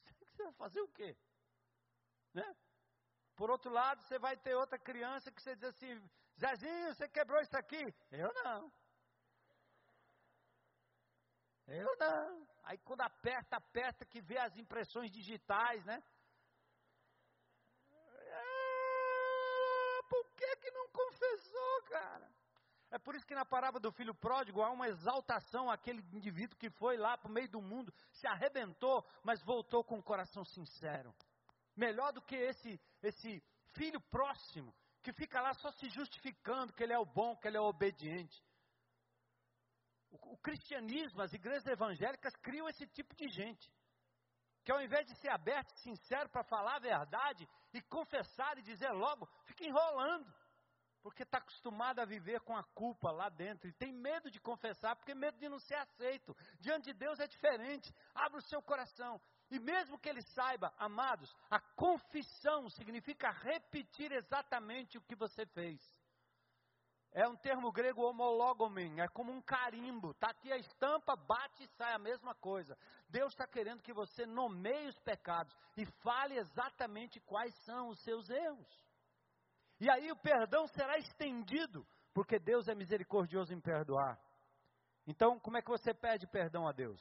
Você 0.27 0.43
vai 0.43 0.53
fazer 0.53 0.81
o 0.81 0.89
quê? 0.89 1.17
Né? 2.35 2.57
Por 3.39 3.51
outro 3.51 3.70
lado, 3.70 4.03
você 4.03 4.18
vai 4.18 4.36
ter 4.36 4.55
outra 4.57 4.76
criança 4.76 5.30
que 5.30 5.41
você 5.41 5.55
diz 5.55 5.68
assim: 5.68 6.11
Zezinho, 6.41 6.93
você 6.93 7.09
quebrou 7.09 7.41
isso 7.41 7.57
aqui? 7.57 7.95
Eu 8.11 8.32
não. 8.43 8.72
Eu 11.68 11.97
não. 12.01 12.49
Aí 12.64 12.78
quando 12.78 13.03
aperta, 13.03 13.57
aperta 13.57 14.05
que 14.05 14.20
vê 14.20 14.39
as 14.39 14.57
impressões 14.57 15.12
digitais, 15.12 15.84
né? 15.84 16.03
É, 18.41 20.03
por 20.11 20.24
que 20.30 20.57
que 20.57 20.70
não 20.72 20.89
confessou, 20.89 21.82
cara? 21.91 22.28
É 22.91 22.99
por 22.99 23.14
isso 23.14 23.26
que 23.26 23.36
na 23.36 23.45
parábola 23.45 23.80
do 23.80 23.93
filho 23.93 24.14
pródigo 24.14 24.62
há 24.62 24.70
uma 24.70 24.89
exaltação 24.89 25.70
àquele 25.70 26.03
indivíduo 26.12 26.59
que 26.59 26.70
foi 26.70 26.97
lá 26.97 27.16
para 27.16 27.28
o 27.30 27.32
meio 27.32 27.49
do 27.49 27.62
mundo, 27.62 27.95
se 28.11 28.26
arrebentou, 28.26 29.07
mas 29.22 29.43
voltou 29.43 29.84
com 29.84 29.99
o 29.99 30.03
coração 30.03 30.45
sincero 30.45 31.14
melhor 31.78 32.12
do 32.12 32.20
que 32.20 32.34
esse, 32.34 32.78
esse 33.03 33.42
filho 33.74 34.01
próximo, 34.11 34.74
que 35.03 35.12
fica 35.12 35.40
lá 35.40 35.55
só 35.55 35.70
se 35.72 35.88
justificando 35.90 36.72
que 36.72 36.82
ele 36.82 36.92
é 36.92 36.99
o 36.99 37.07
bom, 37.07 37.36
que 37.36 37.46
ele 37.46 37.57
é 37.57 37.61
o 37.61 37.68
obediente. 37.68 38.42
O, 40.11 40.34
o 40.34 40.38
cristianismo, 40.38 41.22
as 41.22 41.32
igrejas 41.32 41.66
evangélicas 41.66 42.34
criam 42.36 42.68
esse 42.68 42.86
tipo 42.88 43.14
de 43.14 43.28
gente, 43.28 43.70
que 44.64 44.72
ao 44.72 44.82
invés 44.82 45.07
de 45.07 45.14
ser 45.16 45.28
aberto 45.28 45.72
e 45.74 45.80
sincero 45.80 46.28
para 46.28 46.44
falar 46.44 46.76
a 46.76 46.80
verdade 46.80 47.49
e 47.72 47.80
confessar 47.82 48.59
e 48.59 48.62
dizer 48.62 48.90
logo, 48.90 49.26
fica 49.46 49.64
enrolando 49.64 50.32
porque 51.03 51.22
está 51.22 51.38
acostumado 51.38 52.01
a 52.01 52.05
viver 52.05 52.40
com 52.40 52.57
a 52.57 52.62
culpa 52.74 53.11
lá 53.11 53.28
dentro 53.28 53.68
e 53.68 53.72
tem 53.72 53.92
medo 53.92 54.30
de 54.30 54.40
confessar, 54.40 54.96
porque 54.96 55.14
medo 55.14 55.38
de 55.38 55.49
não 55.49 55.59
ser 55.59 55.76
aceito. 55.76 56.36
Diante 56.61 56.92
de 56.92 56.99
Deus 56.99 57.18
é 57.20 57.26
diferente. 57.26 57.90
Abra 58.14 58.38
o 58.38 58.42
seu 58.42 58.61
coração. 58.61 59.20
E 59.51 59.59
mesmo 59.59 59.99
que 59.99 60.09
ele 60.09 60.22
saiba, 60.34 60.72
amados, 60.78 61.34
a 61.51 61.59
confissão 61.59 62.68
significa 62.68 63.30
repetir 63.30 64.12
exatamente 64.12 64.99
o 64.99 65.03
que 65.03 65.14
você 65.14 65.46
fez. 65.46 65.80
É 67.12 67.26
um 67.26 67.36
termo 67.36 67.72
grego 67.72 68.03
homologomen, 68.03 69.01
é 69.01 69.09
como 69.09 69.32
um 69.32 69.40
carimbo. 69.40 70.11
Está 70.11 70.30
aqui 70.30 70.53
a 70.53 70.59
estampa, 70.59 71.16
bate 71.16 71.64
e 71.64 71.68
sai 71.68 71.94
a 71.94 71.99
mesma 71.99 72.34
coisa. 72.34 72.76
Deus 73.09 73.32
está 73.32 73.46
querendo 73.46 73.82
que 73.82 73.92
você 73.92 74.26
nomeie 74.26 74.88
os 74.88 74.99
pecados 75.01 75.57
e 75.76 75.86
fale 76.03 76.36
exatamente 76.36 77.18
quais 77.20 77.55
são 77.64 77.88
os 77.88 77.99
seus 78.03 78.28
erros. 78.28 78.86
E 79.80 79.88
aí 79.88 80.12
o 80.12 80.16
perdão 80.16 80.66
será 80.68 80.99
estendido, 80.99 81.86
porque 82.12 82.38
Deus 82.38 82.68
é 82.68 82.74
misericordioso 82.74 83.55
em 83.55 83.61
perdoar. 83.61 84.20
Então, 85.07 85.40
como 85.40 85.57
é 85.57 85.62
que 85.62 85.70
você 85.70 85.94
pede 85.94 86.26
perdão 86.26 86.68
a 86.68 86.72
Deus? 86.72 87.01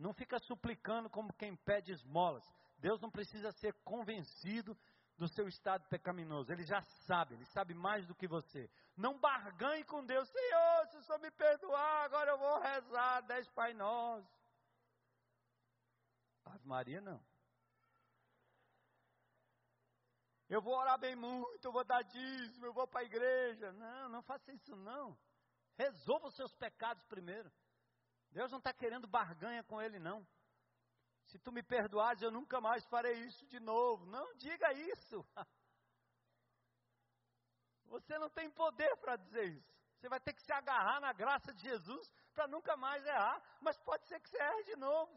Não 0.00 0.14
fica 0.14 0.38
suplicando 0.38 1.10
como 1.10 1.32
quem 1.34 1.54
pede 1.54 1.92
esmolas. 1.92 2.42
Deus 2.78 2.98
não 3.00 3.10
precisa 3.10 3.52
ser 3.52 3.74
convencido 3.84 4.76
do 5.18 5.28
seu 5.28 5.46
estado 5.46 5.86
pecaminoso. 5.88 6.50
Ele 6.50 6.64
já 6.64 6.80
sabe, 7.06 7.34
ele 7.34 7.44
sabe 7.46 7.74
mais 7.74 8.06
do 8.06 8.14
que 8.14 8.26
você. 8.26 8.70
Não 8.96 9.18
barganhe 9.18 9.84
com 9.84 10.04
Deus. 10.04 10.26
Senhor, 10.30 10.86
se 10.88 10.96
o 10.96 11.02
Senhor 11.02 11.18
me 11.18 11.30
perdoar, 11.30 12.04
agora 12.04 12.30
eu 12.30 12.38
vou 12.38 12.58
rezar 12.60 13.20
dez 13.22 13.46
Pai 13.50 13.74
Nós. 13.74 14.24
Ave 16.46 16.66
Maria, 16.66 17.02
não. 17.02 17.22
Eu 20.48 20.62
vou 20.62 20.74
orar 20.74 20.98
bem 20.98 21.14
muito, 21.14 21.62
eu 21.62 21.72
vou 21.72 21.84
dar 21.84 22.02
dízimo, 22.02 22.64
eu 22.64 22.72
vou 22.72 22.88
para 22.88 23.02
a 23.02 23.04
igreja. 23.04 23.70
Não, 23.72 24.08
não 24.08 24.22
faça 24.22 24.50
isso 24.50 24.74
não. 24.74 25.16
Resolva 25.76 26.28
os 26.28 26.34
seus 26.34 26.54
pecados 26.54 27.04
primeiro. 27.04 27.52
Deus 28.30 28.50
não 28.50 28.58
está 28.58 28.72
querendo 28.72 29.06
barganha 29.06 29.62
com 29.64 29.80
ele, 29.80 29.98
não. 29.98 30.26
Se 31.26 31.38
tu 31.38 31.52
me 31.52 31.62
perdoares, 31.62 32.22
eu 32.22 32.30
nunca 32.30 32.60
mais 32.60 32.84
farei 32.86 33.14
isso 33.24 33.46
de 33.46 33.60
novo. 33.60 34.06
Não 34.06 34.34
diga 34.36 34.72
isso. 34.72 35.24
Você 37.86 38.18
não 38.18 38.30
tem 38.30 38.50
poder 38.50 38.96
para 38.98 39.16
dizer 39.16 39.48
isso. 39.48 39.80
Você 39.96 40.08
vai 40.08 40.20
ter 40.20 40.32
que 40.32 40.42
se 40.42 40.52
agarrar 40.52 41.00
na 41.00 41.12
graça 41.12 41.52
de 41.52 41.62
Jesus 41.62 42.10
para 42.32 42.46
nunca 42.46 42.76
mais 42.76 43.04
errar. 43.04 43.42
Mas 43.60 43.76
pode 43.78 44.06
ser 44.06 44.18
que 44.20 44.28
você 44.28 44.40
erre 44.40 44.64
de 44.64 44.76
novo. 44.76 45.12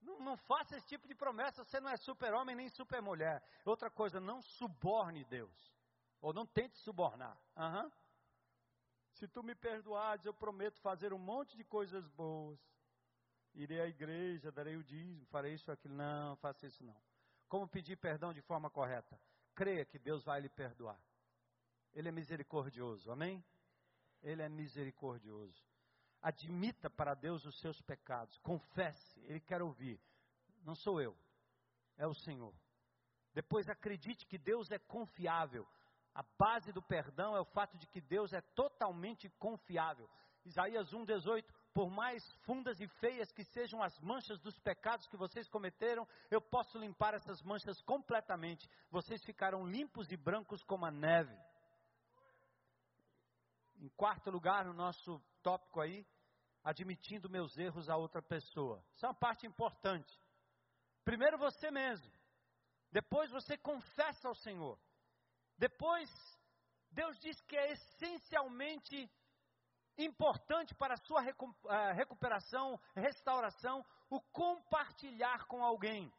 Não, 0.00 0.18
não 0.18 0.36
faça 0.36 0.76
esse 0.76 0.86
tipo 0.86 1.06
de 1.06 1.14
promessa. 1.14 1.64
Você 1.64 1.80
não 1.80 1.90
é 1.90 1.96
super-homem 1.96 2.56
nem 2.56 2.68
super-mulher. 2.68 3.42
Outra 3.64 3.90
coisa, 3.90 4.20
não 4.20 4.42
suborne 4.42 5.24
Deus. 5.24 5.72
Ou 6.20 6.32
não 6.32 6.44
tente 6.44 6.76
subornar. 6.78 7.36
Uhum. 7.56 7.90
Se 9.22 9.28
tu 9.28 9.40
me 9.40 9.54
perdoares, 9.54 10.24
eu 10.24 10.34
prometo 10.34 10.80
fazer 10.80 11.12
um 11.12 11.18
monte 11.18 11.56
de 11.56 11.62
coisas 11.62 12.04
boas 12.08 12.58
irei 13.54 13.80
à 13.80 13.86
igreja, 13.86 14.50
darei 14.50 14.74
o 14.74 14.82
dízimo, 14.82 15.24
farei 15.26 15.54
isso 15.54 15.70
aquilo. 15.70 15.94
Não, 15.94 16.34
faça 16.38 16.66
isso 16.66 16.82
não. 16.82 17.00
Como 17.48 17.68
pedir 17.68 17.96
perdão 17.96 18.32
de 18.32 18.40
forma 18.42 18.68
correta? 18.68 19.16
Creia 19.54 19.84
que 19.84 19.96
Deus 19.96 20.24
vai 20.24 20.40
lhe 20.40 20.48
perdoar. 20.48 20.98
Ele 21.92 22.08
é 22.08 22.10
misericordioso, 22.10 23.12
amém? 23.12 23.44
Ele 24.24 24.42
é 24.42 24.48
misericordioso. 24.48 25.62
Admita 26.20 26.90
para 26.90 27.14
Deus 27.14 27.44
os 27.44 27.60
seus 27.60 27.80
pecados, 27.82 28.36
confesse, 28.38 29.20
Ele 29.20 29.38
quer 29.38 29.62
ouvir. 29.62 30.00
Não 30.64 30.74
sou 30.74 31.00
eu, 31.00 31.16
é 31.96 32.08
o 32.08 32.14
Senhor. 32.14 32.52
Depois 33.32 33.68
acredite 33.68 34.26
que 34.26 34.36
Deus 34.36 34.72
é 34.72 34.80
confiável. 34.80 35.64
A 36.14 36.22
base 36.38 36.72
do 36.72 36.82
perdão 36.82 37.34
é 37.34 37.40
o 37.40 37.44
fato 37.44 37.76
de 37.78 37.86
que 37.86 38.00
Deus 38.00 38.32
é 38.32 38.40
totalmente 38.54 39.30
confiável. 39.38 40.08
Isaías 40.44 40.92
1,18: 40.92 41.44
Por 41.72 41.90
mais 41.90 42.22
fundas 42.44 42.80
e 42.80 42.86
feias 43.00 43.32
que 43.32 43.44
sejam 43.44 43.82
as 43.82 43.98
manchas 44.00 44.38
dos 44.40 44.58
pecados 44.58 45.06
que 45.06 45.16
vocês 45.16 45.48
cometeram, 45.48 46.06
eu 46.30 46.40
posso 46.40 46.78
limpar 46.78 47.14
essas 47.14 47.40
manchas 47.42 47.80
completamente. 47.82 48.68
Vocês 48.90 49.24
ficarão 49.24 49.66
limpos 49.66 50.10
e 50.10 50.16
brancos 50.16 50.62
como 50.64 50.84
a 50.84 50.90
neve. 50.90 51.34
Em 53.76 53.88
quarto 53.90 54.30
lugar, 54.30 54.64
no 54.64 54.74
nosso 54.74 55.20
tópico 55.42 55.80
aí, 55.80 56.06
admitindo 56.62 57.30
meus 57.30 57.56
erros 57.56 57.88
a 57.88 57.96
outra 57.96 58.20
pessoa. 58.20 58.84
Isso 58.94 59.06
é 59.06 59.08
uma 59.08 59.14
parte 59.14 59.46
importante. 59.46 60.12
Primeiro 61.04 61.38
você 61.38 61.70
mesmo. 61.70 62.12
Depois 62.90 63.30
você 63.30 63.56
confessa 63.56 64.28
ao 64.28 64.34
Senhor. 64.34 64.78
Depois, 65.58 66.10
Deus 66.90 67.18
diz 67.20 67.40
que 67.42 67.56
é 67.56 67.72
essencialmente 67.72 69.10
importante 69.98 70.74
para 70.74 70.94
a 70.94 71.04
sua 71.04 71.22
eh, 71.24 71.92
recuperação, 71.92 72.80
restauração, 72.94 73.84
o 74.10 74.20
compartilhar 74.20 75.46
com 75.46 75.64
alguém. 75.64 76.12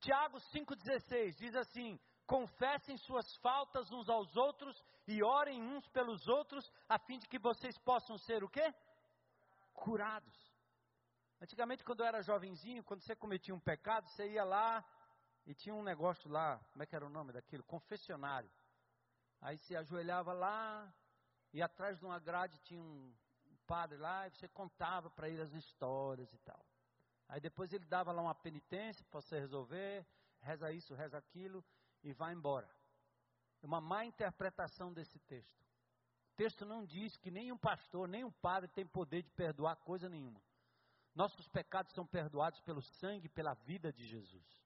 Tiago 0.00 0.38
5,16 0.38 1.36
diz 1.36 1.54
assim: 1.54 1.98
confessem 2.26 2.96
suas 2.98 3.36
faltas 3.36 3.90
uns 3.90 4.08
aos 4.08 4.36
outros 4.36 4.82
e 5.06 5.22
orem 5.22 5.62
uns 5.62 5.86
pelos 5.88 6.26
outros, 6.28 6.70
a 6.88 6.98
fim 6.98 7.18
de 7.18 7.28
que 7.28 7.38
vocês 7.38 7.78
possam 7.78 8.18
ser 8.18 8.42
o 8.42 8.48
quê? 8.48 8.74
Curados. 9.72 10.34
Antigamente, 11.40 11.84
quando 11.84 12.00
eu 12.00 12.06
era 12.06 12.22
jovenzinho, 12.22 12.82
quando 12.82 13.02
você 13.02 13.14
cometia 13.14 13.54
um 13.54 13.60
pecado, 13.60 14.08
você 14.08 14.28
ia 14.30 14.44
lá 14.44 14.84
e 15.46 15.54
tinha 15.54 15.74
um 15.74 15.82
negócio 15.82 16.28
lá, 16.28 16.58
como 16.72 16.82
é 16.82 16.86
que 16.86 16.96
era 16.96 17.06
o 17.06 17.10
nome 17.10 17.32
daquilo? 17.32 17.62
Confessionário. 17.62 18.50
Aí 19.40 19.56
você 19.56 19.76
ajoelhava 19.76 20.32
lá, 20.32 20.92
e 21.52 21.62
atrás 21.62 21.98
de 21.98 22.04
uma 22.04 22.18
grade 22.18 22.58
tinha 22.60 22.80
um 22.80 23.14
padre 23.66 23.96
lá, 23.96 24.26
e 24.26 24.30
você 24.30 24.48
contava 24.48 25.08
para 25.08 25.28
ele 25.28 25.40
as 25.40 25.52
histórias 25.52 26.32
e 26.32 26.38
tal. 26.38 26.66
Aí 27.28 27.40
depois 27.40 27.72
ele 27.72 27.84
dava 27.84 28.10
lá 28.12 28.22
uma 28.22 28.34
penitência 28.34 29.04
para 29.04 29.20
você 29.20 29.38
resolver, 29.38 30.04
reza 30.40 30.72
isso, 30.72 30.94
reza 30.94 31.16
aquilo, 31.16 31.64
e 32.02 32.12
vai 32.12 32.32
embora. 32.32 32.68
Uma 33.62 33.80
má 33.80 34.04
interpretação 34.04 34.92
desse 34.92 35.18
texto. 35.20 35.64
O 36.32 36.36
texto 36.36 36.64
não 36.64 36.84
diz 36.84 37.16
que 37.16 37.30
nenhum 37.30 37.56
pastor, 37.56 38.06
nem 38.06 38.24
um 38.24 38.30
padre 38.30 38.68
tem 38.70 38.86
poder 38.86 39.22
de 39.22 39.30
perdoar 39.30 39.76
coisa 39.76 40.08
nenhuma. 40.08 40.42
Nossos 41.14 41.48
pecados 41.48 41.92
são 41.94 42.06
perdoados 42.06 42.60
pelo 42.60 42.82
sangue 42.82 43.26
e 43.26 43.30
pela 43.30 43.54
vida 43.54 43.92
de 43.92 44.06
Jesus, 44.06 44.65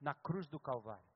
na 0.00 0.14
cruz 0.14 0.46
do 0.48 0.58
Calvário. 0.58 1.08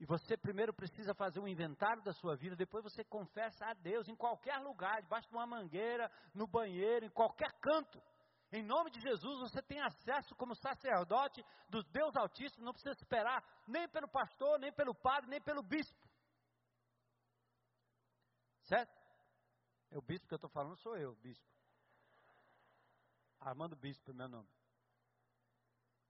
E 0.00 0.06
você 0.06 0.36
primeiro 0.36 0.72
precisa 0.72 1.12
fazer 1.12 1.40
um 1.40 1.48
inventário 1.48 2.02
da 2.02 2.12
sua 2.12 2.36
vida, 2.36 2.54
depois 2.54 2.84
você 2.84 3.02
confessa 3.04 3.66
a 3.66 3.74
Deus 3.74 4.08
em 4.08 4.14
qualquer 4.14 4.58
lugar, 4.58 5.02
debaixo 5.02 5.28
de 5.28 5.34
uma 5.34 5.46
mangueira, 5.46 6.10
no 6.32 6.46
banheiro, 6.46 7.04
em 7.04 7.10
qualquer 7.10 7.52
canto. 7.60 8.00
Em 8.52 8.62
nome 8.62 8.90
de 8.90 9.00
Jesus, 9.00 9.40
você 9.40 9.60
tem 9.60 9.80
acesso 9.80 10.34
como 10.36 10.54
sacerdote 10.54 11.44
do 11.68 11.82
Deus 11.82 12.16
Altíssimo, 12.16 12.64
não 12.64 12.72
precisa 12.72 12.94
esperar 12.94 13.44
nem 13.66 13.88
pelo 13.88 14.08
pastor, 14.08 14.58
nem 14.58 14.72
pelo 14.72 14.94
padre, 14.94 15.28
nem 15.28 15.40
pelo 15.40 15.62
bispo. 15.62 16.08
Certo? 18.62 18.96
É 19.90 19.98
o 19.98 20.02
bispo 20.02 20.28
que 20.28 20.34
eu 20.34 20.36
estou 20.36 20.50
falando, 20.50 20.76
sou 20.76 20.96
eu, 20.96 21.14
bispo. 21.16 21.46
Armando 23.40 23.76
Bispo 23.76 24.10
é 24.10 24.14
meu 24.14 24.28
nome. 24.28 24.57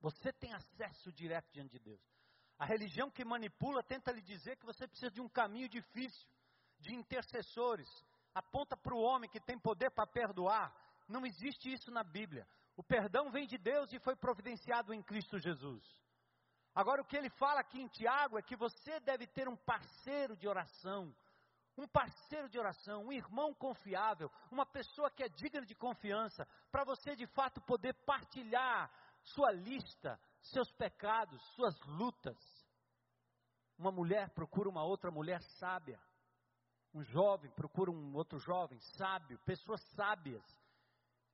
Você 0.01 0.32
tem 0.32 0.53
acesso 0.53 1.12
direto 1.12 1.51
diante 1.53 1.72
de 1.72 1.78
Deus. 1.78 2.01
A 2.59 2.64
religião 2.64 3.11
que 3.11 3.24
manipula 3.24 3.82
tenta 3.82 4.11
lhe 4.11 4.20
dizer 4.20 4.57
que 4.57 4.66
você 4.66 4.86
precisa 4.86 5.11
de 5.11 5.20
um 5.20 5.28
caminho 5.28 5.68
difícil, 5.68 6.28
de 6.80 6.94
intercessores. 6.94 7.88
Aponta 8.34 8.76
para 8.76 8.94
o 8.94 9.01
homem 9.01 9.30
que 9.30 9.40
tem 9.40 9.59
poder 9.59 9.90
para 9.90 10.07
perdoar. 10.07 10.74
Não 11.09 11.24
existe 11.24 11.72
isso 11.72 11.90
na 11.90 12.03
Bíblia. 12.03 12.46
O 12.76 12.82
perdão 12.82 13.30
vem 13.30 13.46
de 13.46 13.59
Deus 13.59 13.92
e 13.92 13.99
foi 13.99 14.14
providenciado 14.14 14.92
em 14.92 15.03
Cristo 15.03 15.38
Jesus. 15.38 15.82
Agora, 16.74 17.03
o 17.03 17.05
que 17.05 17.16
ele 17.16 17.30
fala 17.30 17.61
aqui 17.61 17.80
em 17.80 17.88
Tiago 17.88 18.38
é 18.38 18.42
que 18.42 18.55
você 18.55 19.01
deve 19.01 19.26
ter 19.26 19.49
um 19.49 19.57
parceiro 19.57 20.36
de 20.36 20.46
oração. 20.46 21.12
Um 21.76 21.86
parceiro 21.86 22.49
de 22.49 22.59
oração, 22.59 23.05
um 23.05 23.12
irmão 23.12 23.55
confiável, 23.55 24.30
uma 24.51 24.66
pessoa 24.66 25.11
que 25.11 25.22
é 25.22 25.28
digna 25.28 25.64
de 25.64 25.76
confiança, 25.76 26.46
para 26.72 26.82
você 26.84 27.14
de 27.14 27.26
fato 27.26 27.61
poder 27.61 27.94
partilhar 28.05 28.90
sua 29.35 29.53
lista, 29.53 30.20
seus 30.41 30.70
pecados, 30.72 31.43
suas 31.55 31.79
lutas. 31.87 32.37
Uma 33.76 33.93
mulher 33.93 34.31
procura 34.31 34.68
uma 34.68 34.85
outra 34.85 35.11
mulher 35.11 35.41
sábia. 35.59 36.01
Um 36.95 37.03
jovem 37.03 37.51
procura 37.53 37.91
um 37.91 38.14
outro 38.14 38.39
jovem 38.39 38.79
sábio, 38.97 39.39
pessoas 39.41 39.81
sábias 39.95 40.45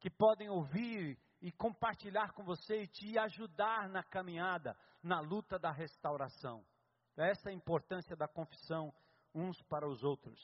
que 0.01 0.11
podem 0.11 0.51
ouvir 0.51 1.19
e 1.41 1.51
compartilhar 1.53 2.33
com 2.33 2.45
você 2.45 2.83
e 2.83 2.89
te 2.89 3.19
ajudar 3.19 3.89
na 3.89 4.03
caminhada, 4.03 4.77
na 5.03 5.21
luta 5.21 5.59
da 5.59 5.71
restauração. 5.71 6.65
Essa 7.17 7.49
é 7.49 7.53
a 7.53 7.57
importância 7.57 8.17
da 8.17 8.27
confissão 8.27 8.93
uns 9.35 9.61
para 9.63 9.89
os 9.89 10.03
outros. 10.03 10.41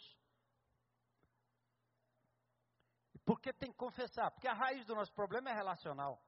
Por 3.24 3.40
que 3.40 3.52
tem 3.52 3.70
que 3.70 3.76
confessar? 3.76 4.30
Porque 4.30 4.48
a 4.48 4.54
raiz 4.54 4.84
do 4.86 4.94
nosso 4.94 5.12
problema 5.12 5.50
é 5.50 5.54
relacional. 5.54 6.20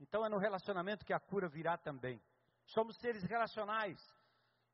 Então 0.00 0.24
é 0.24 0.28
no 0.28 0.38
relacionamento 0.38 1.04
que 1.04 1.12
a 1.12 1.20
cura 1.20 1.48
virá 1.48 1.76
também. 1.76 2.20
Somos 2.66 2.96
seres 2.98 3.22
relacionais. 3.24 3.98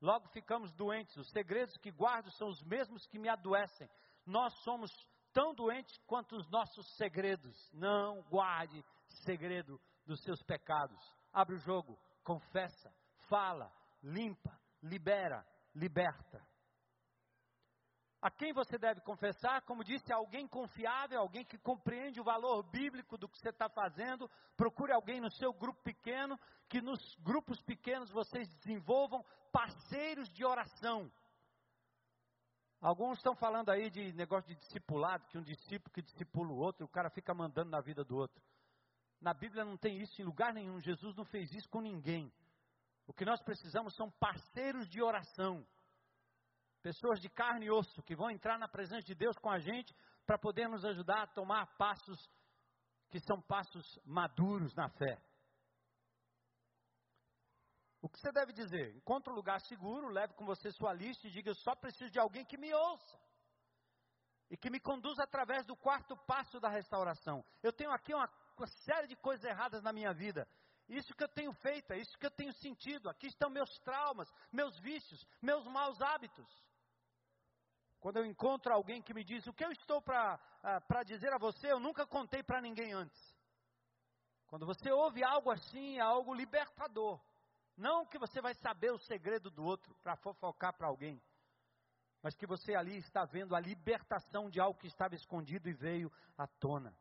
Logo 0.00 0.28
ficamos 0.28 0.72
doentes. 0.72 1.16
Os 1.16 1.30
segredos 1.30 1.76
que 1.76 1.90
guardo 1.90 2.30
são 2.32 2.48
os 2.48 2.62
mesmos 2.64 3.06
que 3.06 3.18
me 3.18 3.28
adoecem. 3.28 3.88
Nós 4.26 4.52
somos 4.62 4.90
tão 5.32 5.54
doentes 5.54 5.96
quanto 6.06 6.36
os 6.36 6.48
nossos 6.50 6.86
segredos. 6.96 7.56
Não 7.72 8.22
guarde 8.22 8.84
segredo 9.24 9.80
dos 10.06 10.22
seus 10.22 10.42
pecados. 10.42 11.00
Abre 11.32 11.54
o 11.54 11.60
jogo, 11.60 11.98
confessa, 12.24 12.92
fala, 13.28 13.72
limpa, 14.02 14.58
libera, 14.82 15.46
liberta. 15.74 16.41
A 18.22 18.30
quem 18.30 18.52
você 18.52 18.78
deve 18.78 19.00
confessar? 19.00 19.62
Como 19.62 19.82
disse, 19.82 20.12
alguém 20.12 20.46
confiável, 20.46 21.18
alguém 21.18 21.44
que 21.44 21.58
compreende 21.58 22.20
o 22.20 22.24
valor 22.24 22.62
bíblico 22.62 23.18
do 23.18 23.28
que 23.28 23.36
você 23.36 23.48
está 23.48 23.68
fazendo. 23.68 24.30
Procure 24.56 24.92
alguém 24.92 25.20
no 25.20 25.28
seu 25.28 25.52
grupo 25.52 25.82
pequeno, 25.82 26.38
que 26.68 26.80
nos 26.80 27.16
grupos 27.16 27.60
pequenos 27.62 28.12
vocês 28.12 28.48
desenvolvam 28.58 29.24
parceiros 29.50 30.30
de 30.30 30.44
oração. 30.44 31.10
Alguns 32.80 33.18
estão 33.18 33.34
falando 33.34 33.70
aí 33.70 33.90
de 33.90 34.12
negócio 34.12 34.48
de 34.48 34.60
discipulado, 34.60 35.26
que 35.26 35.36
um 35.36 35.42
discípulo 35.42 35.92
que 35.92 36.02
discipula 36.02 36.52
o 36.52 36.58
outro, 36.58 36.86
o 36.86 36.88
cara 36.88 37.10
fica 37.10 37.34
mandando 37.34 37.70
na 37.70 37.80
vida 37.80 38.04
do 38.04 38.16
outro. 38.16 38.40
Na 39.20 39.34
Bíblia 39.34 39.64
não 39.64 39.76
tem 39.76 40.00
isso 40.00 40.22
em 40.22 40.24
lugar 40.24 40.54
nenhum. 40.54 40.80
Jesus 40.80 41.16
não 41.16 41.24
fez 41.24 41.52
isso 41.52 41.68
com 41.68 41.80
ninguém. 41.80 42.32
O 43.04 43.12
que 43.12 43.24
nós 43.24 43.42
precisamos 43.42 43.96
são 43.96 44.10
parceiros 44.12 44.88
de 44.88 45.02
oração. 45.02 45.66
Pessoas 46.82 47.20
de 47.20 47.28
carne 47.30 47.66
e 47.66 47.70
osso 47.70 48.02
que 48.02 48.16
vão 48.16 48.30
entrar 48.30 48.58
na 48.58 48.68
presença 48.68 49.02
de 49.02 49.14
Deus 49.14 49.38
com 49.38 49.50
a 49.50 49.58
gente 49.58 49.94
para 50.26 50.36
poder 50.36 50.68
nos 50.68 50.84
ajudar 50.84 51.22
a 51.22 51.26
tomar 51.28 51.66
passos 51.76 52.28
que 53.08 53.20
são 53.20 53.40
passos 53.40 53.98
maduros 54.04 54.74
na 54.74 54.88
fé. 54.88 55.22
O 58.00 58.08
que 58.08 58.18
você 58.18 58.32
deve 58.32 58.52
dizer? 58.52 58.96
Encontre 58.96 59.32
um 59.32 59.36
lugar 59.36 59.60
seguro, 59.60 60.08
leve 60.08 60.34
com 60.34 60.44
você 60.44 60.72
sua 60.72 60.92
lista 60.92 61.28
e 61.28 61.30
diga: 61.30 61.50
Eu 61.50 61.54
só 61.54 61.76
preciso 61.76 62.10
de 62.10 62.18
alguém 62.18 62.44
que 62.44 62.58
me 62.58 62.74
ouça 62.74 63.16
e 64.50 64.56
que 64.56 64.68
me 64.68 64.80
conduza 64.80 65.22
através 65.22 65.64
do 65.64 65.76
quarto 65.76 66.16
passo 66.26 66.58
da 66.58 66.68
restauração. 66.68 67.44
Eu 67.62 67.72
tenho 67.72 67.92
aqui 67.92 68.12
uma, 68.12 68.28
uma 68.56 68.66
série 68.66 69.06
de 69.06 69.14
coisas 69.16 69.44
erradas 69.44 69.82
na 69.82 69.92
minha 69.92 70.12
vida. 70.12 70.48
Isso 70.88 71.14
que 71.14 71.22
eu 71.22 71.28
tenho 71.28 71.52
feito, 71.54 71.92
é 71.92 71.98
isso 71.98 72.18
que 72.18 72.26
eu 72.26 72.30
tenho 72.30 72.52
sentido. 72.54 73.08
Aqui 73.08 73.28
estão 73.28 73.48
meus 73.48 73.70
traumas, 73.78 74.28
meus 74.50 74.76
vícios, 74.80 75.24
meus 75.40 75.64
maus 75.66 76.00
hábitos. 76.02 76.46
Quando 78.02 78.16
eu 78.16 78.26
encontro 78.26 78.72
alguém 78.74 79.00
que 79.00 79.14
me 79.14 79.22
diz 79.22 79.46
o 79.46 79.52
que 79.52 79.64
eu 79.64 79.70
estou 79.70 80.02
para 80.02 80.34
uh, 80.34 81.04
dizer 81.04 81.32
a 81.32 81.38
você, 81.38 81.70
eu 81.70 81.78
nunca 81.78 82.04
contei 82.04 82.42
para 82.42 82.60
ninguém 82.60 82.92
antes. 82.92 83.38
Quando 84.48 84.66
você 84.66 84.90
ouve 84.90 85.22
algo 85.22 85.52
assim, 85.52 85.98
é 85.98 86.00
algo 86.00 86.34
libertador. 86.34 87.20
Não 87.76 88.04
que 88.04 88.18
você 88.18 88.40
vai 88.40 88.54
saber 88.54 88.90
o 88.90 88.98
segredo 88.98 89.52
do 89.52 89.62
outro 89.62 89.94
para 90.02 90.16
fofocar 90.16 90.76
para 90.76 90.88
alguém, 90.88 91.22
mas 92.20 92.34
que 92.34 92.44
você 92.44 92.74
ali 92.74 92.96
está 92.96 93.24
vendo 93.24 93.54
a 93.54 93.60
libertação 93.60 94.50
de 94.50 94.58
algo 94.58 94.80
que 94.80 94.88
estava 94.88 95.14
escondido 95.14 95.68
e 95.68 95.72
veio 95.72 96.12
à 96.36 96.48
tona. 96.48 96.92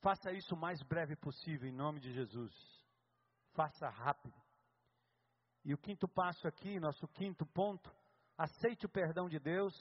Faça 0.00 0.32
isso 0.32 0.54
o 0.54 0.58
mais 0.58 0.82
breve 0.82 1.16
possível, 1.16 1.68
em 1.68 1.72
nome 1.72 2.00
de 2.00 2.10
Jesus. 2.14 2.50
Faça 3.52 3.90
rápido. 3.90 4.40
E 5.62 5.74
o 5.74 5.78
quinto 5.78 6.08
passo 6.08 6.48
aqui, 6.48 6.80
nosso 6.80 7.06
quinto 7.08 7.44
ponto, 7.44 7.94
aceite 8.40 8.86
o 8.86 8.88
perdão 8.88 9.28
de 9.28 9.38
Deus 9.38 9.74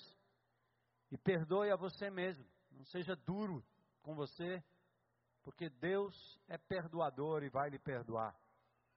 e 1.09 1.17
perdoe 1.17 1.71
a 1.71 1.77
você 1.77 2.09
mesmo. 2.09 2.45
Não 2.71 2.83
seja 2.85 3.15
duro 3.15 3.65
com 4.01 4.13
você, 4.15 4.61
porque 5.43 5.69
Deus 5.69 6.13
é 6.47 6.57
perdoador 6.57 7.43
e 7.43 7.49
vai 7.49 7.69
lhe 7.69 7.79
perdoar. 7.79 8.37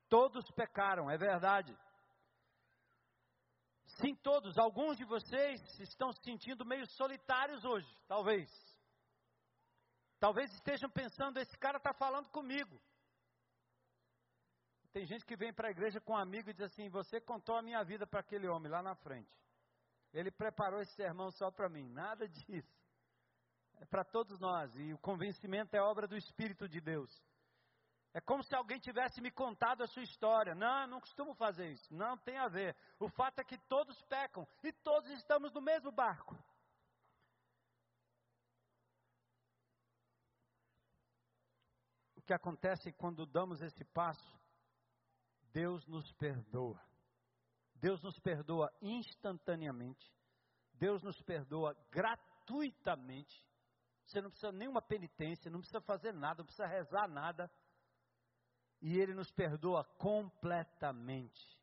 Todos 0.08 0.50
pecaram, 0.50 1.08
é 1.08 1.16
verdade. 1.16 1.76
Sim, 4.00 4.16
todos. 4.16 4.58
Alguns 4.58 4.96
de 4.96 5.04
vocês 5.04 5.60
estão 5.78 6.12
se 6.12 6.22
sentindo 6.22 6.64
meio 6.64 6.86
solitários 6.86 7.64
hoje, 7.64 7.88
talvez. 8.08 8.50
Talvez 10.18 10.52
estejam 10.54 10.90
pensando: 10.90 11.38
esse 11.38 11.56
cara 11.58 11.78
está 11.78 11.94
falando 11.94 12.28
comigo. 12.30 12.80
Tem 14.92 15.06
gente 15.06 15.24
que 15.24 15.36
vem 15.36 15.52
para 15.52 15.68
a 15.68 15.70
igreja 15.70 16.00
com 16.00 16.14
um 16.14 16.16
amigo 16.16 16.50
e 16.50 16.52
diz 16.52 16.62
assim: 16.62 16.88
Você 16.88 17.20
contou 17.20 17.56
a 17.56 17.62
minha 17.62 17.82
vida 17.84 18.06
para 18.06 18.20
aquele 18.20 18.48
homem 18.48 18.70
lá 18.70 18.82
na 18.82 18.94
frente. 18.96 19.30
Ele 20.12 20.30
preparou 20.30 20.80
esse 20.80 20.92
sermão 20.94 21.30
só 21.30 21.50
para 21.50 21.68
mim. 21.68 21.88
Nada 21.88 22.28
disso. 22.28 22.82
É 23.76 23.84
para 23.84 24.04
todos 24.04 24.38
nós. 24.38 24.74
E 24.76 24.92
o 24.92 24.98
convencimento 24.98 25.74
é 25.74 25.80
obra 25.80 26.06
do 26.06 26.16
Espírito 26.16 26.68
de 26.68 26.80
Deus. 26.80 27.10
É 28.14 28.20
como 28.20 28.42
se 28.44 28.54
alguém 28.54 28.78
tivesse 28.78 29.22
me 29.22 29.30
contado 29.30 29.82
a 29.82 29.86
sua 29.86 30.02
história. 30.02 30.54
Não, 30.54 30.86
não 30.86 31.00
costumo 31.00 31.34
fazer 31.34 31.70
isso. 31.70 31.94
Não 31.94 32.16
tem 32.18 32.36
a 32.36 32.46
ver. 32.46 32.76
O 32.98 33.08
fato 33.08 33.38
é 33.38 33.44
que 33.44 33.56
todos 33.66 34.00
pecam 34.02 34.46
e 34.62 34.70
todos 34.72 35.10
estamos 35.10 35.50
no 35.52 35.62
mesmo 35.62 35.90
barco. 35.90 36.38
O 42.16 42.20
que 42.22 42.34
acontece 42.34 42.92
quando 42.92 43.26
damos 43.26 43.62
esse 43.62 43.84
passo? 43.86 44.40
Deus 45.52 45.86
nos 45.86 46.12
perdoa. 46.12 46.80
Deus 47.82 48.00
nos 48.00 48.16
perdoa 48.20 48.72
instantaneamente. 48.80 50.08
Deus 50.74 51.02
nos 51.02 51.20
perdoa 51.22 51.76
gratuitamente. 51.90 53.44
Você 54.06 54.22
não 54.22 54.30
precisa 54.30 54.52
nenhuma 54.52 54.80
penitência, 54.80 55.50
não 55.50 55.58
precisa 55.58 55.80
fazer 55.80 56.12
nada, 56.12 56.38
não 56.38 56.44
precisa 56.46 56.66
rezar 56.66 57.08
nada. 57.08 57.50
E 58.80 58.96
Ele 58.96 59.12
nos 59.14 59.32
perdoa 59.32 59.82
completamente. 59.98 61.60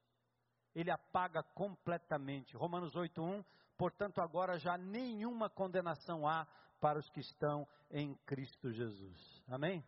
Ele 0.75 0.91
apaga 0.91 1.41
completamente. 1.41 2.55
Romanos 2.57 2.93
8:1. 2.95 3.43
Portanto, 3.77 4.19
agora 4.19 4.59
já 4.59 4.77
nenhuma 4.77 5.49
condenação 5.49 6.27
há 6.27 6.45
para 6.81 6.99
os 6.99 7.09
que 7.11 7.21
estão 7.21 7.65
em 7.89 8.13
Cristo 8.25 8.73
Jesus. 8.73 9.43
Amém? 9.47 9.81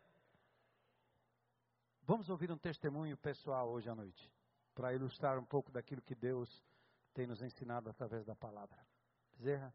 Vamos 2.04 2.30
ouvir 2.30 2.52
um 2.52 2.58
testemunho 2.58 3.18
pessoal 3.18 3.70
hoje 3.70 3.90
à 3.90 3.96
noite 3.96 4.41
para 4.74 4.94
ilustrar 4.94 5.38
um 5.38 5.46
pouco 5.46 5.72
daquilo 5.72 6.02
que 6.02 6.16
Deus 6.16 6.64
tem 7.14 7.28
nos 7.28 7.42
ensinado 7.42 7.90
através 7.90 8.26
da 8.26 8.36
palavra. 8.36 8.78
Zerra 9.42 9.74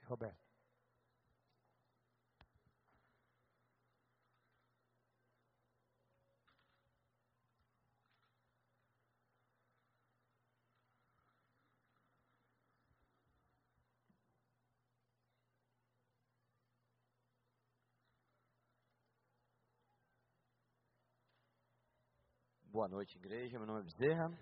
e 0.00 0.04
Roberto. 0.04 0.49
Boa 22.80 22.88
noite, 22.88 23.18
igreja. 23.18 23.58
Meu 23.58 23.66
nome 23.66 23.80
é 23.80 23.84
Bezerra, 23.84 24.32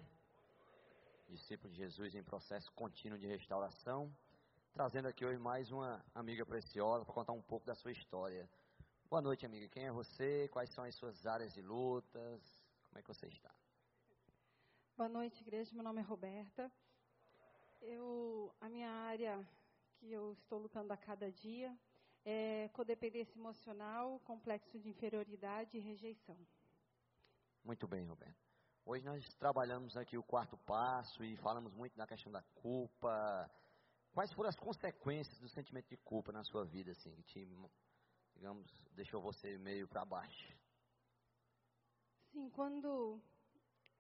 discípulo 1.27 1.73
de 1.73 1.79
Jesus 1.79 2.15
em 2.15 2.23
processo 2.23 2.73
contínuo 2.73 3.19
de 3.19 3.27
restauração, 3.27 4.17
trazendo 4.73 5.09
aqui 5.09 5.27
hoje 5.27 5.41
mais 5.41 5.73
uma 5.73 6.01
amiga 6.15 6.47
preciosa 6.47 7.05
para 7.05 7.13
contar 7.13 7.33
um 7.33 7.43
pouco 7.43 7.67
da 7.67 7.75
sua 7.75 7.91
história. 7.91 8.49
Boa 9.11 9.21
noite, 9.21 9.45
amiga. 9.45 9.69
Quem 9.69 9.87
é 9.87 9.91
você? 9.91 10.47
Quais 10.53 10.73
são 10.73 10.85
as 10.85 10.95
suas 10.95 11.27
áreas 11.27 11.53
de 11.53 11.63
lutas? 11.63 12.41
Como 12.87 13.01
é 13.01 13.03
que 13.03 13.09
você 13.09 13.27
está? 13.27 13.53
Boa 14.97 15.09
noite, 15.09 15.41
igreja. 15.41 15.75
Meu 15.75 15.83
nome 15.83 15.99
é 16.01 16.05
Roberta. 16.05 16.71
Eu, 17.81 18.55
a 18.61 18.69
minha 18.69 18.89
área 18.89 19.45
que 19.97 20.13
eu 20.13 20.35
estou 20.35 20.61
lutando 20.61 20.93
a 20.93 20.97
cada 20.97 21.29
dia 21.33 21.77
é 22.25 22.69
codependência 22.69 23.37
emocional, 23.37 24.21
complexo 24.21 24.79
de 24.79 24.89
inferioridade 24.89 25.77
e 25.77 25.81
rejeição. 25.81 26.39
Muito 27.65 27.87
bem, 27.87 28.07
Roberto. 28.07 28.49
Hoje 28.85 29.05
nós 29.05 29.35
trabalhamos 29.35 29.97
aqui 29.97 30.17
o 30.17 30.23
quarto 30.23 30.57
passo 30.59 31.23
e 31.23 31.37
falamos 31.37 31.75
muito 31.75 31.97
da 31.97 32.07
questão 32.07 32.33
da 32.33 32.43
culpa. 32.55 33.51
Quais 34.13 34.33
foram 34.33 34.49
as 34.49 34.57
consequências 34.57 35.39
do 35.39 35.49
sentimento 35.49 35.89
de 35.89 35.97
culpa 35.99 36.33
na 36.33 36.43
sua 36.43 36.65
vida, 36.65 36.93
assim, 36.93 37.15
que 37.17 37.23
te, 37.23 37.49
digamos, 38.35 38.67
deixou 38.93 39.21
você 39.21 39.59
meio 39.59 39.87
para 39.87 40.05
baixo? 40.05 40.57
Sim, 42.33 42.49
quando 42.51 43.21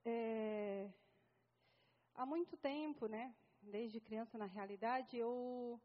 é, 0.04 0.90
há 2.14 2.24
muito 2.24 2.56
tempo, 2.56 3.06
né, 3.06 3.34
desde 3.60 4.00
criança 4.00 4.38
na 4.38 4.46
realidade, 4.46 5.16
eu 5.16 5.80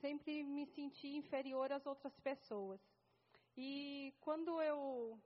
sempre 0.00 0.42
me 0.42 0.66
senti 0.66 1.16
inferior 1.16 1.70
às 1.70 1.86
outras 1.86 2.18
pessoas. 2.18 2.80
E 3.56 4.12
quando 4.20 4.60
eu 4.62 5.20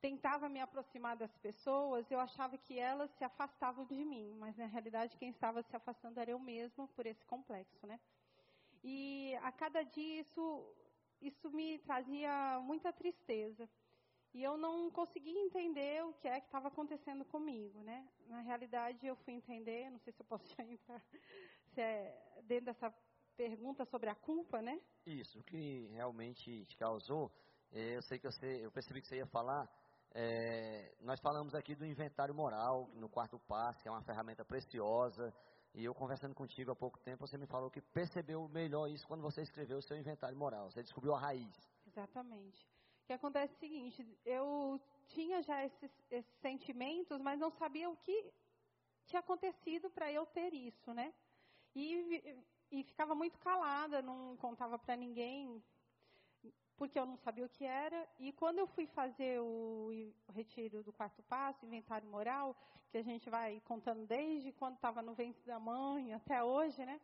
tentava 0.00 0.48
me 0.48 0.60
aproximar 0.60 1.16
das 1.16 1.36
pessoas, 1.38 2.10
eu 2.10 2.18
achava 2.18 2.56
que 2.56 2.78
elas 2.78 3.10
se 3.12 3.24
afastavam 3.24 3.84
de 3.84 4.04
mim, 4.04 4.34
mas 4.38 4.56
na 4.56 4.66
realidade 4.66 5.16
quem 5.16 5.30
estava 5.30 5.62
se 5.62 5.76
afastando 5.76 6.18
era 6.18 6.30
eu 6.30 6.38
mesma 6.38 6.88
por 6.88 7.06
esse 7.06 7.24
complexo, 7.26 7.86
né? 7.86 8.00
E 8.82 9.34
a 9.42 9.52
cada 9.52 9.82
dia 9.82 10.20
isso 10.20 10.74
isso 11.20 11.50
me 11.50 11.78
trazia 11.80 12.58
muita 12.62 12.92
tristeza. 12.92 13.68
E 14.32 14.42
eu 14.42 14.56
não 14.56 14.90
conseguia 14.90 15.38
entender 15.38 16.04
o 16.04 16.14
que 16.14 16.28
é 16.28 16.40
que 16.40 16.46
estava 16.46 16.68
acontecendo 16.68 17.24
comigo, 17.24 17.82
né? 17.82 18.08
Na 18.26 18.40
realidade 18.40 19.06
eu 19.06 19.16
fui 19.16 19.34
entender, 19.34 19.90
não 19.90 19.98
sei 19.98 20.12
se 20.12 20.20
eu 20.22 20.26
posso 20.26 20.46
já 20.56 20.64
entrar 20.64 21.02
se 21.74 21.80
é 21.80 22.42
dentro 22.44 22.66
dessa 22.66 22.94
pergunta 23.36 23.84
sobre 23.84 24.08
a 24.08 24.14
culpa, 24.14 24.62
né? 24.62 24.80
Isso, 25.04 25.40
o 25.40 25.42
que 25.42 25.88
realmente 25.92 26.64
te 26.66 26.76
causou, 26.76 27.30
eh, 27.72 27.96
eu 27.96 28.02
sei 28.02 28.18
que 28.18 28.26
você, 28.26 28.64
eu 28.64 28.70
percebi 28.70 29.00
que 29.00 29.08
você 29.08 29.16
ia 29.16 29.26
falar 29.26 29.68
é, 30.12 30.92
nós 31.00 31.20
falamos 31.20 31.54
aqui 31.54 31.74
do 31.74 31.86
inventário 31.86 32.34
moral, 32.34 32.88
no 32.94 33.08
quarto 33.08 33.38
passo, 33.40 33.80
que 33.82 33.88
é 33.88 33.90
uma 33.90 34.02
ferramenta 34.02 34.44
preciosa. 34.44 35.32
E 35.72 35.84
eu 35.84 35.94
conversando 35.94 36.34
contigo 36.34 36.72
há 36.72 36.76
pouco 36.76 36.98
tempo, 36.98 37.26
você 37.26 37.38
me 37.38 37.46
falou 37.46 37.70
que 37.70 37.80
percebeu 37.80 38.48
melhor 38.48 38.88
isso 38.88 39.06
quando 39.06 39.22
você 39.22 39.42
escreveu 39.42 39.78
o 39.78 39.82
seu 39.82 39.96
inventário 39.96 40.36
moral. 40.36 40.68
Você 40.70 40.82
descobriu 40.82 41.14
a 41.14 41.20
raiz. 41.20 41.54
Exatamente. 41.86 42.66
O 43.04 43.06
que 43.06 43.12
acontece 43.12 43.52
é 43.52 43.56
o 43.56 43.60
seguinte: 43.60 44.18
eu 44.24 44.80
tinha 45.08 45.42
já 45.42 45.64
esses, 45.64 45.90
esses 46.10 46.40
sentimentos, 46.40 47.20
mas 47.20 47.38
não 47.38 47.50
sabia 47.52 47.88
o 47.88 47.96
que 47.98 48.32
tinha 49.06 49.20
acontecido 49.20 49.90
para 49.90 50.10
eu 50.10 50.26
ter 50.26 50.52
isso, 50.52 50.92
né? 50.92 51.14
E, 51.74 52.36
e 52.72 52.82
ficava 52.82 53.14
muito 53.14 53.38
calada, 53.38 54.02
não 54.02 54.36
contava 54.36 54.76
para 54.76 54.96
ninguém, 54.96 55.62
porque 56.80 56.98
eu 56.98 57.04
não 57.04 57.18
sabia 57.18 57.44
o 57.44 57.48
que 57.50 57.66
era. 57.66 58.08
E 58.18 58.32
quando 58.32 58.58
eu 58.58 58.66
fui 58.66 58.86
fazer 58.86 59.38
o, 59.38 59.90
retiro 60.34 60.82
do 60.82 60.90
quarto 60.94 61.22
passo, 61.24 61.66
inventário 61.66 62.08
moral, 62.08 62.56
que 62.90 62.96
a 62.96 63.02
gente 63.02 63.28
vai 63.28 63.60
contando 63.66 64.06
desde 64.06 64.50
quando 64.52 64.76
estava 64.76 65.02
no 65.02 65.12
ventre 65.12 65.44
da 65.44 65.60
mãe 65.60 66.14
até 66.14 66.42
hoje, 66.42 66.82
né? 66.86 66.98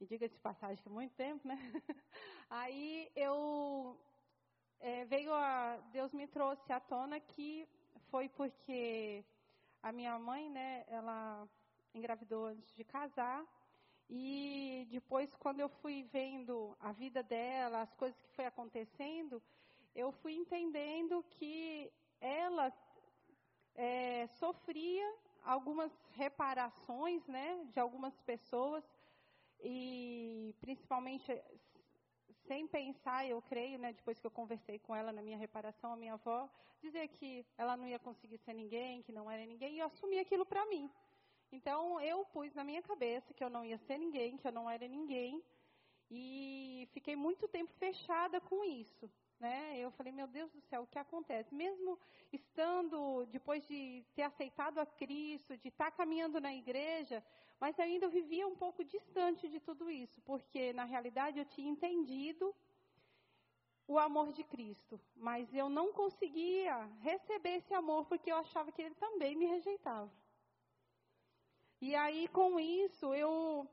E 0.00 0.06
diga-se 0.06 0.38
passagem 0.38 0.80
que 0.80 0.88
é 0.88 0.92
muito 0.92 1.16
tempo, 1.16 1.48
né? 1.48 1.58
Aí 2.48 3.10
eu 3.16 3.98
é, 4.78 5.04
veio 5.06 5.34
a 5.34 5.78
Deus 5.90 6.12
me 6.12 6.28
trouxe 6.28 6.72
à 6.72 6.78
tona 6.78 7.18
que 7.18 7.66
foi 8.10 8.28
porque 8.28 9.24
a 9.82 9.90
minha 9.90 10.16
mãe, 10.16 10.48
né? 10.48 10.84
Ela 10.86 11.48
engravidou 11.92 12.46
antes 12.46 12.72
de 12.76 12.84
casar 12.84 13.44
e 14.08 14.86
depois, 14.90 15.34
quando 15.36 15.60
eu 15.60 15.68
fui 15.68 16.02
vendo 16.04 16.76
a 16.80 16.92
vida 16.92 17.22
dela, 17.22 17.82
as 17.82 17.94
coisas 17.94 18.18
que 18.22 18.30
foi 18.30 18.46
acontecendo, 18.46 19.42
eu 19.94 20.10
fui 20.12 20.34
entendendo 20.34 21.22
que 21.30 21.92
ela 22.20 22.72
é, 23.74 24.26
sofria 24.38 25.14
algumas 25.44 25.92
reparações, 26.12 27.26
né, 27.26 27.64
de 27.72 27.78
algumas 27.78 28.18
pessoas 28.20 28.84
e 29.60 30.54
principalmente 30.60 31.26
sem 32.46 32.66
pensar, 32.66 33.26
eu 33.26 33.42
creio, 33.42 33.78
né, 33.78 33.92
depois 33.92 34.18
que 34.18 34.26
eu 34.26 34.30
conversei 34.30 34.78
com 34.78 34.96
ela 34.96 35.12
na 35.12 35.20
minha 35.20 35.36
reparação, 35.36 35.92
a 35.92 35.96
minha 35.96 36.14
avó, 36.14 36.48
dizer 36.80 37.08
que 37.08 37.44
ela 37.58 37.76
não 37.76 37.86
ia 37.86 37.98
conseguir 37.98 38.38
ser 38.38 38.54
ninguém, 38.54 39.02
que 39.02 39.12
não 39.12 39.30
era 39.30 39.44
ninguém, 39.44 39.74
e 39.74 39.78
eu 39.80 39.86
assumi 39.86 40.18
aquilo 40.18 40.46
para 40.46 40.64
mim. 40.66 40.90
Então 41.50 42.00
eu 42.00 42.24
pus 42.26 42.54
na 42.54 42.64
minha 42.64 42.82
cabeça 42.82 43.32
que 43.34 43.42
eu 43.42 43.50
não 43.50 43.64
ia 43.64 43.78
ser 43.78 43.98
ninguém, 43.98 44.36
que 44.36 44.46
eu 44.46 44.52
não 44.52 44.68
era 44.68 44.86
ninguém, 44.86 45.42
e 46.10 46.88
fiquei 46.92 47.16
muito 47.16 47.48
tempo 47.48 47.72
fechada 47.78 48.40
com 48.40 48.64
isso. 48.64 49.10
Né? 49.40 49.78
Eu 49.78 49.90
falei, 49.92 50.12
meu 50.12 50.26
Deus 50.26 50.50
do 50.50 50.60
céu, 50.62 50.82
o 50.82 50.86
que 50.86 50.98
acontece? 50.98 51.54
Mesmo 51.54 51.98
estando, 52.32 53.24
depois 53.26 53.66
de 53.68 54.04
ter 54.14 54.22
aceitado 54.22 54.78
a 54.78 54.86
Cristo, 54.86 55.56
de 55.56 55.68
estar 55.68 55.92
caminhando 55.92 56.40
na 56.40 56.52
igreja, 56.52 57.24
mas 57.60 57.78
ainda 57.78 58.06
eu 58.06 58.10
vivia 58.10 58.46
um 58.48 58.56
pouco 58.56 58.84
distante 58.84 59.48
de 59.48 59.60
tudo 59.60 59.88
isso, 59.88 60.20
porque 60.22 60.72
na 60.72 60.84
realidade 60.84 61.38
eu 61.38 61.44
tinha 61.44 61.70
entendido 61.70 62.54
o 63.86 63.98
amor 63.98 64.32
de 64.32 64.44
Cristo, 64.44 65.00
mas 65.14 65.52
eu 65.54 65.68
não 65.68 65.92
conseguia 65.92 66.84
receber 67.00 67.56
esse 67.56 67.72
amor 67.72 68.06
porque 68.06 68.30
eu 68.30 68.36
achava 68.36 68.72
que 68.72 68.82
ele 68.82 68.94
também 68.96 69.36
me 69.36 69.46
rejeitava. 69.46 70.10
E 71.80 71.94
aí, 71.94 72.26
com 72.28 72.58
isso, 72.58 73.14
eu 73.14 73.68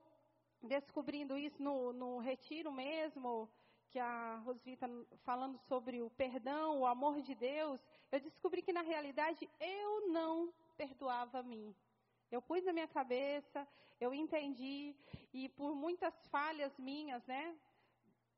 descobrindo 0.61 1.35
isso 1.37 1.61
no, 1.61 1.91
no 1.91 2.19
retiro 2.19 2.71
mesmo, 2.71 3.49
que 3.89 3.97
a 3.97 4.35
Rosvita 4.45 4.87
falando 5.23 5.57
sobre 5.57 6.01
o 6.01 6.09
perdão, 6.11 6.81
o 6.81 6.85
amor 6.85 7.21
de 7.21 7.33
Deus, 7.33 7.79
eu 8.11 8.19
descobri 8.19 8.61
que 8.61 8.71
na 8.71 8.81
realidade 8.81 9.49
eu 9.59 10.07
não 10.09 10.53
perdoava 10.77 11.39
a 11.39 11.43
mim. 11.43 11.73
Eu 12.29 12.41
pus 12.41 12.63
na 12.63 12.73
minha 12.73 12.87
cabeça, 12.87 13.67
eu 13.99 14.13
entendi, 14.13 14.95
e 15.33 15.49
por 15.49 15.73
muitas 15.73 16.13
falhas 16.27 16.77
minhas, 16.77 17.25
né, 17.25 17.55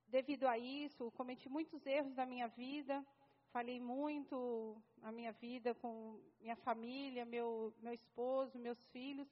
devido 0.08 0.46
a 0.48 0.58
isso, 0.58 1.12
cometi 1.12 1.50
muitos 1.50 1.86
erros 1.86 2.16
na 2.16 2.26
minha 2.26 2.48
vida, 2.48 3.06
falei 3.52 3.80
muito 3.80 4.82
na 4.98 5.12
minha 5.12 5.34
vida 5.34 5.76
com 5.76 6.20
minha 6.40 6.56
família, 6.56 7.26
meu, 7.26 7.74
meu 7.82 7.94
esposo, 7.94 8.58
meus 8.58 8.80
filhos, 8.92 9.28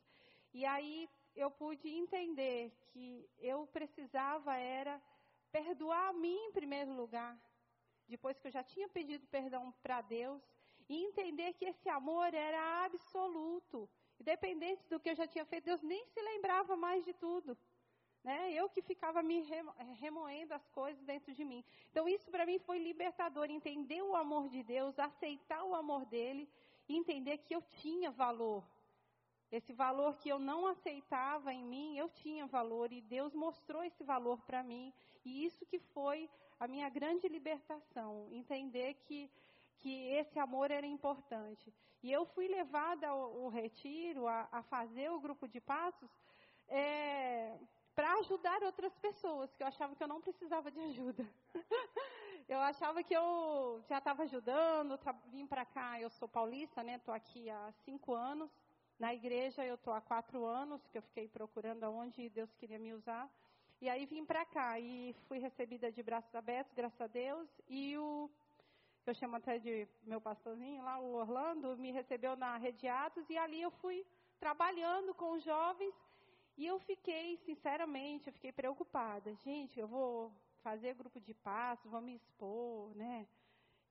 e 0.55 0.65
aí 0.65 1.09
eu 1.35 1.51
pude 1.51 1.89
entender 1.89 2.71
que 2.93 3.29
eu 3.39 3.67
precisava 3.67 4.55
era 4.55 5.01
perdoar 5.51 6.07
a 6.07 6.13
mim 6.13 6.37
em 6.45 6.51
primeiro 6.53 6.93
lugar, 6.93 7.37
depois 8.07 8.39
que 8.39 8.47
eu 8.47 8.51
já 8.51 8.63
tinha 8.63 8.87
pedido 8.87 9.27
perdão 9.27 9.73
para 9.83 9.99
Deus, 9.99 10.41
e 10.87 10.95
entender 11.07 11.51
que 11.55 11.65
esse 11.65 11.89
amor 11.89 12.33
era 12.33 12.85
absoluto, 12.85 13.89
independente 14.17 14.87
do 14.87 14.97
que 14.97 15.09
eu 15.09 15.15
já 15.15 15.27
tinha 15.27 15.43
feito, 15.43 15.65
Deus 15.65 15.81
nem 15.81 16.05
se 16.05 16.21
lembrava 16.21 16.77
mais 16.77 17.03
de 17.03 17.11
tudo. 17.11 17.57
Né? 18.23 18.53
Eu 18.53 18.69
que 18.69 18.81
ficava 18.81 19.21
me 19.21 19.41
remoendo 19.99 20.53
as 20.53 20.65
coisas 20.69 21.03
dentro 21.03 21.33
de 21.33 21.43
mim. 21.43 21.65
Então, 21.91 22.07
isso 22.07 22.31
para 22.31 22.45
mim 22.45 22.59
foi 22.59 22.79
libertador, 22.79 23.51
entender 23.51 24.01
o 24.01 24.15
amor 24.15 24.47
de 24.47 24.63
Deus, 24.63 24.97
aceitar 24.97 25.65
o 25.65 25.75
amor 25.75 26.05
dele 26.05 26.49
e 26.87 26.95
entender 26.95 27.39
que 27.39 27.53
eu 27.53 27.61
tinha 27.61 28.09
valor, 28.09 28.63
esse 29.55 29.73
valor 29.73 30.17
que 30.17 30.29
eu 30.29 30.39
não 30.39 30.67
aceitava 30.67 31.53
em 31.53 31.63
mim, 31.63 31.97
eu 31.97 32.09
tinha 32.09 32.45
valor 32.45 32.91
e 32.91 33.01
Deus 33.01 33.33
mostrou 33.33 33.83
esse 33.83 34.03
valor 34.03 34.39
para 34.41 34.63
mim. 34.63 34.93
E 35.23 35.45
isso 35.45 35.65
que 35.65 35.79
foi 35.79 36.29
a 36.59 36.67
minha 36.67 36.89
grande 36.89 37.27
libertação, 37.27 38.27
entender 38.31 38.95
que 39.05 39.29
que 39.79 40.07
esse 40.07 40.39
amor 40.39 40.71
era 40.71 40.85
importante. 40.85 41.73
E 42.01 42.11
eu 42.11 42.25
fui 42.25 42.47
levada 42.47 43.07
ao, 43.07 43.43
ao 43.43 43.49
retiro, 43.49 44.27
a, 44.27 44.47
a, 44.51 44.63
fazer 44.63 45.11
o 45.11 45.19
grupo 45.19 45.47
de 45.47 45.59
passos, 45.59 46.09
é, 46.67 47.57
para 47.95 48.11
ajudar 48.19 48.61
outras 48.63 48.95
pessoas, 48.97 49.53
que 49.53 49.63
eu 49.63 49.67
achava 49.67 49.95
que 49.95 50.03
eu 50.03 50.07
não 50.07 50.21
precisava 50.21 50.69
de 50.71 50.79
ajuda. 50.79 51.25
eu 52.49 52.59
achava 52.59 53.03
que 53.03 53.15
eu 53.15 53.81
já 53.87 53.99
estava 53.99 54.23
ajudando, 54.23 54.99
vim 55.27 55.47
para 55.47 55.65
cá, 55.65 55.99
eu 55.99 56.09
sou 56.09 56.27
paulista, 56.27 56.83
né? 56.83 56.95
Estou 56.95 57.13
aqui 57.13 57.49
há 57.49 57.71
cinco 57.83 58.13
anos. 58.13 58.51
Na 58.97 59.13
igreja 59.13 59.65
eu 59.65 59.75
estou 59.75 59.93
há 59.93 59.99
quatro 59.99 60.45
anos, 60.45 60.81
que 60.87 60.97
eu 60.97 61.01
fiquei 61.01 61.27
procurando 61.27 61.83
aonde 61.83 62.29
Deus 62.29 62.49
queria 62.55 62.79
me 62.79 62.93
usar. 62.93 63.29
E 63.81 63.89
aí 63.89 64.05
vim 64.05 64.23
para 64.23 64.45
cá 64.45 64.79
e 64.79 65.13
fui 65.27 65.37
recebida 65.37 65.91
de 65.91 66.01
braços 66.01 66.33
abertos, 66.33 66.73
graças 66.73 66.99
a 67.01 67.07
Deus. 67.07 67.49
E 67.67 67.97
o, 67.97 68.29
eu 69.05 69.13
chamo 69.13 69.35
até 69.35 69.59
de 69.59 69.85
meu 70.03 70.21
pastorzinho 70.21 70.81
lá, 70.81 70.97
o 70.97 71.13
Orlando, 71.15 71.77
me 71.77 71.91
recebeu 71.91 72.37
na 72.37 72.55
Rede 72.57 72.87
Atos. 72.87 73.29
E 73.29 73.37
ali 73.37 73.61
eu 73.61 73.69
fui 73.69 74.05
trabalhando 74.39 75.13
com 75.13 75.33
os 75.33 75.43
jovens. 75.43 75.93
E 76.57 76.65
eu 76.65 76.79
fiquei, 76.79 77.35
sinceramente, 77.45 78.27
eu 78.27 78.33
fiquei 78.33 78.53
preocupada. 78.53 79.35
Gente, 79.43 79.77
eu 79.77 79.89
vou 79.89 80.31
fazer 80.63 80.95
grupo 80.95 81.19
de 81.19 81.33
passo, 81.33 81.89
vou 81.89 81.99
me 81.99 82.15
expor, 82.15 82.95
né? 82.95 83.27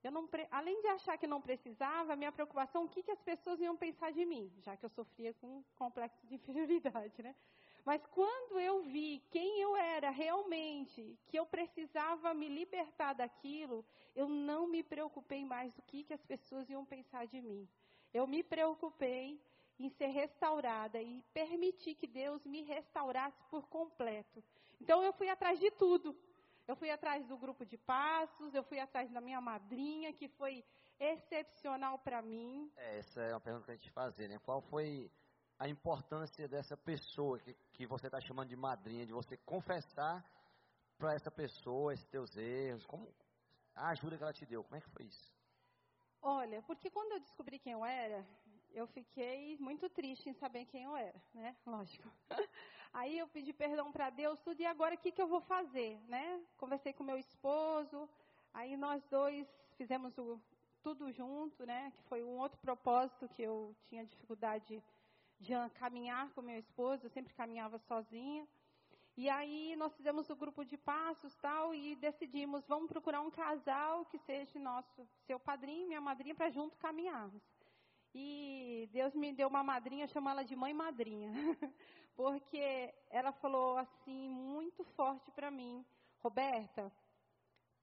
Eu 0.05 0.11
não, 0.11 0.29
além 0.51 0.79
de 0.81 0.87
achar 0.89 1.17
que 1.17 1.25
não 1.25 1.41
precisava, 1.41 2.15
minha 2.15 2.31
preocupação, 2.31 2.83
o 2.83 2.87
que, 2.87 3.01
que 3.01 3.09
as 3.09 3.23
pessoas 3.23 3.59
iam 3.59 3.75
pensar 3.75 4.11
de 4.11 4.23
mim, 4.23 4.53
já 4.61 4.77
que 4.77 4.85
eu 4.85 4.89
sofria 4.91 5.33
com 5.33 5.63
complexo 5.75 6.27
de 6.27 6.35
inferioridade, 6.37 7.23
né? 7.23 7.35
Mas 7.83 8.05
quando 8.11 8.59
eu 8.59 8.83
vi 8.83 9.23
quem 9.31 9.59
eu 9.61 9.75
era 9.75 10.11
realmente, 10.11 11.17
que 11.25 11.39
eu 11.39 11.45
precisava 11.47 12.35
me 12.35 12.47
libertar 12.47 13.13
daquilo, 13.13 13.83
eu 14.15 14.29
não 14.29 14.67
me 14.67 14.83
preocupei 14.83 15.43
mais 15.43 15.73
do 15.73 15.81
que, 15.81 16.03
que 16.03 16.13
as 16.13 16.21
pessoas 16.21 16.69
iam 16.69 16.85
pensar 16.85 17.25
de 17.25 17.41
mim. 17.41 17.67
Eu 18.13 18.27
me 18.27 18.43
preocupei 18.43 19.41
em 19.79 19.89
ser 19.89 20.09
restaurada 20.09 21.01
e 21.01 21.23
permitir 21.33 21.95
que 21.95 22.05
Deus 22.05 22.45
me 22.45 22.61
restaurasse 22.61 23.43
por 23.49 23.67
completo. 23.69 24.43
Então 24.79 25.01
eu 25.01 25.11
fui 25.13 25.29
atrás 25.29 25.59
de 25.59 25.71
tudo. 25.71 26.15
Eu 26.67 26.75
fui 26.75 26.89
atrás 26.89 27.25
do 27.27 27.37
grupo 27.37 27.63
de 27.63 27.77
passos, 27.77 28.53
eu 28.55 28.63
fui 28.63 28.79
atrás 28.79 29.11
da 29.11 29.21
minha 29.21 29.39
madrinha, 29.39 30.11
que 30.11 30.27
foi 30.27 30.63
excepcional 30.99 31.99
para 31.99 32.21
mim. 32.21 32.71
É, 32.75 32.99
essa 32.99 33.21
é 33.21 33.33
uma 33.33 33.39
pergunta 33.39 33.65
que 33.65 33.71
a 33.71 33.75
gente 33.75 33.91
fazer, 33.91 34.27
né? 34.27 34.39
Qual 34.39 34.61
foi 34.61 35.11
a 35.59 35.69
importância 35.69 36.47
dessa 36.47 36.75
pessoa 36.75 37.37
que, 37.39 37.53
que 37.73 37.85
você 37.85 38.07
está 38.07 38.19
chamando 38.19 38.49
de 38.49 38.55
madrinha, 38.55 39.05
de 39.05 39.13
você 39.13 39.37
confessar 39.37 40.25
para 40.97 41.13
essa 41.13 41.29
pessoa 41.29 41.93
esses 41.93 42.07
teus 42.07 42.35
erros? 42.35 42.85
Como 42.87 43.13
a 43.75 43.89
ajuda 43.89 44.17
que 44.17 44.23
ela 44.23 44.33
te 44.33 44.45
deu? 44.45 44.63
Como 44.63 44.75
é 44.75 44.81
que 44.81 44.89
foi 44.89 45.05
isso? 45.05 45.35
Olha, 46.21 46.63
porque 46.63 46.89
quando 46.89 47.11
eu 47.11 47.19
descobri 47.19 47.59
quem 47.59 47.73
eu 47.73 47.85
era, 47.85 48.25
eu 48.73 48.87
fiquei 48.87 49.55
muito 49.59 49.87
triste 49.89 50.29
em 50.29 50.33
saber 50.33 50.65
quem 50.65 50.83
eu 50.83 50.95
era, 50.97 51.21
né? 51.31 51.55
Lógico. 51.63 52.11
Aí 52.99 53.17
eu 53.19 53.27
pedi 53.27 53.51
perdão 53.51 53.91
para 53.91 54.09
Deus, 54.09 54.39
tudo, 54.39 54.61
e 54.61 54.65
agora 54.65 54.95
o 54.95 54.97
que, 54.97 55.11
que 55.11 55.21
eu 55.21 55.27
vou 55.27 55.41
fazer, 55.41 55.99
né? 56.07 56.41
Conversei 56.55 56.93
com 56.93 57.03
meu 57.03 57.17
esposo, 57.17 58.09
aí 58.53 58.77
nós 58.77 59.03
dois 59.11 59.45
fizemos 59.75 60.17
o, 60.17 60.39
tudo 60.81 61.11
junto, 61.11 61.65
né? 61.65 61.91
Que 61.97 62.03
foi 62.03 62.23
um 62.23 62.37
outro 62.37 62.57
propósito 62.59 63.27
que 63.27 63.41
eu 63.41 63.75
tinha 63.89 64.05
dificuldade 64.05 64.81
de 65.41 65.51
caminhar 65.73 66.29
com 66.29 66.41
meu 66.41 66.57
esposo, 66.57 67.05
eu 67.05 67.09
sempre 67.09 67.33
caminhava 67.33 67.77
sozinha. 67.79 68.47
E 69.17 69.29
aí 69.29 69.75
nós 69.75 69.93
fizemos 69.97 70.29
o 70.29 70.35
grupo 70.35 70.63
de 70.63 70.77
passos 70.77 71.35
tal 71.35 71.75
e 71.75 71.97
decidimos, 71.97 72.65
vamos 72.65 72.87
procurar 72.87 73.19
um 73.19 73.29
casal 73.29 74.05
que 74.05 74.17
seja 74.19 74.57
nosso, 74.57 75.05
seu 75.27 75.37
padrinho 75.37 75.87
minha 75.87 75.99
madrinha 75.99 76.33
para 76.33 76.49
junto 76.49 76.77
caminharmos. 76.77 77.43
E 78.17 78.87
Deus 78.93 79.13
me 79.13 79.33
deu 79.33 79.49
uma 79.49 79.61
madrinha, 79.61 80.07
chamo 80.07 80.29
ela 80.29 80.43
de 80.43 80.55
mãe 80.55 80.73
madrinha, 80.73 81.29
porque 82.15 82.93
ela 83.09 83.31
falou 83.33 83.77
assim 83.77 84.29
muito 84.29 84.83
forte 84.95 85.29
para 85.31 85.51
mim, 85.51 85.85
Roberta, 86.19 86.91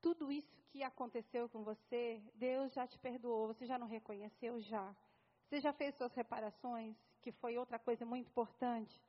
tudo 0.00 0.32
isso 0.32 0.56
que 0.70 0.82
aconteceu 0.82 1.48
com 1.48 1.62
você, 1.62 2.22
Deus 2.34 2.72
já 2.72 2.86
te 2.86 2.98
perdoou, 2.98 3.48
você 3.48 3.66
já 3.66 3.78
não 3.78 3.86
reconheceu 3.86 4.60
já? 4.60 4.94
Você 5.44 5.60
já 5.60 5.72
fez 5.72 5.94
suas 5.96 6.12
reparações, 6.14 6.96
que 7.20 7.30
foi 7.30 7.58
outra 7.58 7.78
coisa 7.78 8.06
muito 8.06 8.28
importante? 8.28 9.00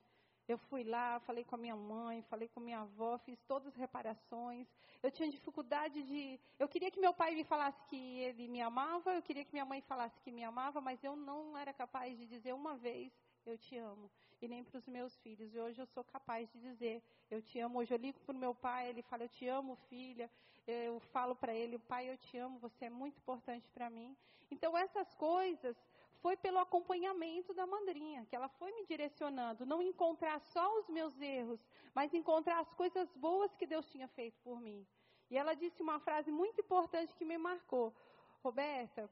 Eu 0.45 0.57
fui 0.57 0.83
lá, 0.83 1.21
falei 1.21 1.45
com 1.45 1.55
a 1.55 1.57
minha 1.57 1.75
mãe, 1.75 2.21
falei 2.23 2.49
com 2.49 2.59
minha 2.59 2.81
avó, 2.81 3.17
fiz 3.19 3.39
todas 3.47 3.69
as 3.69 3.75
reparações. 3.77 4.67
Eu 5.01 5.09
tinha 5.09 5.29
dificuldade 5.29 6.03
de. 6.03 6.37
Eu 6.59 6.67
queria 6.67 6.91
que 6.91 6.99
meu 6.99 7.13
pai 7.13 7.33
me 7.33 7.45
falasse 7.45 7.81
que 7.85 8.19
ele 8.19 8.49
me 8.49 8.61
amava, 8.61 9.13
eu 9.13 9.21
queria 9.21 9.45
que 9.45 9.53
minha 9.53 9.63
mãe 9.63 9.81
falasse 9.81 10.19
que 10.19 10.31
me 10.31 10.43
amava, 10.43 10.81
mas 10.81 11.01
eu 11.01 11.15
não 11.15 11.57
era 11.57 11.73
capaz 11.73 12.17
de 12.17 12.27
dizer 12.27 12.53
uma 12.53 12.75
vez 12.75 13.13
eu 13.49 13.57
te 13.57 13.77
amo. 13.77 14.09
E 14.41 14.47
nem 14.47 14.63
para 14.63 14.77
os 14.77 14.87
meus 14.87 15.15
filhos. 15.19 15.53
E 15.53 15.59
hoje 15.59 15.81
eu 15.81 15.85
sou 15.85 16.03
capaz 16.03 16.49
de 16.51 16.59
dizer 16.59 17.01
eu 17.29 17.41
te 17.41 17.59
amo. 17.59 17.79
Hoje 17.79 17.93
eu 17.93 17.97
ligo 17.97 18.19
para 18.21 18.35
o 18.35 18.39
meu 18.39 18.53
pai, 18.53 18.89
ele 18.89 19.01
fala 19.01 19.23
eu 19.23 19.29
te 19.29 19.47
amo, 19.47 19.75
filha. 19.89 20.29
Eu 20.65 20.99
falo 20.99 21.35
para 21.35 21.53
ele, 21.53 21.77
pai, 21.77 22.09
eu 22.09 22.17
te 22.17 22.37
amo, 22.37 22.57
você 22.59 22.85
é 22.85 22.89
muito 22.89 23.17
importante 23.17 23.69
para 23.71 23.89
mim. 23.89 24.15
Então 24.49 24.77
essas 24.77 25.13
coisas 25.15 25.75
foi 26.21 26.37
pelo 26.37 26.59
acompanhamento 26.59 27.53
da 27.53 27.67
madrinha, 27.67 28.25
que 28.29 28.35
ela 28.35 28.47
foi 28.47 28.71
me 28.71 28.85
direcionando, 28.85 29.65
não 29.65 29.81
encontrar 29.81 30.39
só 30.39 30.79
os 30.79 30.87
meus 30.87 31.19
erros, 31.19 31.59
mas 31.93 32.13
encontrar 32.13 32.59
as 32.59 32.73
coisas 32.73 33.13
boas 33.15 33.53
que 33.57 33.65
Deus 33.65 33.85
tinha 33.91 34.07
feito 34.07 34.39
por 34.39 34.61
mim. 34.61 34.87
E 35.29 35.37
ela 35.37 35.53
disse 35.53 35.81
uma 35.81 35.99
frase 35.99 36.31
muito 36.31 36.61
importante 36.61 37.13
que 37.15 37.25
me 37.25 37.37
marcou. 37.37 37.93
Roberta, 38.41 39.09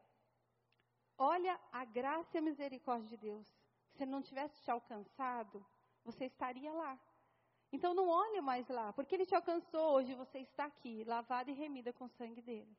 olha 1.18 1.60
a 1.72 1.84
graça 1.84 2.38
e 2.38 2.40
a 2.40 2.42
misericórdia 2.42 3.10
de 3.10 3.18
Deus. 3.18 3.61
Se 4.02 4.06
ele 4.06 4.14
não 4.14 4.24
tivesse 4.24 4.60
te 4.64 4.72
alcançado, 4.72 5.64
você 6.04 6.26
estaria 6.26 6.74
lá. 6.74 7.00
Então 7.72 7.94
não 7.94 8.10
olhe 8.10 8.42
mais 8.42 8.68
lá, 8.68 8.92
porque 8.94 9.14
ele 9.14 9.28
te 9.28 9.36
alcançou 9.36 9.94
hoje, 9.94 10.16
você 10.16 10.40
está 10.40 10.66
aqui, 10.66 11.04
lavada 11.04 11.52
e 11.52 11.54
remida 11.54 11.94
com 11.94 12.06
o 12.06 12.10
sangue 12.18 12.42
dele. 12.42 12.76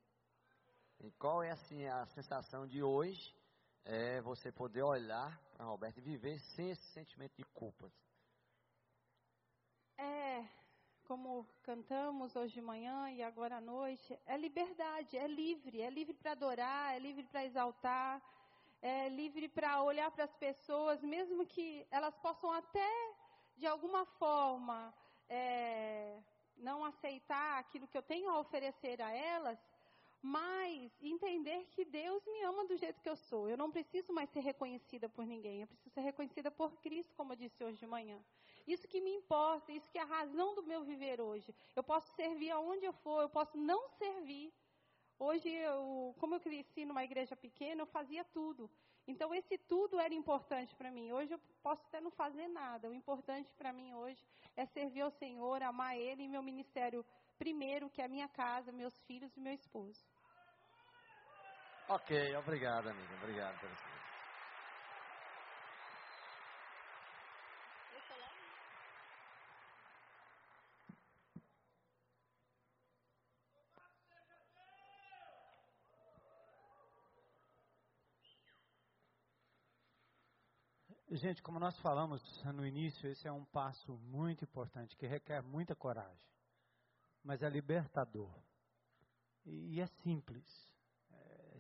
E 0.99 1.13
qual 1.13 1.41
é 1.41 1.53
assim 1.53 1.87
a 1.87 2.05
sensação 2.07 2.67
de 2.67 2.83
hoje 2.83 3.37
é 3.85 4.21
você 4.21 4.51
poder 4.51 4.83
olhar 4.83 5.41
para 5.53 5.65
Roberto 5.65 5.99
e 5.99 6.01
viver 6.01 6.41
sem 6.57 6.73
esse 6.73 6.87
sentimento 6.93 7.37
de 7.37 7.45
culpa. 7.55 7.89
É, 9.97 10.45
como 11.05 11.47
cantamos 11.63 12.35
hoje 12.35 12.55
de 12.55 12.61
manhã 12.61 13.13
e 13.13 13.23
agora 13.23 13.59
à 13.59 13.61
noite, 13.61 14.19
é 14.27 14.37
liberdade, 14.37 15.17
é 15.17 15.29
livre, 15.29 15.83
é 15.83 15.89
livre 15.89 16.15
para 16.15 16.33
adorar, 16.33 16.97
é 16.97 16.99
livre 16.99 17.23
para 17.29 17.45
exaltar, 17.45 18.21
é 18.83 19.09
livre 19.09 19.49
para 19.49 19.81
olhar 19.83 20.11
para 20.11 20.25
as 20.25 20.35
pessoas, 20.35 21.01
mesmo 21.03 21.47
que 21.47 21.87
elas 21.91 22.15
possam 22.17 22.51
até, 22.53 23.15
de 23.57 23.67
alguma 23.67 24.05
forma, 24.05 24.93
é, 25.29 26.19
não 26.57 26.85
aceitar 26.85 27.61
aquilo 27.61 27.87
que 27.87 27.97
eu 27.97 28.03
tenho 28.03 28.29
a 28.29 28.41
oferecer 28.41 29.01
a 29.01 29.11
elas, 29.11 29.59
mas 30.21 30.93
entender 31.01 31.67
que 31.71 31.85
Deus 31.85 32.25
me 32.27 32.43
ama 32.43 32.65
do 32.65 32.77
jeito 32.77 33.01
que 33.01 33.09
eu 33.09 33.17
sou. 33.17 33.49
Eu 33.49 33.57
não 33.57 33.71
preciso 33.71 34.13
mais 34.13 34.31
ser 34.31 34.41
reconhecida 34.41 35.09
por 35.09 35.25
ninguém, 35.25 35.61
eu 35.61 35.67
preciso 35.67 35.95
ser 35.95 36.01
reconhecida 36.01 36.51
por 36.51 36.81
Cristo, 36.81 37.15
como 37.15 37.33
eu 37.33 37.37
disse 37.37 37.63
hoje 37.63 37.79
de 37.79 37.87
manhã. 37.87 38.21
Isso 38.67 38.87
que 38.87 39.01
me 39.01 39.13
importa, 39.15 39.73
isso 39.73 39.91
que 39.91 39.99
é 39.99 40.03
a 40.03 40.07
razão 40.07 40.55
do 40.55 40.63
meu 40.63 40.85
viver 40.85 41.21
hoje. 41.21 41.55
Eu 41.75 41.83
posso 41.83 42.15
servir 42.15 42.51
aonde 42.51 42.85
eu 42.85 42.93
for, 42.93 43.23
eu 43.23 43.29
posso 43.29 43.57
não 43.57 43.89
servir. 43.91 44.53
Hoje, 45.25 45.49
eu, 45.49 46.17
como 46.19 46.35
eu 46.35 46.41
cresci 46.41 46.85
numa 46.85 47.05
igreja 47.05 47.37
pequena, 47.37 47.83
eu 47.83 47.87
fazia 47.87 48.25
tudo. 48.25 48.69
Então, 49.07 49.33
esse 49.33 49.57
tudo 49.57 50.01
era 50.01 50.13
importante 50.13 50.75
para 50.75 50.91
mim. 50.91 51.13
Hoje, 51.13 51.33
eu 51.33 51.39
posso 51.63 51.81
até 51.87 52.01
não 52.01 52.11
fazer 52.11 52.49
nada. 52.49 52.91
O 52.91 52.95
importante 52.95 53.49
para 53.55 53.73
mim 53.73 53.95
hoje 53.95 54.21
é 54.57 54.67
servir 54.67 55.03
ao 55.03 55.13
Senhor, 55.13 55.63
amar 55.63 55.97
Ele 55.97 56.25
e 56.25 56.29
meu 56.29 56.43
ministério 56.43 57.05
primeiro, 57.39 57.89
que 57.89 58.03
é 58.03 58.07
a 58.07 58.09
minha 58.09 58.29
casa, 58.29 58.73
meus 58.73 58.99
filhos 59.07 59.37
e 59.37 59.41
meu 59.41 59.53
esposo. 59.53 60.05
Ok, 61.89 62.37
obrigado, 62.37 62.89
amigo. 62.89 63.15
Obrigado 63.23 63.61
por 63.61 64.02
Gente, 81.15 81.43
como 81.43 81.59
nós 81.59 81.79
falamos 81.81 82.23
no 82.55 82.67
início, 82.67 83.07
esse 83.07 83.29
é 83.29 83.33
um 83.33 83.45
passo 83.45 83.93
muito 83.99 84.45
importante 84.45 84.97
que 84.97 85.07
requer 85.07 85.43
muita 85.43 85.77
coragem, 85.77 86.27
mas 87.23 87.43
é 87.43 87.51
libertador. 87.51 88.33
E 89.45 89.79
é 89.79 89.87
simples 90.03 90.43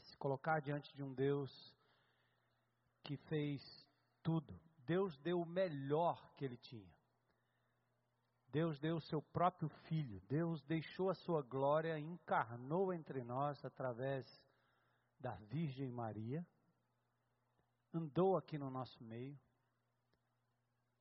se 0.00 0.16
colocar 0.16 0.61
diante 0.61 0.90
de 0.96 1.03
um 1.03 1.12
Deus 1.12 1.53
que 3.05 3.18
fez 3.18 3.62
tudo. 4.22 4.59
Deus 4.86 5.18
deu 5.18 5.42
o 5.42 5.46
melhor 5.46 6.32
que 6.34 6.46
ele 6.46 6.57
tinha. 6.57 6.90
Deus 8.48 8.80
deu 8.80 8.96
o 8.96 9.03
seu 9.03 9.20
próprio 9.20 9.68
filho. 9.86 10.22
Deus 10.30 10.62
deixou 10.62 11.11
a 11.11 11.14
sua 11.14 11.42
glória 11.42 11.98
encarnou 11.98 12.90
entre 12.90 13.22
nós 13.22 13.62
através 13.66 14.26
da 15.20 15.34
Virgem 15.34 15.90
Maria. 15.90 16.46
Andou 17.93 18.36
aqui 18.36 18.57
no 18.59 18.70
nosso 18.70 19.03
meio. 19.03 19.38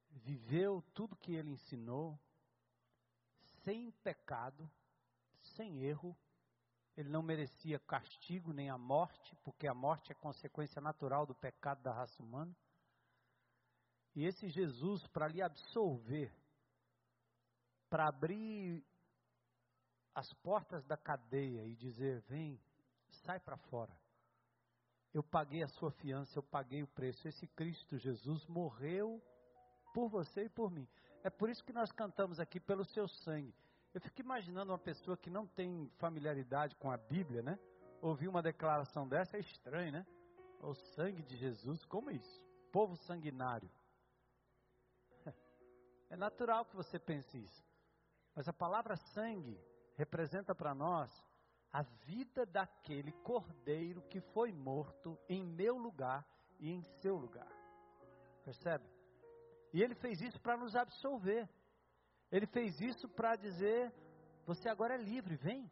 Viveu 0.10 0.82
tudo 0.94 1.16
que 1.16 1.34
ele 1.34 1.52
ensinou, 1.52 2.20
sem 3.64 3.92
pecado, 4.04 4.70
sem 5.56 5.84
erro 5.84 6.18
ele 6.96 7.10
não 7.10 7.22
merecia 7.22 7.80
castigo 7.80 8.52
nem 8.52 8.70
a 8.70 8.78
morte, 8.78 9.36
porque 9.44 9.68
a 9.68 9.74
morte 9.74 10.12
é 10.12 10.16
consequência 10.16 10.82
natural 10.82 11.26
do 11.26 11.34
pecado 11.34 11.82
da 11.82 11.94
raça 11.94 12.22
humana. 12.22 12.56
E 14.14 14.26
esse 14.26 14.50
Jesus, 14.50 15.08
para 15.08 15.28
lhe 15.28 15.42
absolver, 15.42 16.34
para 17.90 18.08
abrir 18.08 18.86
as 20.14 20.32
portas 20.34 20.86
da 20.86 20.98
cadeia 20.98 21.66
e 21.66 21.76
dizer: 21.76 22.22
vem, 22.22 22.62
sai 23.10 23.40
para 23.40 23.56
fora. 23.56 23.98
Eu 25.14 25.22
paguei 25.22 25.62
a 25.62 25.68
sua 25.68 25.92
fiança, 25.92 26.40
eu 26.40 26.44
paguei 26.44 26.84
o 26.84 26.88
preço. 26.88 27.28
Esse 27.28 27.46
Cristo 27.48 27.98
Jesus 27.98 28.46
morreu 28.48 29.22
por 29.94 30.08
você 30.08 30.46
e 30.46 30.50
por 30.50 30.72
mim. 30.72 30.88
É 31.24 31.30
por 31.30 31.50
isso 31.50 31.64
que 31.64 31.74
nós 31.74 31.92
cantamos 31.92 32.40
aqui 32.40 32.60
pelo 32.60 32.86
seu 32.86 33.08
sangue. 33.08 33.54
Eu 33.94 34.00
fico 34.00 34.22
imaginando 34.22 34.72
uma 34.72 34.80
pessoa 34.80 35.18
que 35.18 35.30
não 35.30 35.46
tem 35.46 35.92
familiaridade 35.98 36.76
com 36.78 36.90
a 36.90 36.98
Bíblia, 36.98 37.42
né? 37.42 37.60
Ouvir 38.02 38.30
uma 38.30 38.42
declaração 38.42 39.08
dessa 39.08 39.36
é 39.36 39.42
estranho, 39.42 39.92
né? 39.92 40.08
O 40.62 40.74
sangue 40.74 41.22
de 41.24 41.36
Jesus, 41.36 41.84
como 41.86 42.10
isso? 42.10 42.42
Povo 42.72 42.96
sanguinário. 42.96 43.70
É 46.10 46.16
natural 46.18 46.66
que 46.66 46.76
você 46.76 47.00
pense 47.00 47.38
isso. 47.38 47.66
Mas 48.36 48.46
a 48.46 48.52
palavra 48.52 48.98
sangue 48.98 49.58
representa 49.96 50.54
para 50.54 50.76
nós 50.76 51.10
a 51.72 51.84
vida 52.06 52.46
daquele 52.46 53.12
cordeiro 53.24 54.02
que 54.04 54.20
foi 54.34 54.52
morto 54.52 55.18
em 55.30 55.44
meu 55.44 55.78
lugar 55.78 56.26
e 56.60 56.70
em 56.72 56.82
seu 57.02 57.16
lugar. 57.16 57.52
Percebe? 58.44 58.86
E 59.74 59.82
ele 59.82 59.96
fez 59.96 60.22
isso 60.22 60.40
para 60.42 60.58
nos 60.58 60.76
absolver. 60.76 61.50
Ele 62.32 62.46
fez 62.48 62.80
isso 62.82 63.08
para 63.10 63.36
dizer: 63.36 63.94
você 64.46 64.68
agora 64.68 64.96
é 64.96 64.98
livre, 64.98 65.36
vem. 65.36 65.72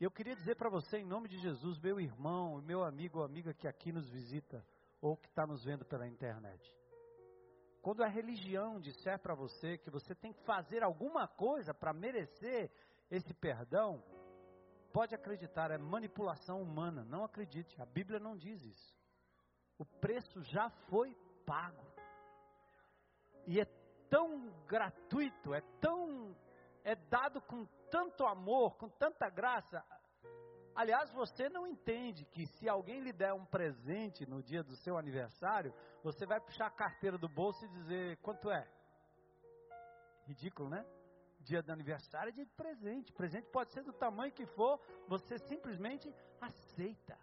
E 0.00 0.04
eu 0.04 0.10
queria 0.10 0.36
dizer 0.36 0.56
para 0.56 0.68
você, 0.68 0.98
em 0.98 1.06
nome 1.06 1.28
de 1.28 1.38
Jesus, 1.38 1.78
meu 1.78 1.98
irmão, 1.98 2.60
meu 2.60 2.84
amigo 2.84 3.18
ou 3.18 3.24
amiga 3.24 3.54
que 3.54 3.66
aqui 3.66 3.90
nos 3.92 4.08
visita, 4.10 4.64
ou 5.00 5.16
que 5.16 5.28
está 5.28 5.46
nos 5.46 5.64
vendo 5.64 5.84
pela 5.86 6.06
internet. 6.06 6.74
Quando 7.80 8.02
a 8.02 8.08
religião 8.08 8.80
disser 8.80 9.18
para 9.18 9.34
você 9.34 9.78
que 9.78 9.90
você 9.90 10.14
tem 10.14 10.32
que 10.32 10.42
fazer 10.42 10.82
alguma 10.82 11.26
coisa 11.28 11.72
para 11.72 11.94
merecer 11.94 12.70
esse 13.10 13.32
perdão, 13.34 14.02
pode 14.96 15.14
acreditar, 15.14 15.70
é 15.70 15.76
manipulação 15.76 16.62
humana. 16.62 17.04
Não 17.04 17.22
acredite, 17.22 17.78
a 17.82 17.84
Bíblia 17.84 18.18
não 18.18 18.34
diz 18.34 18.64
isso. 18.64 18.96
O 19.78 19.84
preço 19.84 20.42
já 20.42 20.70
foi 20.88 21.14
pago. 21.44 21.84
E 23.46 23.60
é 23.60 23.66
tão 24.08 24.48
gratuito, 24.66 25.52
é 25.52 25.60
tão 25.82 26.34
é 26.82 26.94
dado 26.94 27.42
com 27.42 27.66
tanto 27.90 28.24
amor, 28.24 28.78
com 28.78 28.88
tanta 28.88 29.28
graça. 29.28 29.84
Aliás, 30.74 31.12
você 31.12 31.46
não 31.50 31.66
entende 31.66 32.24
que 32.24 32.46
se 32.46 32.66
alguém 32.66 33.00
lhe 33.00 33.12
der 33.12 33.34
um 33.34 33.44
presente 33.44 34.24
no 34.24 34.42
dia 34.42 34.62
do 34.62 34.76
seu 34.76 34.96
aniversário, 34.96 35.74
você 36.02 36.24
vai 36.24 36.40
puxar 36.40 36.68
a 36.68 36.70
carteira 36.70 37.18
do 37.18 37.28
bolso 37.28 37.62
e 37.66 37.68
dizer 37.68 38.16
quanto 38.22 38.50
é. 38.50 38.66
Ridículo, 40.24 40.70
né? 40.70 40.86
Dia 41.46 41.62
do 41.62 41.70
aniversário 41.70 42.30
é 42.30 42.32
dia 42.32 42.44
de 42.44 42.52
presente. 42.52 43.12
Presente 43.12 43.48
pode 43.50 43.72
ser 43.72 43.84
do 43.84 43.92
tamanho 43.92 44.32
que 44.32 44.44
for, 44.46 44.80
você 45.06 45.38
simplesmente 45.38 46.12
aceita. 46.40 47.16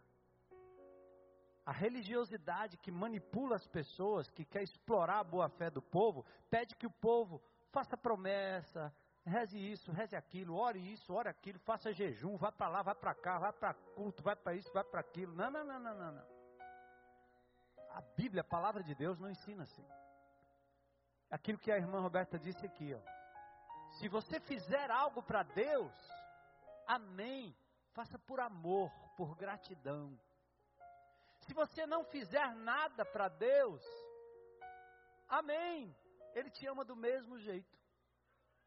A 1.66 1.74
religiosidade 1.74 2.78
que 2.78 2.90
manipula 2.90 3.58
as 3.58 3.68
pessoas, 3.68 4.30
que 4.30 4.46
quer 4.46 4.64
explorar 4.64 5.20
a 5.20 5.24
boa 5.24 5.50
fé 5.50 5.70
do 5.70 5.82
povo, 5.82 6.26
pede 6.50 6.74
que 6.76 6.88
o 6.88 6.92
povo 6.92 7.42
faça 7.70 7.98
promessa, 7.98 8.94
reze 9.26 9.58
isso, 9.58 9.92
reze 9.92 10.16
aquilo, 10.16 10.56
ore 10.56 10.80
isso, 10.80 11.14
ore 11.14 11.28
aquilo, 11.28 11.60
faça 11.60 11.92
jejum, 11.92 12.38
vá 12.38 12.50
para 12.52 12.70
lá, 12.70 12.82
vá 12.82 12.96
para 12.96 13.14
cá, 13.14 13.40
vá 13.40 13.52
para 13.52 13.74
culto, 13.74 14.24
vai 14.24 14.38
para 14.38 14.56
isso, 14.56 14.72
vai 14.72 14.86
para 14.86 15.02
aquilo. 15.02 15.36
Não, 15.36 15.52
não, 15.52 15.66
não, 15.66 15.80
não, 15.80 15.96
não, 15.96 16.12
não. 16.14 16.28
A 17.90 18.02
Bíblia, 18.16 18.42
a 18.42 18.46
palavra 18.46 18.82
de 18.84 18.96
Deus, 18.96 19.20
não 19.20 19.30
ensina 19.30 19.64
assim. 19.64 19.86
Aquilo 21.30 21.58
que 21.58 21.72
a 21.72 21.78
irmã 21.78 22.00
Roberta 22.00 22.40
disse 22.40 22.66
aqui, 22.66 22.94
ó. 22.94 23.23
Se 24.00 24.08
você 24.08 24.40
fizer 24.40 24.90
algo 24.92 25.22
para 25.22 25.44
Deus, 25.44 25.92
amém. 26.88 27.56
Faça 27.94 28.18
por 28.20 28.40
amor, 28.40 28.92
por 29.16 29.36
gratidão. 29.36 30.18
Se 31.42 31.54
você 31.54 31.86
não 31.86 32.04
fizer 32.06 32.56
nada 32.56 33.06
para 33.06 33.28
Deus, 33.28 33.82
amém. 35.28 35.96
Ele 36.34 36.50
te 36.50 36.66
ama 36.66 36.84
do 36.84 36.96
mesmo 36.96 37.38
jeito. 37.38 37.78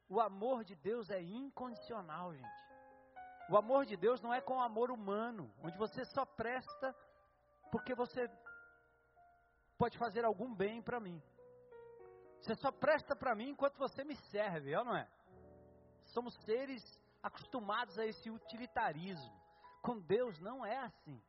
O 0.08 0.20
amor 0.20 0.62
de 0.62 0.76
Deus 0.76 1.10
é 1.10 1.20
incondicional, 1.20 2.32
gente. 2.34 2.66
O 3.48 3.56
amor 3.56 3.86
de 3.86 3.96
Deus 3.96 4.20
não 4.20 4.32
é 4.32 4.40
com 4.40 4.60
amor 4.60 4.90
humano, 4.90 5.52
onde 5.62 5.76
você 5.78 6.04
só 6.06 6.24
presta 6.24 6.94
porque 7.70 7.94
você 7.94 8.30
pode 9.76 9.98
fazer 9.98 10.24
algum 10.24 10.54
bem 10.54 10.82
para 10.82 11.00
mim. 11.00 11.20
Você 12.40 12.54
só 12.56 12.70
presta 12.70 13.16
para 13.16 13.34
mim 13.34 13.50
enquanto 13.50 13.76
você 13.76 14.04
me 14.04 14.14
serve, 14.30 14.74
ou 14.76 14.84
não 14.84 14.96
é? 14.96 15.08
Somos 16.16 16.34
seres 16.46 16.82
acostumados 17.22 17.98
a 17.98 18.06
esse 18.06 18.30
utilitarismo. 18.30 19.38
Com 19.82 19.98
Deus 19.98 20.40
não 20.40 20.64
é 20.64 20.78
assim. 20.78 21.20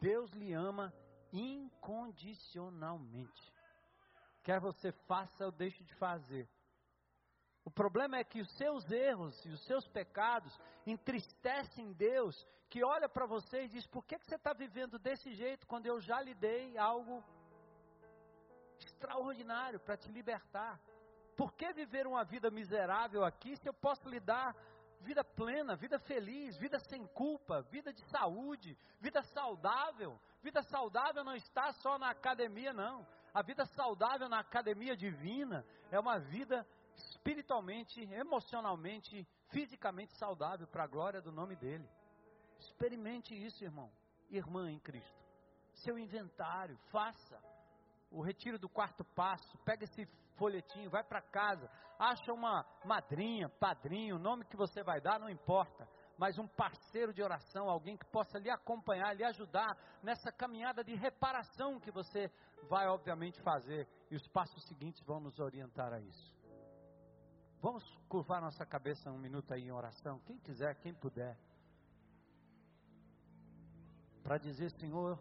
Deus 0.00 0.30
lhe 0.30 0.52
ama 0.52 0.94
incondicionalmente. 1.32 3.52
Quer 4.44 4.60
você 4.60 4.92
faça 5.08 5.44
ou 5.44 5.50
deixe 5.50 5.82
de 5.82 5.92
fazer. 5.96 6.48
O 7.64 7.70
problema 7.70 8.16
é 8.16 8.22
que 8.22 8.40
os 8.40 8.48
seus 8.56 8.88
erros 8.92 9.44
e 9.44 9.48
os 9.48 9.60
seus 9.66 9.88
pecados 9.88 10.56
entristecem 10.86 11.92
Deus, 11.92 12.46
que 12.70 12.84
olha 12.84 13.08
para 13.08 13.26
você 13.26 13.64
e 13.64 13.68
diz: 13.68 13.88
por 13.88 14.04
que, 14.04 14.20
que 14.20 14.26
você 14.26 14.36
está 14.36 14.52
vivendo 14.52 15.00
desse 15.00 15.34
jeito 15.34 15.66
quando 15.66 15.86
eu 15.86 16.00
já 16.00 16.22
lhe 16.22 16.34
dei 16.34 16.78
algo 16.78 17.24
extraordinário 18.78 19.80
para 19.80 19.96
te 19.96 20.12
libertar? 20.12 20.80
Por 21.36 21.52
que 21.54 21.72
viver 21.72 22.06
uma 22.06 22.24
vida 22.24 22.50
miserável 22.50 23.24
aqui 23.24 23.56
se 23.56 23.68
eu 23.68 23.74
posso 23.74 24.08
lhe 24.08 24.20
dar 24.20 24.54
vida 25.00 25.24
plena, 25.24 25.74
vida 25.74 25.98
feliz, 25.98 26.56
vida 26.58 26.78
sem 26.78 27.06
culpa, 27.08 27.62
vida 27.62 27.92
de 27.92 28.02
saúde, 28.10 28.76
vida 29.00 29.22
saudável? 29.22 30.20
Vida 30.42 30.62
saudável 30.62 31.24
não 31.24 31.34
está 31.34 31.72
só 31.74 31.98
na 31.98 32.10
academia, 32.10 32.72
não. 32.72 33.06
A 33.32 33.42
vida 33.42 33.64
saudável 33.64 34.28
na 34.28 34.40
academia 34.40 34.96
divina 34.96 35.64
é 35.90 35.98
uma 35.98 36.18
vida 36.18 36.66
espiritualmente, 36.96 38.02
emocionalmente, 38.12 39.26
fisicamente 39.48 40.12
saudável 40.16 40.66
para 40.66 40.84
a 40.84 40.86
glória 40.86 41.20
do 41.20 41.32
nome 41.32 41.56
dele. 41.56 41.88
Experimente 42.58 43.34
isso, 43.34 43.64
irmão, 43.64 43.90
irmã 44.30 44.70
em 44.70 44.78
Cristo. 44.78 45.22
Seu 45.74 45.98
inventário, 45.98 46.76
faça 46.90 47.42
o 48.10 48.20
retiro 48.20 48.58
do 48.58 48.68
quarto 48.68 49.04
passo, 49.04 49.56
pega 49.58 49.84
esse 49.84 50.06
folhetinho, 50.36 50.90
vai 50.90 51.02
para 51.04 51.20
casa, 51.20 51.70
acha 51.98 52.32
uma 52.32 52.64
madrinha, 52.84 53.48
padrinho, 53.48 54.18
nome 54.18 54.44
que 54.44 54.56
você 54.56 54.82
vai 54.82 55.00
dar 55.00 55.18
não 55.20 55.28
importa, 55.28 55.88
mas 56.18 56.38
um 56.38 56.46
parceiro 56.46 57.12
de 57.12 57.22
oração, 57.22 57.68
alguém 57.68 57.96
que 57.96 58.06
possa 58.06 58.38
lhe 58.38 58.50
acompanhar, 58.50 59.14
lhe 59.14 59.24
ajudar 59.24 59.76
nessa 60.02 60.30
caminhada 60.32 60.84
de 60.84 60.94
reparação 60.94 61.80
que 61.80 61.90
você 61.90 62.30
vai 62.68 62.86
obviamente 62.88 63.40
fazer, 63.42 63.88
e 64.10 64.16
os 64.16 64.26
passos 64.28 64.64
seguintes 64.66 65.02
vão 65.04 65.20
nos 65.20 65.38
orientar 65.38 65.92
a 65.92 66.00
isso. 66.00 66.36
Vamos 67.60 67.84
curvar 68.08 68.40
nossa 68.40 68.66
cabeça 68.66 69.10
um 69.10 69.18
minuto 69.18 69.52
aí 69.52 69.62
em 69.62 69.72
oração, 69.72 70.18
quem 70.20 70.38
quiser, 70.38 70.74
quem 70.76 70.92
puder, 70.94 71.38
para 74.22 74.38
dizer, 74.38 74.70
Senhor, 74.72 75.18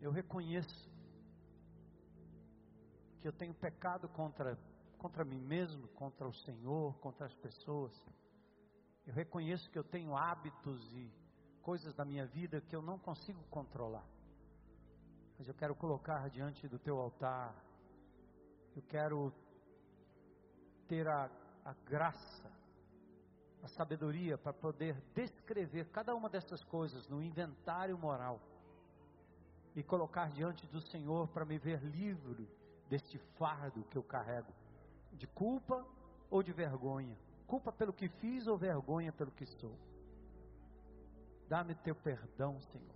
eu 0.00 0.10
reconheço 0.10 0.91
que 3.22 3.28
eu 3.28 3.32
tenho 3.32 3.54
pecado 3.54 4.08
contra, 4.08 4.58
contra 4.98 5.24
mim 5.24 5.40
mesmo, 5.40 5.86
contra 5.90 6.26
o 6.26 6.34
Senhor, 6.34 6.98
contra 6.98 7.26
as 7.26 7.34
pessoas. 7.36 7.92
Eu 9.06 9.14
reconheço 9.14 9.70
que 9.70 9.78
eu 9.78 9.84
tenho 9.84 10.16
hábitos 10.16 10.92
e 10.92 11.08
coisas 11.62 11.94
da 11.94 12.04
minha 12.04 12.26
vida 12.26 12.60
que 12.60 12.74
eu 12.74 12.82
não 12.82 12.98
consigo 12.98 13.40
controlar. 13.44 14.04
Mas 15.38 15.46
eu 15.46 15.54
quero 15.54 15.72
colocar 15.76 16.28
diante 16.30 16.66
do 16.66 16.80
teu 16.80 16.98
altar. 16.98 17.54
Eu 18.74 18.82
quero 18.82 19.32
ter 20.88 21.06
a, 21.06 21.30
a 21.64 21.74
graça, 21.86 22.50
a 23.62 23.68
sabedoria 23.68 24.36
para 24.36 24.52
poder 24.52 25.00
descrever 25.14 25.88
cada 25.90 26.12
uma 26.12 26.28
dessas 26.28 26.64
coisas 26.64 27.06
no 27.06 27.22
inventário 27.22 27.96
moral 27.96 28.40
e 29.76 29.82
colocar 29.84 30.28
diante 30.32 30.66
do 30.66 30.80
Senhor 30.80 31.28
para 31.28 31.44
me 31.44 31.56
ver 31.56 31.80
livre 31.84 32.48
deste 32.92 33.16
fardo 33.38 33.84
que 33.84 33.96
eu 33.96 34.02
carrego, 34.02 34.52
de 35.14 35.26
culpa 35.26 35.82
ou 36.30 36.42
de 36.42 36.52
vergonha, 36.52 37.16
culpa 37.46 37.72
pelo 37.72 37.90
que 37.90 38.06
fiz 38.06 38.46
ou 38.46 38.58
vergonha 38.58 39.10
pelo 39.10 39.30
que 39.30 39.46
sou. 39.46 39.74
Dá-me 41.48 41.74
teu 41.74 41.94
perdão, 41.94 42.60
Senhor. 42.60 42.94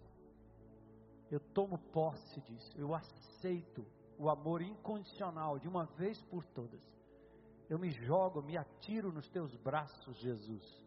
Eu 1.31 1.41
tomo 1.41 1.79
posse 1.79 2.43
disso, 2.43 2.79
eu 2.79 2.95
aceito 2.95 3.87
o 4.19 4.29
amor 4.29 4.61
incondicional 4.61 5.59
de 5.59 5.67
uma 5.67 5.87
vez 5.87 6.21
por 6.25 6.45
todas. 6.45 6.87
Eu 7.67 7.79
me 7.79 7.91
jogo, 7.91 8.43
me 8.43 8.59
atiro 8.59 9.11
nos 9.11 9.31
teus 9.31 9.57
braços, 9.57 10.19
Jesus, 10.19 10.87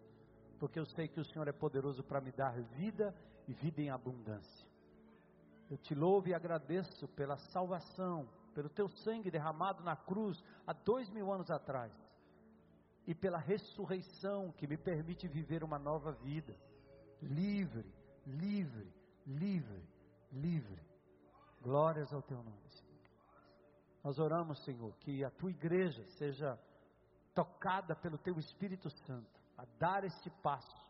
porque 0.59 0.77
eu 0.77 0.85
sei 0.85 1.07
que 1.07 1.19
o 1.19 1.25
Senhor 1.25 1.47
é 1.47 1.51
poderoso 1.51 2.03
para 2.03 2.21
me 2.21 2.31
dar 2.31 2.61
vida 2.61 3.15
e 3.47 3.53
vida 3.55 3.81
em 3.81 3.89
abundância. 3.89 4.69
Eu 5.67 5.79
te 5.79 5.95
louvo 5.95 6.29
e 6.29 6.33
agradeço 6.35 7.07
pela 7.07 7.37
salvação, 7.37 8.29
pelo 8.49 8.69
teu 8.69 8.87
sangue 8.89 9.31
derramado 9.31 9.83
na 9.83 9.95
cruz 9.95 10.43
há 10.65 10.73
dois 10.73 11.09
mil 11.09 11.31
anos 11.31 11.49
atrás, 11.49 11.91
e 13.07 13.15
pela 13.15 13.37
ressurreição 13.39 14.51
que 14.51 14.67
me 14.67 14.77
permite 14.77 15.27
viver 15.27 15.63
uma 15.63 15.79
nova 15.79 16.11
vida, 16.11 16.55
livre, 17.21 17.91
livre, 18.25 18.93
livre, 19.25 19.83
livre. 20.31 20.81
Glórias 21.61 22.13
ao 22.13 22.21
teu 22.21 22.37
nome, 22.37 22.69
Senhor. 22.69 22.89
Nós 24.03 24.19
oramos, 24.19 24.63
Senhor, 24.63 24.95
que 24.99 25.23
a 25.23 25.29
tua 25.31 25.49
igreja 25.49 26.03
seja 26.17 26.57
tocada 27.33 27.95
pelo 27.95 28.17
teu 28.17 28.37
Espírito 28.37 28.89
Santo 28.89 29.39
a 29.57 29.65
dar 29.77 30.03
este 30.03 30.29
passo. 30.41 30.87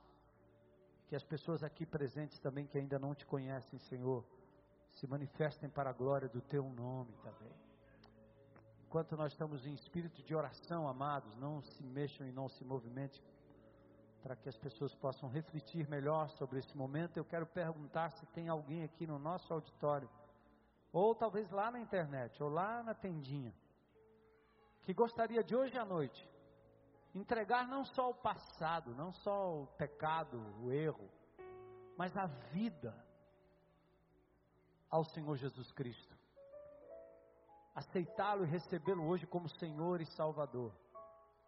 Que 1.07 1.15
as 1.15 1.23
pessoas 1.23 1.63
aqui 1.63 1.85
presentes 1.85 2.39
também 2.39 2.67
que 2.67 2.77
ainda 2.77 2.99
não 2.99 3.15
te 3.15 3.25
conhecem, 3.25 3.79
Senhor, 3.79 4.23
se 4.99 5.07
manifestem 5.07 5.69
para 5.69 5.89
a 5.89 5.93
glória 5.93 6.27
do 6.27 6.41
teu 6.41 6.63
nome 6.63 7.13
também. 7.23 7.53
Enquanto 8.85 9.15
nós 9.15 9.31
estamos 9.31 9.65
em 9.65 9.73
espírito 9.73 10.21
de 10.23 10.35
oração, 10.35 10.87
amados, 10.87 11.33
não 11.37 11.61
se 11.61 11.83
mexam 11.83 12.27
e 12.27 12.31
não 12.31 12.49
se 12.49 12.65
movimentem, 12.65 13.21
para 14.21 14.35
que 14.35 14.49
as 14.49 14.57
pessoas 14.57 14.93
possam 14.95 15.29
refletir 15.29 15.87
melhor 15.87 16.27
sobre 16.31 16.59
esse 16.59 16.75
momento. 16.75 17.15
Eu 17.15 17.23
quero 17.23 17.45
perguntar 17.45 18.11
se 18.11 18.25
tem 18.27 18.49
alguém 18.49 18.83
aqui 18.83 19.07
no 19.07 19.17
nosso 19.17 19.53
auditório, 19.53 20.09
ou 20.91 21.15
talvez 21.15 21.49
lá 21.49 21.71
na 21.71 21.79
internet, 21.79 22.41
ou 22.43 22.49
lá 22.49 22.83
na 22.83 22.93
tendinha, 22.93 23.53
que 24.83 24.93
gostaria 24.93 25.43
de 25.43 25.55
hoje 25.55 25.77
à 25.77 25.85
noite 25.85 26.27
entregar 27.15 27.67
não 27.67 27.85
só 27.85 28.09
o 28.09 28.15
passado, 28.15 28.93
não 28.95 29.13
só 29.13 29.61
o 29.61 29.67
pecado, 29.67 30.37
o 30.61 30.71
erro, 30.71 31.09
mas 31.97 32.15
a 32.17 32.25
vida 32.51 33.08
ao 34.89 35.03
Senhor 35.03 35.37
Jesus 35.37 35.71
Cristo. 35.71 36.17
Aceitá-lo 37.75 38.43
e 38.43 38.47
recebê-lo 38.47 39.07
hoje 39.07 39.25
como 39.27 39.47
Senhor 39.47 40.01
e 40.01 40.05
Salvador. 40.05 40.73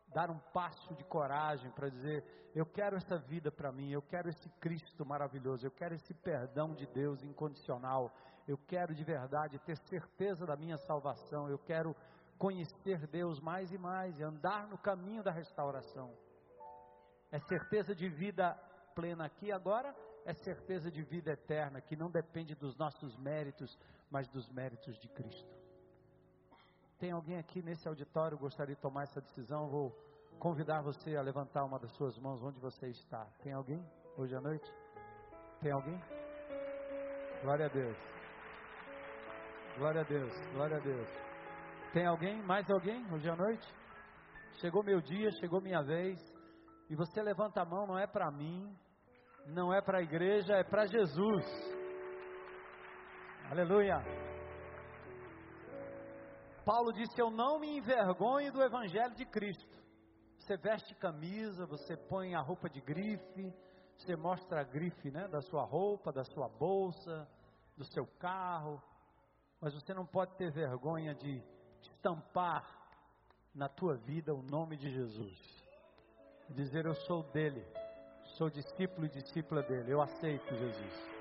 Dar 0.07 0.30
um 0.30 0.39
passo 0.53 0.93
de 0.95 1.03
coragem 1.05 1.72
para 1.72 1.89
dizer: 1.89 2.23
Eu 2.53 2.65
quero 2.65 2.97
essa 2.97 3.18
vida 3.18 3.51
para 3.51 3.72
mim, 3.72 3.91
eu 3.91 4.01
quero 4.01 4.30
esse 4.30 4.49
Cristo 4.59 5.05
maravilhoso, 5.05 5.65
eu 5.65 5.72
quero 5.72 5.95
esse 5.95 6.13
perdão 6.13 6.76
de 6.76 6.85
Deus 6.88 7.23
incondicional, 7.23 8.13
eu 8.47 8.57
quero 8.57 8.93
de 8.93 9.03
verdade 9.03 9.59
ter 9.59 9.77
certeza 9.88 10.45
da 10.45 10.55
minha 10.55 10.77
salvação, 10.77 11.49
eu 11.49 11.57
quero 11.59 11.95
conhecer 12.38 13.07
Deus 13.07 13.39
mais 13.39 13.72
e 13.72 13.77
mais 13.77 14.18
e 14.19 14.23
andar 14.23 14.68
no 14.68 14.77
caminho 14.77 15.23
da 15.23 15.31
restauração. 15.31 16.13
É 17.31 17.39
certeza 17.39 17.95
de 17.95 18.09
vida 18.09 18.53
plena 18.93 19.26
aqui 19.26 19.51
agora 19.51 19.95
é 20.26 20.34
certeza 20.34 20.91
de 20.91 21.02
vida 21.02 21.31
eterna, 21.31 21.81
que 21.81 21.95
não 21.95 22.10
depende 22.10 22.56
dos 22.56 22.77
nossos 22.77 23.15
méritos, 23.18 23.77
mas 24.10 24.27
dos 24.30 24.48
méritos 24.49 24.98
de 24.99 25.07
Cristo. 25.10 25.61
Tem 26.99 27.11
alguém 27.11 27.38
aqui 27.39 27.61
nesse 27.61 27.88
auditório 27.88 28.38
que 28.38 28.43
gostaria 28.43 28.76
de 28.76 28.81
tomar 28.81 29.03
essa 29.03 29.19
decisão? 29.22 29.68
Vou 29.68 29.91
convidar 30.39 30.81
você 30.81 31.15
a 31.15 31.22
levantar 31.22 31.64
uma 31.65 31.80
das 31.80 31.91
suas 31.93 32.18
mãos 32.19 32.43
onde 32.43 32.60
você 32.60 32.88
está. 32.89 33.26
Tem 33.41 33.53
alguém 33.53 33.84
hoje 34.18 34.35
à 34.35 34.41
noite? 34.41 34.72
Tem 35.61 35.72
alguém? 35.72 35.99
Glória 37.41 37.65
a 37.65 37.69
Deus. 37.69 37.98
Glória 39.77 40.02
a 40.02 40.03
Deus. 40.03 40.34
Glória 40.53 40.77
a 40.77 40.80
Deus. 40.80 41.07
Tem 41.93 42.06
alguém? 42.06 42.41
Mais 42.43 42.69
alguém 42.69 43.03
hoje 43.11 43.27
à 43.30 43.35
noite? 43.35 43.68
Chegou 44.60 44.84
meu 44.84 45.02
dia, 45.02 45.31
chegou 45.39 45.60
minha 45.60 45.81
vez. 45.81 46.19
E 46.89 46.95
você 46.95 47.22
levanta 47.22 47.61
a 47.61 47.65
mão, 47.65 47.88
não 47.88 47.98
é 47.98 48.06
para 48.06 48.30
mim, 48.30 48.77
não 49.47 49.73
é 49.73 49.81
para 49.81 49.99
a 49.99 50.01
igreja, 50.01 50.53
é 50.53 50.63
para 50.63 50.85
Jesus. 50.85 51.45
Aleluia. 53.49 54.01
Paulo 56.65 56.91
disse: 56.93 57.19
Eu 57.19 57.30
não 57.30 57.59
me 57.59 57.77
envergonho 57.77 58.51
do 58.51 58.61
Evangelho 58.61 59.13
de 59.15 59.26
Cristo. 59.26 59.77
Você 60.38 60.57
veste 60.57 60.95
camisa, 60.95 61.65
você 61.65 61.95
põe 61.95 62.34
a 62.34 62.41
roupa 62.41 62.69
de 62.69 62.81
grife, 62.81 63.53
você 63.95 64.15
mostra 64.15 64.61
a 64.61 64.63
grife 64.63 65.11
né, 65.11 65.27
da 65.27 65.41
sua 65.41 65.63
roupa, 65.63 66.11
da 66.11 66.23
sua 66.23 66.49
bolsa, 66.49 67.27
do 67.77 67.84
seu 67.85 68.07
carro, 68.19 68.81
mas 69.59 69.73
você 69.73 69.93
não 69.93 70.05
pode 70.05 70.35
ter 70.38 70.51
vergonha 70.51 71.13
de 71.13 71.43
estampar 71.81 72.65
na 73.53 73.68
tua 73.69 73.95
vida 73.97 74.34
o 74.34 74.41
nome 74.41 74.77
de 74.77 74.89
Jesus. 74.91 75.65
Dizer: 76.49 76.85
Eu 76.85 76.95
sou 76.95 77.23
dele, 77.31 77.65
sou 78.37 78.49
discípulo 78.49 79.05
e 79.05 79.09
discípula 79.09 79.61
dele, 79.63 79.91
eu 79.93 80.01
aceito 80.01 80.55
Jesus. 80.55 81.11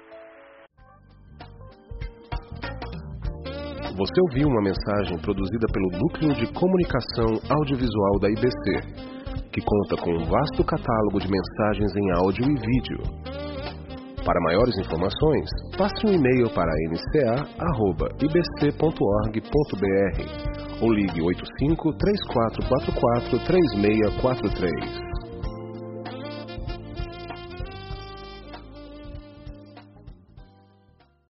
Você 3.96 4.20
ouviu 4.28 4.48
uma 4.48 4.62
mensagem 4.62 5.18
produzida 5.18 5.66
pelo 5.72 5.90
Núcleo 5.98 6.34
de 6.34 6.46
Comunicação 6.52 7.40
Audiovisual 7.50 8.18
da 8.20 8.30
IBC, 8.30 8.80
que 9.52 9.60
conta 9.60 9.96
com 10.02 10.12
um 10.12 10.24
vasto 10.24 10.64
catálogo 10.64 11.18
de 11.18 11.28
mensagens 11.28 11.96
em 11.96 12.10
áudio 12.12 12.44
e 12.44 12.54
vídeo. 12.54 13.02
Para 14.24 14.40
maiores 14.42 14.78
informações, 14.78 15.50
passe 15.76 16.06
um 16.06 16.12
e-mail 16.12 16.48
para 16.54 16.70
nca.ibc.org.br 16.88 17.50
ou 20.82 20.92
ligue 20.92 21.20
85 21.20 21.92
3444 21.94 23.38
3643. 23.44 25.09